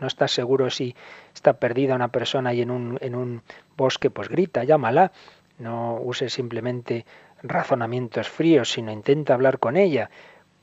No 0.00 0.08
estás 0.08 0.32
seguro 0.32 0.70
si 0.70 0.96
está 1.32 1.52
perdida 1.52 1.94
una 1.94 2.08
persona 2.08 2.52
y 2.52 2.62
en 2.62 2.72
un, 2.72 2.98
en 3.00 3.14
un 3.14 3.42
bosque, 3.76 4.10
pues 4.10 4.28
grita, 4.28 4.64
llámala. 4.64 5.12
No 5.62 6.00
use 6.02 6.28
simplemente 6.28 7.06
razonamientos 7.42 8.28
fríos, 8.28 8.72
sino 8.72 8.90
intenta 8.90 9.34
hablar 9.34 9.60
con 9.60 9.76
ella. 9.76 10.10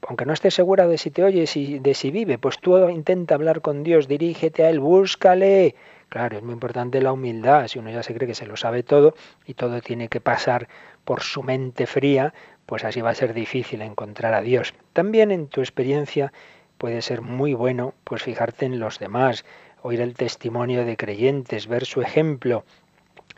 Aunque 0.08 0.26
no 0.26 0.34
estés 0.34 0.54
segura 0.54 0.88
de 0.88 0.97
si 0.97 1.10
te 1.10 1.24
oye, 1.24 1.45
de 1.45 1.93
si 1.93 2.12
vive, 2.12 2.38
pues 2.38 2.60
tú 2.60 2.78
intenta 2.89 3.36
hablar 3.36 3.62
con 3.62 3.84
Dios, 3.84 4.08
dirígete 4.08 4.64
a 4.64 4.70
Él, 4.70 4.80
búscale. 4.80 5.76
Claro, 6.10 6.38
es 6.38 6.43
muy 6.43 6.54
importante 6.54 7.02
la 7.02 7.14
humildad. 7.14 7.68
Si 7.68 7.80
uno 7.80 7.91
ya 7.91 8.04
se 8.04 8.14
cree 8.14 8.28
que 8.28 8.36
se 8.36 8.45
lo 8.45 8.58
sabe 8.58 8.84
todo 8.84 9.14
y 9.45 9.54
todo 9.54 9.82
tiene 9.82 10.10
que 10.10 10.20
pasar 10.20 10.68
por 11.06 11.22
su 11.22 11.43
mente 11.43 11.86
fría, 11.86 12.34
pues 12.66 12.84
así 12.84 13.00
va 13.02 13.12
a 13.12 13.16
ser 13.16 13.34
difícil 13.34 13.82
encontrar 13.82 14.34
a 14.34 14.41
Dios. 14.41 14.74
También 14.93 15.32
en 15.32 15.47
tu 15.47 15.62
experiencia 15.62 16.34
puede 16.78 17.02
ser 17.02 17.22
muy 17.22 17.54
bueno 17.54 17.93
pues 18.04 18.24
fijarte 18.24 18.66
en 18.66 18.80
los 18.80 19.00
demás, 19.00 19.45
oír 19.82 20.02
el 20.02 20.14
testimonio 20.14 20.86
de 20.86 20.97
creyentes, 20.97 21.68
ver 21.68 21.86
su 21.86 22.02
ejemplo, 22.02 22.64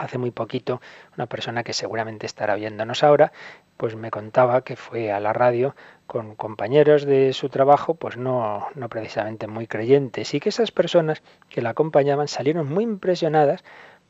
hace 0.02 0.18
muy 0.18 0.32
poquito 0.32 0.82
una 1.16 1.28
persona 1.28 1.64
que 1.64 1.74
seguramente 1.74 2.26
estará 2.26 2.56
oyéndonos 2.56 3.04
ahora, 3.04 3.32
pues 3.78 3.96
me 3.96 4.12
contaba 4.12 4.64
que 4.64 4.76
fue 4.76 5.12
a 5.12 5.20
la 5.20 5.34
radio 5.34 5.76
con 6.08 6.36
compañeros 6.36 7.06
de 7.06 7.34
su 7.34 7.50
trabajo, 7.50 7.96
pues 7.96 8.18
no, 8.18 8.68
no 8.76 8.90
precisamente 8.90 9.48
muy 9.48 9.68
creyentes, 9.68 10.34
y 10.34 10.40
que 10.40 10.50
esas 10.50 10.72
personas 10.72 11.24
que 11.50 11.62
la 11.62 11.72
acompañaban 11.72 12.28
salieron 12.28 12.68
muy 12.68 12.84
impresionadas 12.84 13.64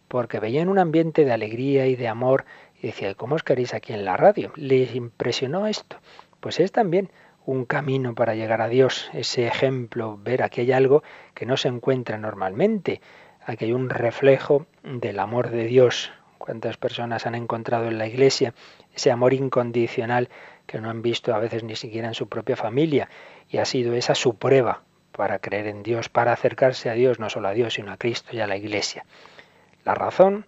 porque 0.07 0.39
veían 0.39 0.67
un 0.67 0.79
ambiente 0.79 1.23
de 1.23 1.31
alegría 1.31 1.87
y 1.87 1.95
de 1.95 2.07
amor 2.09 2.45
y 2.81 2.87
decía, 2.87 3.15
¿cómo 3.15 3.35
os 3.35 3.43
queréis 3.43 3.73
aquí 3.73 3.93
en 3.93 4.03
la 4.03 4.17
radio? 4.17 4.51
¿Les 4.55 4.93
impresionó 4.95 5.67
esto? 5.67 5.97
Pues 6.41 6.59
es 6.59 6.71
también 6.71 7.09
un 7.45 7.65
camino 7.65 8.13
para 8.13 8.35
llegar 8.35 8.61
a 8.61 8.67
Dios, 8.67 9.09
ese 9.13 9.47
ejemplo, 9.47 10.19
ver 10.21 10.43
aquí 10.43 10.61
hay 10.61 10.71
algo 10.71 11.03
que 11.33 11.45
no 11.45 11.57
se 11.57 11.69
encuentra 11.69 12.17
normalmente. 12.17 13.01
Aquí 13.45 13.65
hay 13.65 13.73
un 13.73 13.89
reflejo 13.89 14.67
del 14.83 15.19
amor 15.19 15.49
de 15.49 15.65
Dios. 15.65 16.11
¿Cuántas 16.37 16.77
personas 16.77 17.25
han 17.25 17.33
encontrado 17.33 17.87
en 17.87 17.97
la 17.97 18.07
iglesia 18.07 18.53
ese 18.95 19.09
amor 19.09 19.33
incondicional 19.33 20.29
que 20.67 20.79
no 20.79 20.89
han 20.89 21.01
visto 21.01 21.33
a 21.33 21.39
veces 21.39 21.63
ni 21.63 21.75
siquiera 21.75 22.07
en 22.07 22.13
su 22.13 22.27
propia 22.29 22.55
familia? 22.55 23.09
Y 23.49 23.57
ha 23.57 23.65
sido 23.65 23.95
esa 23.95 24.13
su 24.13 24.35
prueba 24.35 24.83
para 25.11 25.39
creer 25.39 25.67
en 25.67 25.81
Dios, 25.81 26.07
para 26.07 26.33
acercarse 26.33 26.89
a 26.89 26.93
Dios, 26.93 27.19
no 27.19 27.29
solo 27.29 27.47
a 27.47 27.53
Dios, 27.53 27.73
sino 27.73 27.91
a 27.91 27.97
Cristo 27.97 28.35
y 28.35 28.39
a 28.41 28.47
la 28.47 28.57
iglesia. 28.57 29.05
La 29.85 29.95
razón, 29.95 30.45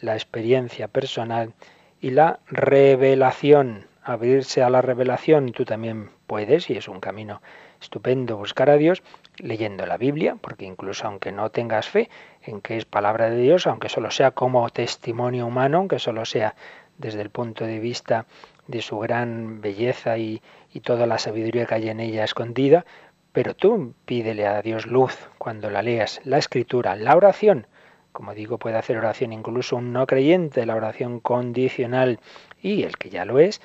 la 0.00 0.14
experiencia 0.14 0.88
personal 0.88 1.52
y 2.00 2.10
la 2.10 2.40
revelación. 2.46 3.86
Abrirse 4.02 4.62
a 4.62 4.70
la 4.70 4.80
revelación, 4.80 5.52
tú 5.52 5.66
también 5.66 6.10
puedes, 6.26 6.70
y 6.70 6.76
es 6.78 6.88
un 6.88 7.00
camino 7.00 7.42
estupendo 7.80 8.38
buscar 8.38 8.70
a 8.70 8.76
Dios 8.76 9.02
leyendo 9.36 9.86
la 9.86 9.96
Biblia, 9.96 10.36
porque 10.40 10.64
incluso 10.64 11.06
aunque 11.06 11.32
no 11.32 11.50
tengas 11.50 11.88
fe 11.88 12.10
en 12.42 12.60
que 12.60 12.76
es 12.76 12.84
palabra 12.84 13.30
de 13.30 13.40
Dios, 13.40 13.66
aunque 13.66 13.88
solo 13.88 14.10
sea 14.10 14.32
como 14.32 14.68
testimonio 14.70 15.46
humano, 15.46 15.78
aunque 15.78 15.98
solo 15.98 16.24
sea 16.24 16.54
desde 16.98 17.22
el 17.22 17.30
punto 17.30 17.64
de 17.64 17.78
vista 17.78 18.26
de 18.66 18.82
su 18.82 18.98
gran 18.98 19.60
belleza 19.60 20.18
y, 20.18 20.42
y 20.72 20.80
toda 20.80 21.06
la 21.06 21.18
sabiduría 21.18 21.66
que 21.66 21.74
hay 21.74 21.88
en 21.88 22.00
ella 22.00 22.24
escondida, 22.24 22.84
pero 23.32 23.54
tú 23.54 23.94
pídele 24.04 24.46
a 24.46 24.60
Dios 24.62 24.86
luz 24.86 25.28
cuando 25.38 25.70
la 25.70 25.82
leas, 25.82 26.20
la 26.24 26.38
escritura, 26.38 26.96
la 26.96 27.16
oración. 27.16 27.66
Como 28.12 28.34
digo, 28.34 28.58
puede 28.58 28.76
hacer 28.76 28.96
oración 28.96 29.32
incluso 29.32 29.76
un 29.76 29.92
no 29.92 30.06
creyente, 30.06 30.66
la 30.66 30.74
oración 30.74 31.20
condicional, 31.20 32.18
y 32.60 32.82
el 32.82 32.96
que 32.96 33.08
ya 33.08 33.24
lo 33.24 33.38
es, 33.38 33.60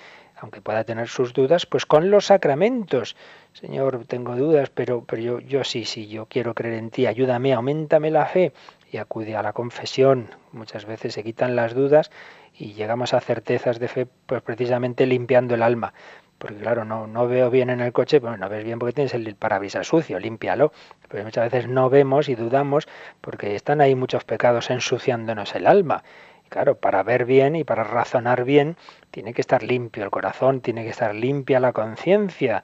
aunque 0.45 0.61
pueda 0.61 0.83
tener 0.83 1.07
sus 1.07 1.33
dudas, 1.33 1.65
pues 1.65 1.87
con 1.87 2.11
los 2.11 2.27
sacramentos. 2.27 3.15
Señor, 3.53 4.05
tengo 4.05 4.35
dudas, 4.35 4.69
pero, 4.69 5.03
pero 5.03 5.19
yo, 5.19 5.39
yo 5.39 5.63
sí, 5.63 5.85
sí, 5.85 6.07
yo 6.07 6.27
quiero 6.27 6.53
creer 6.53 6.75
en 6.75 6.91
ti, 6.91 7.07
ayúdame, 7.07 7.51
aumentame 7.51 8.11
la 8.11 8.27
fe 8.27 8.53
y 8.91 8.97
acude 8.97 9.35
a 9.35 9.41
la 9.41 9.53
confesión. 9.53 10.29
Muchas 10.51 10.85
veces 10.85 11.15
se 11.15 11.23
quitan 11.23 11.55
las 11.55 11.73
dudas 11.73 12.11
y 12.53 12.73
llegamos 12.73 13.15
a 13.15 13.21
certezas 13.21 13.79
de 13.79 13.87
fe, 13.87 14.07
pues 14.27 14.43
precisamente 14.43 15.07
limpiando 15.07 15.55
el 15.55 15.63
alma. 15.63 15.95
Porque 16.37 16.57
claro, 16.57 16.85
no, 16.85 17.07
no 17.07 17.27
veo 17.27 17.49
bien 17.49 17.71
en 17.71 17.79
el 17.79 17.91
coche, 17.91 18.19
bueno, 18.19 18.37
no 18.37 18.47
ves 18.47 18.63
bien 18.63 18.77
porque 18.77 18.93
tienes 18.93 19.15
el 19.15 19.33
parabrisas 19.35 19.87
sucio, 19.87 20.19
límpialo. 20.19 20.73
Pero 21.09 21.23
muchas 21.23 21.51
veces 21.51 21.67
no 21.67 21.89
vemos 21.89 22.29
y 22.29 22.35
dudamos 22.35 22.87
porque 23.19 23.55
están 23.55 23.81
ahí 23.81 23.95
muchos 23.95 24.25
pecados 24.25 24.69
ensuciándonos 24.69 25.55
el 25.55 25.65
alma. 25.65 26.03
Claro, 26.49 26.77
para 26.77 27.03
ver 27.03 27.25
bien 27.25 27.55
y 27.55 27.63
para 27.63 27.83
razonar 27.83 28.43
bien, 28.43 28.77
tiene 29.11 29.33
que 29.33 29.41
estar 29.41 29.63
limpio 29.63 30.03
el 30.03 30.11
corazón, 30.11 30.61
tiene 30.61 30.83
que 30.83 30.89
estar 30.89 31.13
limpia 31.13 31.59
la 31.59 31.73
conciencia. 31.73 32.63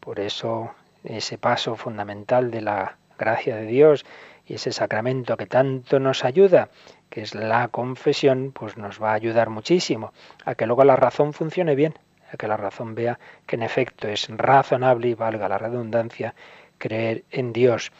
Por 0.00 0.20
eso 0.20 0.74
ese 1.04 1.38
paso 1.38 1.76
fundamental 1.76 2.50
de 2.50 2.60
la 2.60 2.96
gracia 3.18 3.56
de 3.56 3.66
Dios 3.66 4.04
y 4.46 4.54
ese 4.54 4.72
sacramento 4.72 5.36
que 5.36 5.46
tanto 5.46 6.00
nos 6.00 6.24
ayuda, 6.24 6.68
que 7.10 7.22
es 7.22 7.34
la 7.34 7.68
confesión, 7.68 8.52
pues 8.52 8.76
nos 8.76 9.02
va 9.02 9.10
a 9.10 9.14
ayudar 9.14 9.50
muchísimo 9.50 10.12
a 10.44 10.54
que 10.54 10.66
luego 10.66 10.84
la 10.84 10.96
razón 10.96 11.32
funcione 11.32 11.74
bien, 11.74 11.94
a 12.32 12.36
que 12.36 12.48
la 12.48 12.56
razón 12.56 12.94
vea 12.94 13.18
que 13.46 13.56
en 13.56 13.62
efecto 13.62 14.08
es 14.08 14.28
razonable 14.28 15.08
y 15.08 15.14
valga 15.14 15.48
la 15.48 15.58
redundancia 15.58 16.34
creer 16.78 17.24
en 17.30 17.52
Dios. 17.52 17.92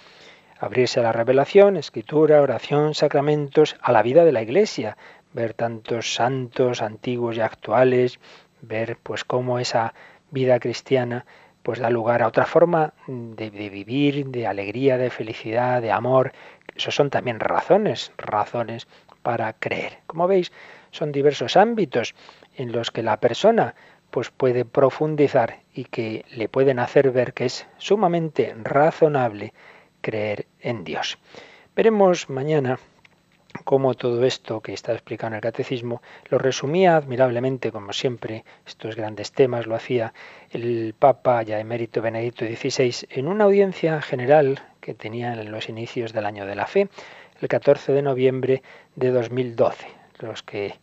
Abrirse 0.59 1.01
a 1.01 1.03
la 1.03 1.13
revelación, 1.13 1.77
escritura, 1.77 2.41
oración, 2.41 2.95
sacramentos, 2.95 3.77
a 3.81 3.93
la 3.93 4.03
vida 4.03 4.25
de 4.25 4.33
la 4.33 4.43
Iglesia, 4.43 4.97
ver 5.33 5.55
tantos 5.55 6.15
santos 6.15 6.83
antiguos 6.83 7.37
y 7.37 7.41
actuales, 7.41 8.21
ver 8.61 8.99
pues 9.03 9.25
cómo 9.25 9.59
esa 9.59 9.95
vida 10.31 10.59
cristiana 10.61 11.25
pues 11.63 11.79
da 11.79 11.91
lugar 11.91 12.23
a 12.23 12.29
otra 12.29 12.45
forma 12.45 12.93
de, 13.07 13.51
vivir, 13.51 14.27
de 14.27 14.47
alegría, 14.47 14.99
de 14.99 15.11
felicidad, 15.11 15.81
de 15.81 15.93
amor. 15.93 16.33
Esos 16.75 16.95
son 16.95 17.11
también 17.11 17.39
razones, 17.39 18.13
razones 18.19 18.89
para 19.23 19.53
creer. 19.53 19.99
Como 20.07 20.27
veis, 20.27 20.53
son 20.91 21.13
diversos 21.13 21.57
ámbitos 21.57 22.15
en 22.57 22.73
los 22.73 22.91
que 22.91 23.03
la 23.03 23.21
persona 23.21 23.75
pues 24.11 24.31
puede 24.31 24.65
profundizar 24.65 25.61
y 25.73 25.85
que 25.85 26.25
le 26.33 26.49
pueden 26.49 26.79
hacer 26.79 27.13
ver 27.13 27.33
que 27.33 27.47
es 27.47 27.67
sumamente 27.79 28.55
razonable 28.63 29.55
creer 30.01 30.47
en 30.61 30.85
Dios. 30.85 31.19
Veremos 31.75 32.29
mañana 32.29 32.79
cómo 33.65 33.95
todo 33.95 34.25
esto 34.25 34.61
que 34.61 34.73
está 34.73 34.93
explicado 34.93 35.29
en 35.29 35.35
el 35.37 35.41
catecismo 35.41 36.03
lo 36.29 36.39
resumía 36.39 36.97
admirablemente, 36.97 37.73
como 37.73 37.93
siempre, 37.93 38.45
estos 38.67 38.97
grandes 38.97 39.33
temas 39.33 39.67
lo 39.67 39.75
hacía 39.75 40.13
el 40.51 40.95
Papa 40.99 41.43
ya 41.43 41.59
emérito 41.61 42.03
Benedicto 42.03 42.45
XVI 42.45 43.07
en 43.11 43.29
una 43.29 43.45
audiencia 43.45 44.01
general 44.03 44.61
que 44.81 44.95
tenía 44.95 45.33
en 45.35 45.51
los 45.51 45.69
inicios 45.69 46.13
del 46.13 46.27
año 46.27 46.47
de 46.47 46.55
la 46.55 46.67
fe, 46.67 46.89
el 47.41 47.49
14 47.49 47.93
de 47.93 48.03
noviembre 48.03 48.63
de 48.97 49.11
2012. 49.11 49.87
Los 50.21 50.43
que 50.43 50.75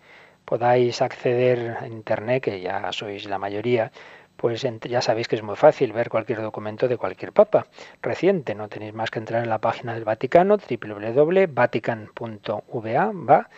podáis 0.45 1.01
acceder 1.01 1.77
a 1.79 1.87
Internet, 1.87 2.43
que 2.43 2.61
ya 2.61 2.91
sois 2.91 3.25
la 3.25 3.37
mayoría, 3.37 3.91
pues 4.39 4.63
ya 4.63 5.01
sabéis 5.01 5.27
que 5.27 5.35
es 5.35 5.43
muy 5.43 5.57
fácil 5.57 5.91
ver 5.91 6.09
cualquier 6.09 6.41
documento 6.41 6.87
de 6.87 6.95
cualquier 6.95 7.33
papa 7.33 7.67
reciente. 8.01 8.55
No 8.55 8.69
tenéis 8.69 8.93
más 8.93 9.11
que 9.11 9.19
entrar 9.19 9.43
en 9.43 9.49
la 9.49 9.57
página 9.57 9.93
del 9.93 10.05
Vaticano, 10.05 10.57
www.vatican.va, 10.57 13.11
va, 13.11 13.49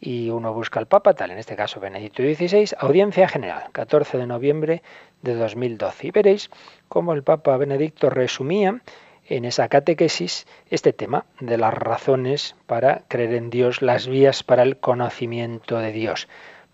y 0.00 0.30
uno 0.30 0.54
busca 0.54 0.80
al 0.80 0.86
papa, 0.86 1.12
tal 1.12 1.32
en 1.32 1.38
este 1.38 1.54
caso 1.54 1.80
Benedicto 1.80 2.22
XVI, 2.22 2.74
audiencia 2.78 3.28
general, 3.28 3.64
14 3.72 4.16
de 4.16 4.26
noviembre 4.26 4.82
de 5.20 5.34
2012. 5.34 6.06
Y 6.06 6.10
veréis 6.12 6.48
cómo 6.88 7.12
el 7.12 7.22
papa 7.22 7.54
Benedicto 7.58 8.08
resumía 8.08 8.80
en 9.28 9.44
esa 9.44 9.68
catequesis 9.68 10.46
este 10.70 10.94
tema 10.94 11.26
de 11.40 11.58
las 11.58 11.74
razones 11.74 12.56
para 12.66 13.02
creer 13.08 13.34
en 13.34 13.50
Dios, 13.50 13.82
las 13.82 14.08
vías 14.08 14.42
para 14.42 14.62
el 14.62 14.78
conocimiento 14.78 15.78
de 15.78 15.92
Dios. 15.92 16.26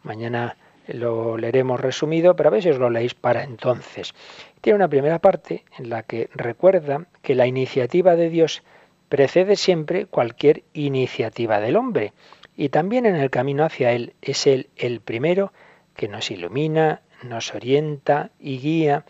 Mañana 0.04 0.56
lo 0.88 1.36
leeremos 1.36 1.80
resumido, 1.80 2.34
pero 2.34 2.50
a 2.50 2.52
os 2.52 2.78
lo 2.78 2.90
leéis 2.90 3.14
para 3.14 3.44
entonces. 3.44 4.14
Tiene 4.60 4.76
una 4.76 4.88
primera 4.88 5.18
parte 5.18 5.64
en 5.78 5.90
la 5.90 6.02
que 6.02 6.30
recuerda 6.34 7.06
que 7.22 7.34
la 7.34 7.46
iniciativa 7.46 8.16
de 8.16 8.30
Dios 8.30 8.62
precede 9.08 9.56
siempre 9.56 10.06
cualquier 10.06 10.64
iniciativa 10.72 11.60
del 11.60 11.76
hombre 11.76 12.12
y 12.56 12.70
también 12.70 13.06
en 13.06 13.16
el 13.16 13.30
camino 13.30 13.64
hacia 13.64 13.92
Él 13.92 14.14
es 14.20 14.46
Él 14.46 14.68
el 14.76 15.00
primero 15.00 15.52
que 15.94 16.08
nos 16.08 16.30
ilumina, 16.30 17.02
nos 17.22 17.54
orienta 17.54 18.30
y 18.38 18.58
guía 18.58 19.04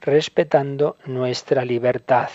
respetando 0.00 0.96
nuestra 1.04 1.64
libertad, 1.64 2.30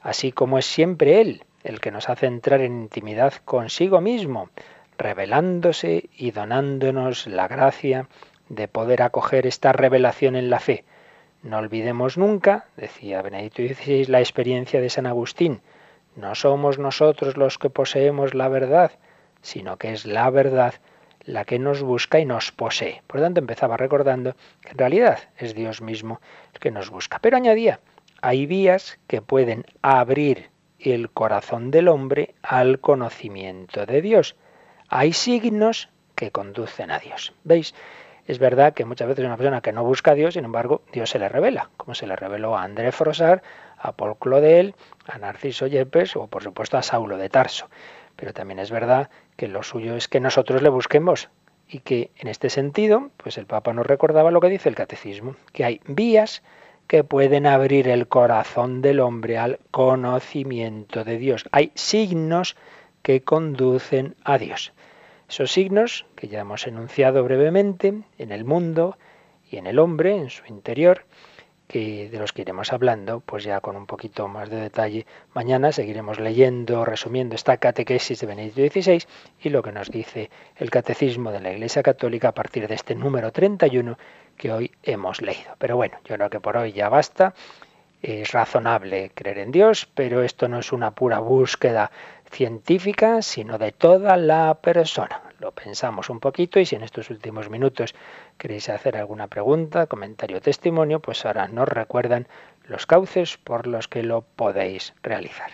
así 0.00 0.32
como 0.32 0.58
es 0.58 0.66
siempre 0.66 1.20
Él 1.20 1.44
el 1.64 1.80
que 1.80 1.90
nos 1.90 2.08
hace 2.08 2.26
entrar 2.26 2.60
en 2.60 2.82
intimidad 2.82 3.34
consigo 3.44 4.00
mismo, 4.00 4.50
revelándose 4.98 6.10
y 6.16 6.32
donándonos 6.32 7.26
la 7.26 7.48
gracia 7.48 8.08
de 8.48 8.68
poder 8.68 9.02
acoger 9.02 9.46
esta 9.46 9.72
revelación 9.72 10.36
en 10.36 10.50
la 10.50 10.60
fe. 10.60 10.84
No 11.42 11.58
olvidemos 11.58 12.18
nunca, 12.18 12.66
decía 12.76 13.22
Benedicto 13.22 13.62
XVI, 13.62 14.06
la 14.06 14.20
experiencia 14.20 14.80
de 14.80 14.90
San 14.90 15.06
Agustín. 15.06 15.60
No 16.16 16.34
somos 16.34 16.78
nosotros 16.78 17.36
los 17.36 17.58
que 17.58 17.70
poseemos 17.70 18.34
la 18.34 18.48
verdad, 18.48 18.92
sino 19.40 19.76
que 19.76 19.92
es 19.92 20.04
la 20.04 20.28
verdad 20.30 20.74
la 21.24 21.44
que 21.44 21.58
nos 21.58 21.82
busca 21.82 22.18
y 22.18 22.24
nos 22.24 22.50
posee. 22.50 23.02
Por 23.06 23.20
lo 23.20 23.26
tanto, 23.26 23.40
empezaba 23.40 23.76
recordando 23.76 24.34
que 24.62 24.70
en 24.70 24.78
realidad 24.78 25.18
es 25.36 25.54
Dios 25.54 25.80
mismo 25.80 26.20
el 26.54 26.58
que 26.58 26.70
nos 26.70 26.90
busca. 26.90 27.18
Pero 27.20 27.36
añadía, 27.36 27.80
hay 28.20 28.46
vías 28.46 28.98
que 29.06 29.22
pueden 29.22 29.64
abrir 29.82 30.50
el 30.80 31.10
corazón 31.10 31.70
del 31.70 31.88
hombre 31.88 32.34
al 32.42 32.80
conocimiento 32.80 33.86
de 33.86 34.00
Dios 34.00 34.36
hay 34.88 35.12
signos 35.12 35.88
que 36.14 36.30
conducen 36.30 36.90
a 36.90 36.98
Dios. 36.98 37.32
¿Veis? 37.44 37.74
Es 38.26 38.38
verdad 38.38 38.74
que 38.74 38.84
muchas 38.84 39.08
veces 39.08 39.24
una 39.24 39.38
persona 39.38 39.62
que 39.62 39.72
no 39.72 39.84
busca 39.84 40.10
a 40.10 40.14
Dios, 40.14 40.34
sin 40.34 40.44
embargo, 40.44 40.82
Dios 40.92 41.08
se 41.08 41.18
le 41.18 41.30
revela, 41.30 41.70
como 41.78 41.94
se 41.94 42.06
le 42.06 42.14
reveló 42.14 42.58
a 42.58 42.62
André 42.62 42.92
Frosar, 42.92 43.42
a 43.78 43.92
Paul 43.92 44.18
Claudel, 44.18 44.74
a 45.06 45.16
Narciso 45.16 45.66
Yepes 45.66 46.14
o 46.16 46.26
por 46.26 46.42
supuesto 46.42 46.76
a 46.76 46.82
Saulo 46.82 47.16
de 47.16 47.30
Tarso. 47.30 47.70
Pero 48.16 48.34
también 48.34 48.58
es 48.58 48.70
verdad 48.70 49.08
que 49.36 49.48
lo 49.48 49.62
suyo 49.62 49.96
es 49.96 50.08
que 50.08 50.20
nosotros 50.20 50.60
le 50.60 50.68
busquemos 50.68 51.30
y 51.68 51.78
que 51.80 52.10
en 52.16 52.28
este 52.28 52.50
sentido, 52.50 53.10
pues 53.16 53.38
el 53.38 53.46
Papa 53.46 53.72
nos 53.72 53.86
recordaba 53.86 54.30
lo 54.30 54.40
que 54.40 54.48
dice 54.48 54.68
el 54.68 54.74
catecismo, 54.74 55.36
que 55.52 55.64
hay 55.64 55.80
vías 55.86 56.42
que 56.86 57.04
pueden 57.04 57.46
abrir 57.46 57.88
el 57.88 58.08
corazón 58.08 58.82
del 58.82 59.00
hombre 59.00 59.38
al 59.38 59.58
conocimiento 59.70 61.04
de 61.04 61.18
Dios. 61.18 61.46
Hay 61.52 61.70
signos 61.74 62.56
que 63.02 63.22
conducen 63.22 64.16
a 64.24 64.38
Dios. 64.38 64.72
Esos 65.28 65.52
signos 65.52 66.06
que 66.16 66.28
ya 66.28 66.40
hemos 66.40 66.66
enunciado 66.66 67.22
brevemente 67.22 68.02
en 68.16 68.32
el 68.32 68.44
mundo 68.44 68.96
y 69.50 69.56
en 69.58 69.66
el 69.66 69.78
hombre, 69.78 70.16
en 70.16 70.30
su 70.30 70.46
interior, 70.46 71.04
que 71.68 72.08
de 72.08 72.18
los 72.18 72.32
que 72.32 72.42
iremos 72.42 72.72
hablando, 72.72 73.20
pues 73.20 73.44
ya 73.44 73.60
con 73.60 73.76
un 73.76 73.86
poquito 73.86 74.26
más 74.26 74.48
de 74.48 74.56
detalle. 74.56 75.06
Mañana 75.34 75.70
seguiremos 75.70 76.18
leyendo, 76.18 76.84
resumiendo 76.86 77.34
esta 77.34 77.58
catequesis 77.58 78.20
de 78.20 78.26
Benedicto 78.26 78.62
XVI 78.62 79.04
y 79.42 79.50
lo 79.50 79.62
que 79.62 79.70
nos 79.70 79.90
dice 79.90 80.30
el 80.56 80.70
catecismo 80.70 81.30
de 81.30 81.40
la 81.40 81.52
Iglesia 81.52 81.82
Católica 81.82 82.28
a 82.28 82.34
partir 82.34 82.66
de 82.66 82.74
este 82.74 82.94
número 82.94 83.30
31 83.30 83.98
que 84.36 84.50
hoy 84.50 84.72
hemos 84.82 85.20
leído. 85.20 85.54
Pero 85.58 85.76
bueno, 85.76 85.98
yo 86.06 86.16
creo 86.16 86.30
que 86.30 86.40
por 86.40 86.56
hoy 86.56 86.72
ya 86.72 86.88
basta. 86.88 87.34
Es 88.00 88.30
razonable 88.30 89.10
creer 89.12 89.38
en 89.38 89.50
Dios, 89.50 89.88
pero 89.92 90.22
esto 90.22 90.48
no 90.48 90.60
es 90.60 90.72
una 90.72 90.92
pura 90.92 91.18
búsqueda 91.18 91.90
científica, 92.30 93.22
sino 93.22 93.58
de 93.58 93.72
toda 93.72 94.16
la 94.16 94.54
persona. 94.54 95.22
Lo 95.38 95.52
pensamos 95.52 96.10
un 96.10 96.20
poquito 96.20 96.58
y 96.60 96.66
si 96.66 96.76
en 96.76 96.82
estos 96.82 97.10
últimos 97.10 97.48
minutos 97.50 97.94
queréis 98.36 98.68
hacer 98.68 98.96
alguna 98.96 99.28
pregunta, 99.28 99.86
comentario 99.86 100.38
o 100.38 100.40
testimonio, 100.40 101.00
pues 101.00 101.24
ahora 101.24 101.48
nos 101.48 101.68
recuerdan 101.68 102.26
los 102.64 102.86
cauces 102.86 103.38
por 103.38 103.66
los 103.66 103.88
que 103.88 104.02
lo 104.02 104.22
podéis 104.22 104.94
realizar. 105.02 105.50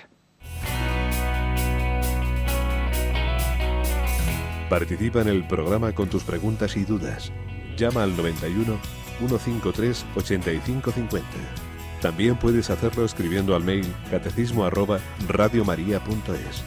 Participa 4.69 5.21
en 5.21 5.29
el 5.29 5.47
programa 5.47 5.95
con 5.95 6.09
tus 6.09 6.25
preguntas 6.25 6.77
y 6.77 6.85
dudas. 6.85 7.31
Llama 7.77 8.03
al 8.03 8.17
91 8.17 8.79
153 9.19 10.07
8550. 10.17 11.64
También 12.05 12.37
puedes 12.37 12.69
hacerlo 12.69 13.07
escribiendo 13.07 13.57
al 13.57 13.65
mail 13.65 13.87
catecismo 14.11 14.67
arroba 14.67 14.99
radiomaria.es. 15.27 16.63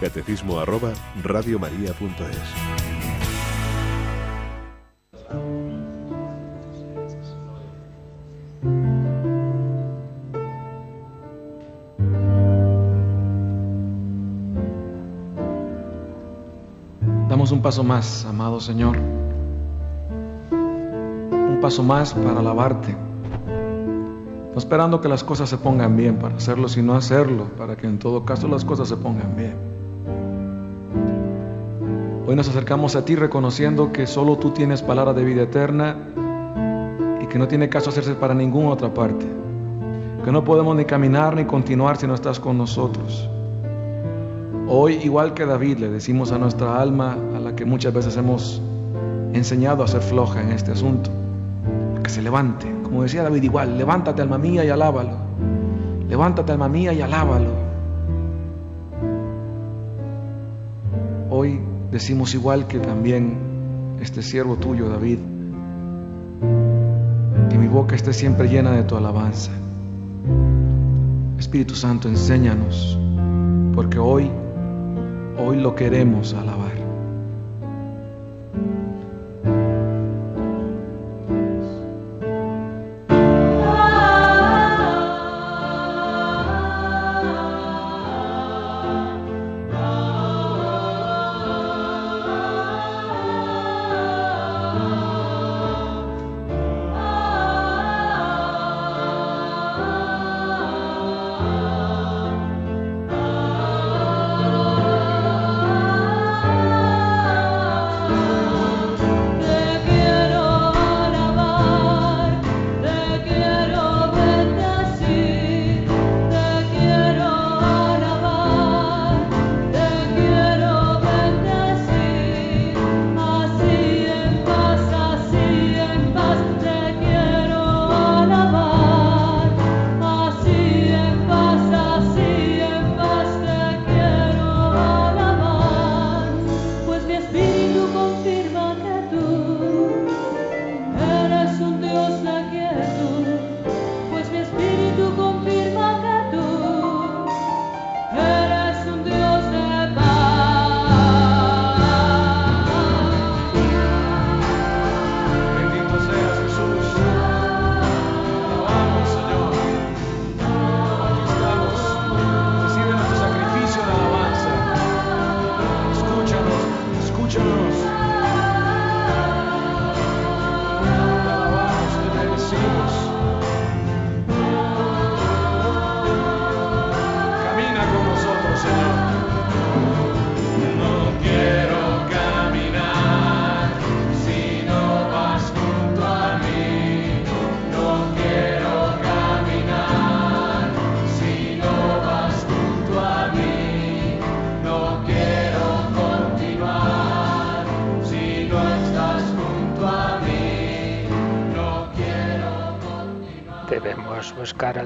Catecismo 0.00 0.60
arroba 0.60 0.92
radiomaria.es. 1.20 1.98
Damos 17.28 17.50
un 17.50 17.62
paso 17.62 17.82
más, 17.82 18.24
amado 18.26 18.60
Señor. 18.60 18.96
Un 20.52 21.58
paso 21.60 21.82
más 21.82 22.14
para 22.14 22.38
alabarte 22.38 22.94
no 24.52 24.58
esperando 24.58 25.00
que 25.00 25.08
las 25.08 25.24
cosas 25.24 25.48
se 25.48 25.56
pongan 25.56 25.96
bien 25.96 26.16
para 26.16 26.36
hacerlo, 26.36 26.68
sino 26.68 26.94
hacerlo, 26.94 27.46
para 27.56 27.76
que 27.76 27.86
en 27.86 27.98
todo 27.98 28.24
caso 28.26 28.48
las 28.48 28.64
cosas 28.64 28.88
se 28.88 28.96
pongan 28.96 29.34
bien. 29.34 29.56
Hoy 32.26 32.36
nos 32.36 32.48
acercamos 32.48 32.94
a 32.94 33.04
ti 33.04 33.16
reconociendo 33.16 33.92
que 33.92 34.06
solo 34.06 34.36
tú 34.36 34.50
tienes 34.50 34.82
palabra 34.82 35.14
de 35.14 35.24
vida 35.24 35.42
eterna 35.42 35.96
y 37.20 37.26
que 37.26 37.38
no 37.38 37.48
tiene 37.48 37.70
caso 37.70 37.90
hacerse 37.90 38.14
para 38.14 38.34
ninguna 38.34 38.70
otra 38.70 38.92
parte. 38.92 39.26
Que 40.22 40.30
no 40.30 40.44
podemos 40.44 40.76
ni 40.76 40.84
caminar 40.84 41.34
ni 41.34 41.46
continuar 41.46 41.96
si 41.96 42.06
no 42.06 42.14
estás 42.14 42.38
con 42.38 42.58
nosotros. 42.58 43.28
Hoy, 44.68 44.94
igual 45.02 45.32
que 45.34 45.46
David, 45.46 45.78
le 45.78 45.88
decimos 45.88 46.30
a 46.30 46.38
nuestra 46.38 46.80
alma, 46.80 47.16
a 47.34 47.40
la 47.40 47.56
que 47.56 47.64
muchas 47.64 47.92
veces 47.92 48.16
hemos 48.18 48.60
enseñado 49.32 49.82
a 49.82 49.88
ser 49.88 50.02
floja 50.02 50.42
en 50.42 50.52
este 50.52 50.72
asunto, 50.72 51.10
que 52.02 52.10
se 52.10 52.22
levante. 52.22 52.66
Como 52.82 53.02
decía 53.02 53.22
David, 53.22 53.42
igual, 53.42 53.78
levántate 53.78 54.22
alma 54.22 54.38
mía 54.38 54.64
y 54.64 54.68
alábalo. 54.68 55.16
Levántate 56.08 56.52
alma 56.52 56.68
mía 56.68 56.92
y 56.92 57.00
alábalo. 57.00 57.50
Hoy 61.30 61.60
decimos 61.90 62.34
igual 62.34 62.66
que 62.66 62.78
también 62.78 63.96
este 64.00 64.22
siervo 64.22 64.56
tuyo, 64.56 64.88
David, 64.88 65.18
que 67.48 67.58
mi 67.58 67.68
boca 67.68 67.94
esté 67.94 68.12
siempre 68.12 68.48
llena 68.48 68.72
de 68.72 68.82
tu 68.82 68.96
alabanza. 68.96 69.52
Espíritu 71.38 71.74
Santo, 71.74 72.08
enséñanos, 72.08 72.98
porque 73.74 73.98
hoy 73.98 74.30
Hoy 75.38 75.56
lo 75.56 75.74
queremos 75.74 76.34
alabar. 76.34 76.61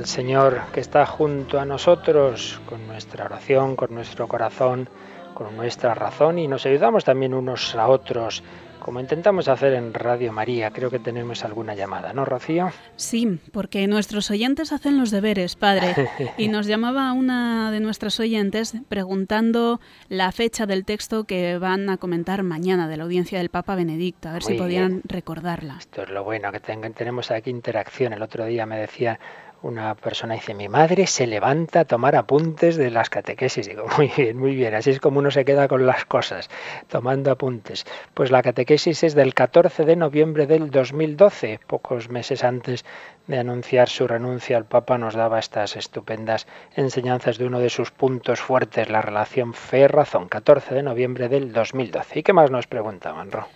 Al 0.06 0.10
Señor 0.10 0.60
que 0.72 0.78
está 0.78 1.04
junto 1.04 1.58
a 1.58 1.64
nosotros 1.64 2.60
con 2.66 2.86
nuestra 2.86 3.24
oración, 3.24 3.74
con 3.74 3.92
nuestro 3.92 4.28
corazón, 4.28 4.88
con 5.34 5.56
nuestra 5.56 5.94
razón 5.94 6.38
y 6.38 6.46
nos 6.46 6.64
ayudamos 6.64 7.02
también 7.02 7.34
unos 7.34 7.74
a 7.74 7.88
otros 7.88 8.40
como 8.86 9.00
intentamos 9.00 9.48
hacer 9.48 9.72
en 9.72 9.92
Radio 9.92 10.32
María. 10.32 10.70
Creo 10.70 10.90
que 10.90 11.00
tenemos 11.00 11.44
alguna 11.44 11.74
llamada, 11.74 12.12
¿no, 12.12 12.24
Rocío? 12.24 12.70
Sí, 12.94 13.40
porque 13.50 13.84
nuestros 13.88 14.30
oyentes 14.30 14.72
hacen 14.72 14.96
los 14.96 15.10
deberes, 15.10 15.56
padre. 15.56 16.08
Y 16.38 16.46
nos 16.46 16.68
llamaba 16.68 17.12
una 17.12 17.72
de 17.72 17.80
nuestras 17.80 18.20
oyentes 18.20 18.74
preguntando 18.88 19.80
la 20.08 20.30
fecha 20.30 20.66
del 20.66 20.84
texto 20.84 21.24
que 21.24 21.58
van 21.58 21.90
a 21.90 21.96
comentar 21.96 22.44
mañana 22.44 22.86
de 22.86 22.96
la 22.96 23.02
audiencia 23.02 23.38
del 23.38 23.48
Papa 23.48 23.74
Benedicto, 23.74 24.28
a 24.28 24.34
ver 24.34 24.44
si 24.44 24.54
podían 24.54 25.02
recordarla. 25.04 25.78
Esto 25.80 26.04
es 26.04 26.10
lo 26.10 26.22
bueno, 26.22 26.52
que 26.52 26.60
tenemos 26.60 27.32
aquí 27.32 27.50
interacción. 27.50 28.12
El 28.12 28.22
otro 28.22 28.44
día 28.44 28.66
me 28.66 28.78
decía 28.78 29.18
una 29.62 29.94
persona 29.94 30.34
dice, 30.34 30.54
mi 30.54 30.68
madre 30.68 31.06
se 31.06 31.26
levanta 31.26 31.80
a 31.80 31.84
tomar 31.84 32.14
apuntes 32.14 32.76
de 32.76 32.90
las 32.90 33.10
catequesis. 33.10 33.66
Digo, 33.66 33.86
muy 33.96 34.12
bien, 34.16 34.36
muy 34.36 34.54
bien, 34.54 34.74
así 34.74 34.90
es 34.90 35.00
como 35.00 35.18
uno 35.18 35.30
se 35.30 35.44
queda 35.44 35.68
con 35.68 35.86
las 35.86 36.04
cosas, 36.04 36.48
tomando 36.88 37.30
apuntes. 37.30 37.86
Pues 38.14 38.30
la 38.30 38.42
catequesis 38.42 39.02
es 39.02 39.14
del 39.14 39.34
14 39.34 39.84
de 39.84 39.96
noviembre 39.96 40.46
del 40.46 40.70
2012, 40.70 41.60
pocos 41.66 42.08
meses 42.10 42.44
antes 42.44 42.84
de 43.26 43.38
anunciar 43.38 43.88
su 43.88 44.06
renuncia, 44.06 44.56
el 44.56 44.64
Papa 44.64 44.98
nos 44.98 45.14
daba 45.14 45.38
estas 45.38 45.76
estupendas 45.76 46.46
enseñanzas 46.74 47.38
de 47.38 47.46
uno 47.46 47.58
de 47.58 47.70
sus 47.70 47.90
puntos 47.90 48.40
fuertes, 48.40 48.88
la 48.88 49.02
relación 49.02 49.52
fe-razón, 49.52 50.28
14 50.28 50.74
de 50.74 50.82
noviembre 50.82 51.28
del 51.28 51.52
2012. 51.52 52.20
¿Y 52.20 52.22
qué 52.22 52.32
más 52.32 52.50
nos 52.50 52.66
preguntaban, 52.66 53.32
Ro? 53.32 53.46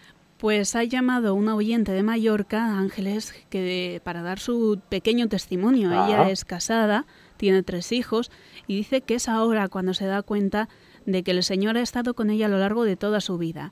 Pues 0.41 0.75
ha 0.75 0.85
llamado 0.85 1.35
una 1.35 1.55
oyente 1.55 1.93
de 1.93 2.03
Mallorca, 2.03 2.79
Ángeles, 2.79 3.35
que 3.51 4.01
para 4.03 4.23
dar 4.23 4.39
su 4.39 4.81
pequeño 4.89 5.29
testimonio. 5.29 5.91
Ella 5.91 6.23
ah. 6.23 6.31
es 6.31 6.47
casada, 6.47 7.05
tiene 7.37 7.63
tres 7.63 7.93
hijos 7.93 8.31
y 8.67 8.77
dice 8.77 9.03
que 9.03 9.17
es 9.17 9.29
ahora 9.29 9.69
cuando 9.69 9.93
se 9.93 10.07
da 10.07 10.23
cuenta 10.23 10.71
de 11.05 11.23
que 11.23 11.33
el 11.33 11.43
Señor 11.43 11.77
ha 11.77 11.83
estado 11.83 12.15
con 12.15 12.31
ella 12.31 12.47
a 12.47 12.49
lo 12.49 12.57
largo 12.57 12.85
de 12.85 12.97
toda 12.97 13.21
su 13.21 13.37
vida. 13.37 13.71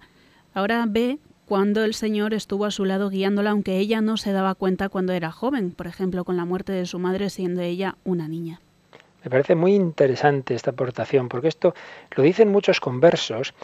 Ahora 0.53 0.85
ve 0.87 1.19
cuando 1.47 1.85
el 1.85 1.95
Señor 1.95 2.35
estuvo 2.35 2.67
a 2.67 2.71
su 2.71 2.85
lado 2.85 3.09
guiándola, 3.09 3.51
aunque 3.51 3.79
ella 3.79 4.03
no 4.03 4.19
se 4.19 4.33
daba 4.33 4.55
cuenta 4.55 4.91
cuando 4.91 5.15
era 5.15 5.33
joven, 5.33 5.71
por 5.71 5.87
ejemplo, 5.87 6.25
con 6.25 6.37
la 6.37 6.45
muerte 6.45 6.73
de 6.73 6.85
su 6.85 6.99
madre 6.99 7.31
siendo 7.31 7.63
ella 7.63 7.97
una 8.05 8.29
niña. 8.29 8.61
Me 9.25 9.31
parece 9.31 9.55
muy 9.55 9.75
interesante 9.75 10.55
esta 10.55 10.73
aportación, 10.73 11.31
porque 11.31 11.49
esto 11.49 11.75
lo 12.15 12.23
dicen 12.23 12.53
muchos 12.53 12.79
conversos 12.79 13.55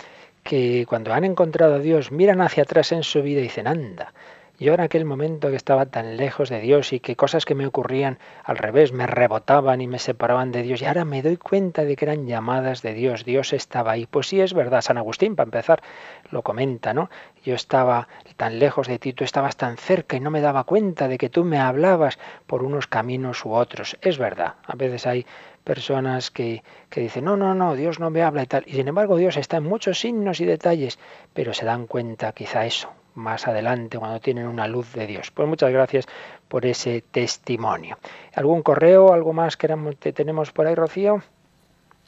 que 0.44 0.86
cuando 0.88 1.12
han 1.12 1.24
encontrado 1.24 1.74
a 1.74 1.78
Dios 1.80 2.12
miran 2.12 2.40
hacia 2.40 2.62
atrás 2.62 2.92
en 2.92 3.02
su 3.02 3.22
vida 3.22 3.40
y 3.40 3.44
dicen, 3.44 3.66
anda, 3.66 4.12
yo 4.58 4.72
en 4.72 4.80
aquel 4.80 5.04
momento 5.04 5.50
que 5.50 5.56
estaba 5.56 5.86
tan 5.86 6.16
lejos 6.16 6.48
de 6.48 6.60
Dios 6.60 6.92
y 6.92 7.00
que 7.00 7.16
cosas 7.16 7.44
que 7.44 7.56
me 7.56 7.66
ocurrían 7.66 8.18
al 8.44 8.56
revés 8.56 8.92
me 8.92 9.06
rebotaban 9.08 9.80
y 9.80 9.88
me 9.88 9.98
separaban 9.98 10.52
de 10.52 10.62
Dios 10.62 10.80
y 10.80 10.84
ahora 10.84 11.04
me 11.04 11.22
doy 11.22 11.38
cuenta 11.38 11.84
de 11.84 11.96
que 11.96 12.04
eran 12.04 12.26
llamadas 12.26 12.80
de 12.80 12.94
Dios, 12.94 13.24
Dios 13.24 13.52
estaba 13.52 13.92
ahí. 13.92 14.06
Pues 14.06 14.28
sí 14.28 14.40
es 14.40 14.54
verdad, 14.54 14.82
San 14.82 14.96
Agustín 14.96 15.34
para 15.34 15.48
empezar 15.48 15.82
lo 16.30 16.42
comenta, 16.42 16.94
¿no? 16.94 17.10
Yo 17.44 17.56
estaba 17.56 18.06
tan 18.36 18.60
lejos 18.60 18.86
de 18.86 19.00
ti, 19.00 19.12
tú 19.12 19.24
estabas 19.24 19.56
tan 19.56 19.76
cerca 19.76 20.16
y 20.16 20.20
no 20.20 20.30
me 20.30 20.40
daba 20.40 20.62
cuenta 20.62 21.08
de 21.08 21.18
que 21.18 21.30
tú 21.30 21.44
me 21.44 21.58
hablabas 21.58 22.18
por 22.46 22.62
unos 22.62 22.86
caminos 22.86 23.44
u 23.44 23.52
otros. 23.54 23.98
Es 24.02 24.18
verdad, 24.18 24.54
a 24.66 24.76
veces 24.76 25.06
hay 25.08 25.26
personas 25.64 26.30
que, 26.30 26.62
que, 26.90 27.00
dicen, 27.00 27.24
no, 27.24 27.36
no, 27.36 27.54
no, 27.54 27.74
Dios 27.74 27.98
no 27.98 28.10
me 28.10 28.22
habla 28.22 28.42
y 28.42 28.46
tal. 28.46 28.64
Y 28.66 28.74
sin 28.74 28.88
embargo 28.88 29.16
Dios 29.16 29.36
está 29.36 29.56
en 29.56 29.64
muchos 29.64 29.98
signos 29.98 30.40
y 30.40 30.44
detalles, 30.44 30.98
pero 31.32 31.54
se 31.54 31.64
dan 31.64 31.86
cuenta 31.86 32.32
quizá 32.32 32.66
eso 32.66 32.90
más 33.14 33.46
adelante 33.46 33.98
cuando 33.98 34.20
tienen 34.20 34.46
una 34.46 34.68
luz 34.68 34.92
de 34.92 35.06
Dios. 35.06 35.30
Pues 35.30 35.48
muchas 35.48 35.72
gracias 35.72 36.06
por 36.48 36.66
ese 36.66 37.02
testimonio. 37.10 37.98
¿Algún 38.34 38.62
correo, 38.62 39.12
algo 39.12 39.32
más 39.32 39.56
que 39.56 40.12
tenemos 40.12 40.52
por 40.52 40.66
ahí, 40.66 40.74
Rocío? 40.74 41.22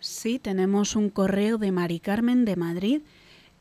Sí, 0.01 0.39
tenemos 0.39 0.95
un 0.95 1.11
correo 1.11 1.59
de 1.59 1.73
Mari 1.73 2.01
Carmen 2.01 2.45
de 2.45 2.57
Madrid 2.57 3.03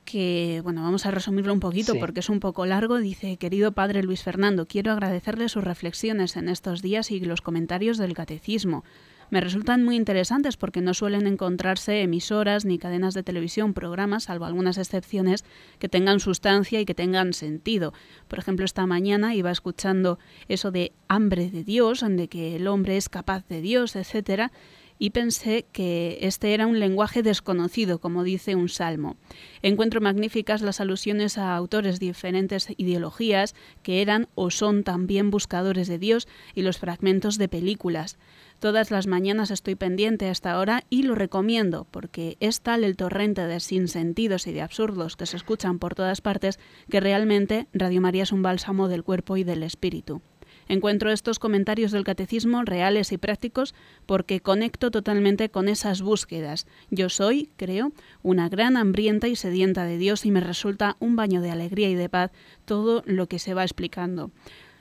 que, 0.03 0.61
bueno, 0.63 0.83
vamos 0.83 1.05
a 1.05 1.11
resumirlo 1.11 1.51
un 1.51 1.59
poquito 1.59 1.93
porque 1.99 2.19
es 2.19 2.29
un 2.29 2.39
poco 2.39 2.65
largo. 2.65 2.97
Dice, 2.97 3.37
querido 3.37 3.71
padre 3.71 4.03
Luis 4.03 4.21
Fernando, 4.21 4.67
quiero 4.67 4.91
agradecerle 4.91 5.49
sus 5.49 5.63
reflexiones 5.63 6.37
en 6.37 6.49
estos 6.49 6.81
días 6.81 7.09
y 7.09 7.19
los 7.19 7.41
comentarios 7.41 7.97
del 7.97 8.13
catecismo. 8.13 8.83
Me 9.29 9.41
resultan 9.41 9.83
muy 9.83 9.95
interesantes 9.95 10.57
porque 10.57 10.81
no 10.81 10.93
suelen 10.93 11.27
encontrarse 11.27 12.01
emisoras 12.01 12.65
ni 12.65 12.77
cadenas 12.77 13.13
de 13.13 13.23
televisión, 13.23 13.73
programas, 13.73 14.25
salvo 14.25 14.45
algunas 14.45 14.77
excepciones, 14.77 15.43
que 15.79 15.89
tengan 15.89 16.19
sustancia 16.19 16.79
y 16.79 16.85
que 16.85 16.93
tengan 16.93 17.33
sentido. 17.33 17.93
Por 18.27 18.39
ejemplo, 18.39 18.65
esta 18.65 18.85
mañana 18.85 19.35
iba 19.35 19.51
escuchando 19.51 20.19
eso 20.47 20.71
de 20.71 20.93
hambre 21.07 21.49
de 21.49 21.63
Dios, 21.63 22.03
de 22.07 22.27
que 22.27 22.55
el 22.55 22.67
hombre 22.67 22.97
es 22.97 23.09
capaz 23.09 23.47
de 23.47 23.61
Dios, 23.61 23.95
etcétera, 23.95 24.51
y 24.97 25.09
pensé 25.09 25.65
que 25.71 26.19
este 26.21 26.53
era 26.53 26.67
un 26.67 26.79
lenguaje 26.79 27.21
desconocido, 27.21 27.99
como 27.99 28.23
dice 28.23 28.55
un 28.55 28.69
salmo. 28.69 29.17
Encuentro 29.61 29.99
magníficas 29.99 30.61
las 30.61 30.79
alusiones 30.79 31.37
a 31.37 31.55
autores 31.55 31.99
de 31.99 32.07
diferentes 32.07 32.67
ideologías 32.77 33.55
que 33.83 34.01
eran 34.01 34.27
o 34.35 34.51
son 34.51 34.83
también 34.83 35.31
buscadores 35.31 35.87
de 35.87 35.99
Dios 35.99 36.27
y 36.53 36.61
los 36.61 36.77
fragmentos 36.77 37.37
de 37.37 37.49
películas. 37.49 38.17
Todas 38.65 38.89
las 38.89 39.05
mañanas 39.05 39.51
estoy 39.51 39.75
pendiente 39.75 40.27
hasta 40.27 40.51
ahora 40.51 40.85
y 40.89 41.03
lo 41.03 41.13
recomiendo 41.13 41.85
porque 41.91 42.35
es 42.39 42.61
tal 42.61 42.83
el 42.83 42.97
torrente 42.97 43.45
de 43.45 43.59
sinsentidos 43.59 44.47
y 44.47 44.53
de 44.53 44.63
absurdos 44.63 45.15
que 45.15 45.27
se 45.27 45.37
escuchan 45.37 45.77
por 45.77 45.93
todas 45.93 46.21
partes 46.21 46.57
que 46.89 46.99
realmente 46.99 47.67
Radio 47.73 48.01
María 48.01 48.23
es 48.23 48.31
un 48.31 48.41
bálsamo 48.41 48.87
del 48.87 49.03
cuerpo 49.03 49.37
y 49.37 49.43
del 49.43 49.61
espíritu. 49.61 50.23
Encuentro 50.67 51.11
estos 51.11 51.37
comentarios 51.37 51.91
del 51.91 52.03
catecismo 52.03 52.63
reales 52.63 53.11
y 53.11 53.19
prácticos 53.19 53.75
porque 54.07 54.39
conecto 54.39 54.89
totalmente 54.89 55.49
con 55.49 55.67
esas 55.67 56.01
búsquedas. 56.01 56.65
Yo 56.89 57.09
soy, 57.09 57.51
creo, 57.57 57.91
una 58.23 58.49
gran 58.49 58.77
hambrienta 58.77 59.27
y 59.27 59.35
sedienta 59.35 59.85
de 59.85 59.99
Dios 59.99 60.25
y 60.25 60.31
me 60.31 60.39
resulta 60.39 60.97
un 60.99 61.15
baño 61.15 61.41
de 61.41 61.51
alegría 61.51 61.89
y 61.91 61.93
de 61.93 62.09
paz 62.09 62.31
todo 62.65 63.03
lo 63.05 63.27
que 63.27 63.37
se 63.37 63.53
va 63.53 63.61
explicando. 63.61 64.31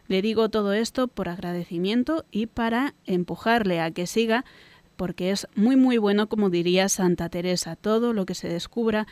Le 0.07 0.23
digo 0.23 0.49
todo 0.49 0.73
esto 0.73 1.09
por 1.09 1.29
agradecimiento 1.29 2.25
y 2.31 2.47
para 2.47 2.95
empujarle 3.07 3.81
a 3.81 3.91
que 3.91 4.07
siga 4.07 4.45
porque 4.97 5.31
es 5.31 5.49
muy 5.55 5.77
muy 5.77 5.99
bueno, 5.99 6.29
como 6.29 6.51
diría 6.51 6.89
Santa 6.89 7.29
Teresa, 7.29 7.77
todo 7.77 8.13
lo 8.13 8.27
que 8.27 8.35
se 8.35 8.49
descubra, 8.49 9.07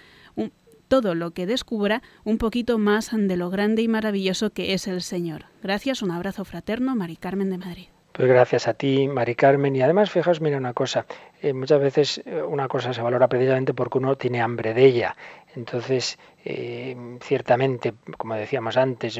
todo 0.88 1.14
lo 1.14 1.30
que 1.30 1.47
descubra 1.47 2.03
un 2.24 2.38
poquito 2.38 2.78
más 2.78 3.11
de 3.12 3.36
lo 3.36 3.51
grande 3.51 3.82
y 3.82 3.88
maravilloso 3.88 4.51
que 4.51 4.74
es 4.74 4.86
el 4.86 5.03
Señor. 5.03 5.47
Gracias, 5.62 6.03
un 6.03 6.11
abrazo 6.11 6.45
fraterno, 6.45 6.95
Mari 6.95 7.16
Carmen 7.16 7.51
de 7.51 7.59
Madrid. 7.59 7.86
Pues 8.12 8.28
gracias 8.28 8.68
a 8.68 8.74
ti, 8.74 9.09
Mari 9.09 9.34
Carmen. 9.34 9.74
Y 9.74 9.80
además, 9.80 10.11
fijaos, 10.11 10.43
mira 10.43 10.59
una 10.59 10.74
cosa, 10.74 11.07
eh, 11.40 11.55
muchas 11.55 11.80
veces 11.80 12.22
eh, 12.26 12.43
una 12.43 12.68
cosa 12.68 12.93
se 12.93 13.01
valora 13.01 13.26
precisamente 13.26 13.72
porque 13.72 13.97
uno 13.97 14.16
tiene 14.16 14.43
hambre 14.43 14.74
de 14.74 14.84
ella. 14.84 15.16
Entonces, 15.57 16.18
eh, 16.45 16.95
ciertamente, 17.22 17.95
como 18.18 18.34
decíamos 18.34 18.76
antes, 18.76 19.18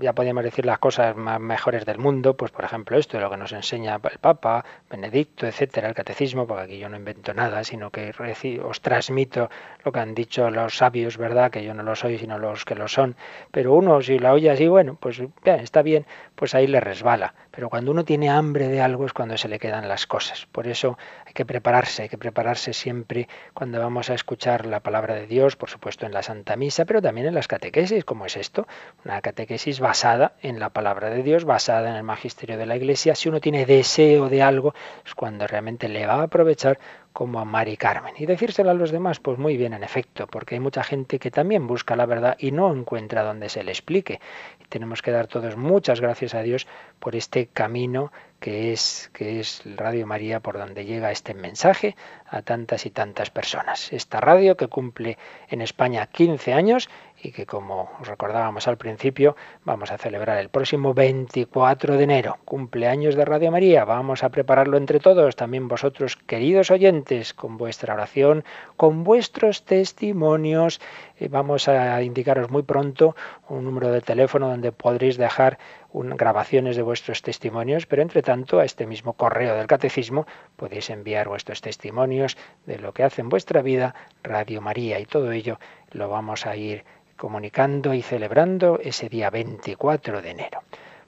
ya 0.00 0.12
podríamos 0.12 0.44
decir 0.44 0.64
las 0.66 0.78
cosas 0.78 1.16
más 1.16 1.40
mejores 1.40 1.84
del 1.84 1.98
mundo, 1.98 2.34
pues 2.36 2.50
por 2.50 2.64
ejemplo 2.64 2.98
esto 2.98 3.16
de 3.16 3.22
lo 3.22 3.30
que 3.30 3.36
nos 3.36 3.52
enseña 3.52 4.00
el 4.02 4.18
Papa, 4.18 4.64
Benedicto, 4.90 5.46
etcétera, 5.46 5.88
el 5.88 5.94
catecismo, 5.94 6.46
porque 6.46 6.62
aquí 6.64 6.78
yo 6.78 6.88
no 6.88 6.96
invento 6.96 7.34
nada, 7.34 7.62
sino 7.64 7.90
que 7.90 8.12
os 8.64 8.80
transmito 8.80 9.50
lo 9.84 9.92
que 9.92 10.00
han 10.00 10.14
dicho 10.14 10.50
los 10.50 10.76
sabios, 10.76 11.16
¿verdad? 11.16 11.50
Que 11.50 11.64
yo 11.64 11.74
no 11.74 11.82
lo 11.82 11.94
soy, 11.94 12.18
sino 12.18 12.38
los 12.38 12.64
que 12.64 12.74
lo 12.74 12.88
son. 12.88 13.16
Pero 13.50 13.74
uno, 13.74 14.00
si 14.02 14.18
la 14.18 14.32
oye 14.32 14.50
así, 14.50 14.68
bueno, 14.68 14.96
pues 14.98 15.18
bien, 15.18 15.60
está 15.60 15.82
bien, 15.82 16.06
pues 16.38 16.54
ahí 16.54 16.68
le 16.68 16.78
resbala. 16.78 17.34
Pero 17.50 17.68
cuando 17.68 17.90
uno 17.90 18.04
tiene 18.04 18.30
hambre 18.30 18.68
de 18.68 18.80
algo 18.80 19.04
es 19.04 19.12
cuando 19.12 19.36
se 19.36 19.48
le 19.48 19.58
quedan 19.58 19.88
las 19.88 20.06
cosas. 20.06 20.46
Por 20.46 20.68
eso 20.68 20.96
hay 21.26 21.32
que 21.32 21.44
prepararse, 21.44 22.02
hay 22.02 22.08
que 22.08 22.16
prepararse 22.16 22.72
siempre 22.72 23.28
cuando 23.54 23.80
vamos 23.80 24.08
a 24.08 24.14
escuchar 24.14 24.64
la 24.64 24.78
palabra 24.78 25.16
de 25.16 25.26
Dios, 25.26 25.56
por 25.56 25.68
supuesto 25.68 26.06
en 26.06 26.12
la 26.12 26.22
Santa 26.22 26.54
Misa, 26.54 26.84
pero 26.84 27.02
también 27.02 27.26
en 27.26 27.34
las 27.34 27.48
catequesis, 27.48 28.04
como 28.04 28.24
es 28.24 28.36
esto, 28.36 28.68
una 29.04 29.20
catequesis 29.20 29.80
basada 29.80 30.34
en 30.40 30.60
la 30.60 30.70
palabra 30.70 31.10
de 31.10 31.24
Dios, 31.24 31.44
basada 31.44 31.90
en 31.90 31.96
el 31.96 32.04
magisterio 32.04 32.56
de 32.56 32.66
la 32.66 32.76
Iglesia. 32.76 33.16
Si 33.16 33.28
uno 33.28 33.40
tiene 33.40 33.66
deseo 33.66 34.28
de 34.28 34.40
algo, 34.40 34.74
es 35.04 35.16
cuando 35.16 35.44
realmente 35.44 35.88
le 35.88 36.06
va 36.06 36.20
a 36.20 36.22
aprovechar 36.22 36.78
como 37.18 37.40
a 37.40 37.44
Mari 37.44 37.76
Carmen. 37.76 38.14
Y 38.16 38.26
decírselo 38.26 38.70
a 38.70 38.74
los 38.74 38.92
demás, 38.92 39.18
pues 39.18 39.38
muy 39.38 39.56
bien, 39.56 39.72
en 39.72 39.82
efecto, 39.82 40.28
porque 40.28 40.54
hay 40.54 40.60
mucha 40.60 40.84
gente 40.84 41.18
que 41.18 41.32
también 41.32 41.66
busca 41.66 41.96
la 41.96 42.06
verdad 42.06 42.36
y 42.38 42.52
no 42.52 42.72
encuentra 42.72 43.24
donde 43.24 43.48
se 43.48 43.64
le 43.64 43.72
explique. 43.72 44.20
Y 44.60 44.66
tenemos 44.66 45.02
que 45.02 45.10
dar 45.10 45.26
todos 45.26 45.56
muchas 45.56 46.00
gracias 46.00 46.36
a 46.36 46.42
Dios 46.42 46.68
por 47.00 47.16
este 47.16 47.48
camino 47.48 48.12
que 48.38 48.72
es, 48.72 49.10
que 49.12 49.40
es 49.40 49.62
Radio 49.64 50.06
María 50.06 50.38
por 50.38 50.58
donde 50.58 50.84
llega 50.84 51.10
este 51.10 51.34
mensaje 51.34 51.96
a 52.24 52.42
tantas 52.42 52.86
y 52.86 52.90
tantas 52.90 53.30
personas. 53.30 53.92
Esta 53.92 54.20
radio 54.20 54.56
que 54.56 54.68
cumple 54.68 55.18
en 55.48 55.60
España 55.60 56.06
15 56.06 56.52
años 56.52 56.88
y 57.22 57.32
que 57.32 57.46
como 57.46 57.90
os 58.00 58.08
recordábamos 58.08 58.68
al 58.68 58.76
principio 58.76 59.36
vamos 59.64 59.90
a 59.90 59.98
celebrar 59.98 60.38
el 60.38 60.48
próximo 60.48 60.94
24 60.94 61.96
de 61.96 62.04
enero, 62.04 62.38
cumpleaños 62.44 63.14
de 63.14 63.24
Radio 63.24 63.50
María. 63.50 63.84
Vamos 63.84 64.22
a 64.22 64.28
prepararlo 64.28 64.76
entre 64.76 65.00
todos, 65.00 65.36
también 65.36 65.68
vosotros 65.68 66.16
queridos 66.16 66.70
oyentes, 66.70 67.34
con 67.34 67.56
vuestra 67.56 67.94
oración, 67.94 68.44
con 68.76 69.04
vuestros 69.04 69.64
testimonios. 69.64 70.80
Eh, 71.18 71.28
vamos 71.28 71.68
a 71.68 72.02
indicaros 72.02 72.50
muy 72.50 72.62
pronto 72.62 73.16
un 73.48 73.64
número 73.64 73.90
de 73.90 74.00
teléfono 74.00 74.48
donde 74.48 74.72
podréis 74.72 75.16
dejar 75.16 75.58
grabaciones 75.92 76.76
de 76.76 76.82
vuestros 76.82 77.22
testimonios, 77.22 77.86
pero 77.86 78.02
entre 78.02 78.22
tanto 78.22 78.60
a 78.60 78.64
este 78.64 78.86
mismo 78.86 79.14
correo 79.14 79.56
del 79.56 79.66
catecismo 79.66 80.26
podéis 80.56 80.90
enviar 80.90 81.28
vuestros 81.28 81.60
testimonios 81.60 82.36
de 82.66 82.78
lo 82.78 82.92
que 82.92 83.04
hace 83.04 83.22
en 83.22 83.30
vuestra 83.30 83.62
vida 83.62 83.94
Radio 84.22 84.60
María 84.60 85.00
y 85.00 85.06
todo 85.06 85.32
ello 85.32 85.58
lo 85.90 86.08
vamos 86.08 86.46
a 86.46 86.56
ir 86.56 86.84
comunicando 87.18 87.92
y 87.92 88.00
celebrando 88.00 88.78
ese 88.82 89.10
día 89.10 89.28
24 89.28 90.22
de 90.22 90.30
enero. 90.30 90.62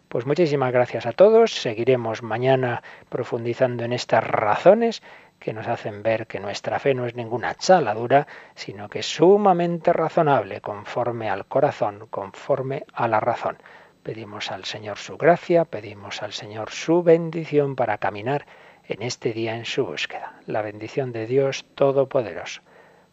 Pues 0.08 0.26
muchísimas 0.26 0.72
gracias 0.72 1.06
a 1.06 1.12
todos. 1.12 1.54
Seguiremos 1.54 2.22
mañana 2.22 2.82
profundizando 3.08 3.84
en 3.84 3.92
estas 3.92 4.24
razones 4.24 5.02
que 5.38 5.52
nos 5.54 5.68
hacen 5.68 6.02
ver 6.02 6.26
que 6.26 6.40
nuestra 6.40 6.78
fe 6.78 6.94
no 6.94 7.06
es 7.06 7.14
ninguna 7.14 7.54
chaladura, 7.54 8.26
sino 8.54 8.88
que 8.88 8.98
es 8.98 9.06
sumamente 9.06 9.92
razonable, 9.92 10.60
conforme 10.60 11.30
al 11.30 11.46
corazón, 11.46 12.08
conforme 12.10 12.84
a 12.92 13.08
la 13.08 13.20
razón. 13.20 13.56
Pedimos 14.02 14.50
al 14.50 14.64
Señor 14.64 14.98
su 14.98 15.16
gracia, 15.16 15.64
pedimos 15.64 16.22
al 16.22 16.32
Señor 16.32 16.70
su 16.70 17.02
bendición 17.02 17.76
para 17.76 17.98
caminar 17.98 18.46
en 18.88 19.02
este 19.02 19.32
día 19.32 19.54
en 19.54 19.64
su 19.64 19.86
búsqueda. 19.86 20.40
La 20.46 20.62
bendición 20.62 21.12
de 21.12 21.26
Dios 21.26 21.64
Todopoderoso, 21.76 22.62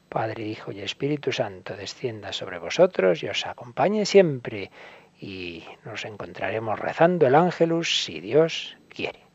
Padre, 0.09 0.45
Hijo 0.45 0.71
y 0.71 0.81
Espíritu 0.81 1.31
Santo, 1.31 1.75
descienda 1.75 2.31
sobre 2.33 2.59
vosotros 2.59 3.23
y 3.23 3.27
os 3.27 3.45
acompañe 3.45 4.05
siempre. 4.05 4.71
Y 5.19 5.63
nos 5.83 6.05
encontraremos 6.05 6.79
rezando 6.79 7.27
el 7.27 7.35
ángelus 7.35 8.03
si 8.03 8.19
Dios 8.19 8.77
quiere. 8.89 9.27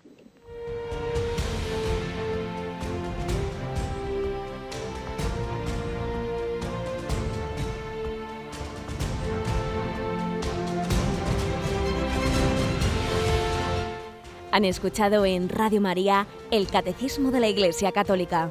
Han 14.52 14.66
escuchado 14.66 15.24
en 15.24 15.48
Radio 15.48 15.80
María 15.80 16.26
el 16.50 16.66
Catecismo 16.66 17.30
de 17.30 17.40
la 17.40 17.48
Iglesia 17.48 17.90
Católica, 17.90 18.50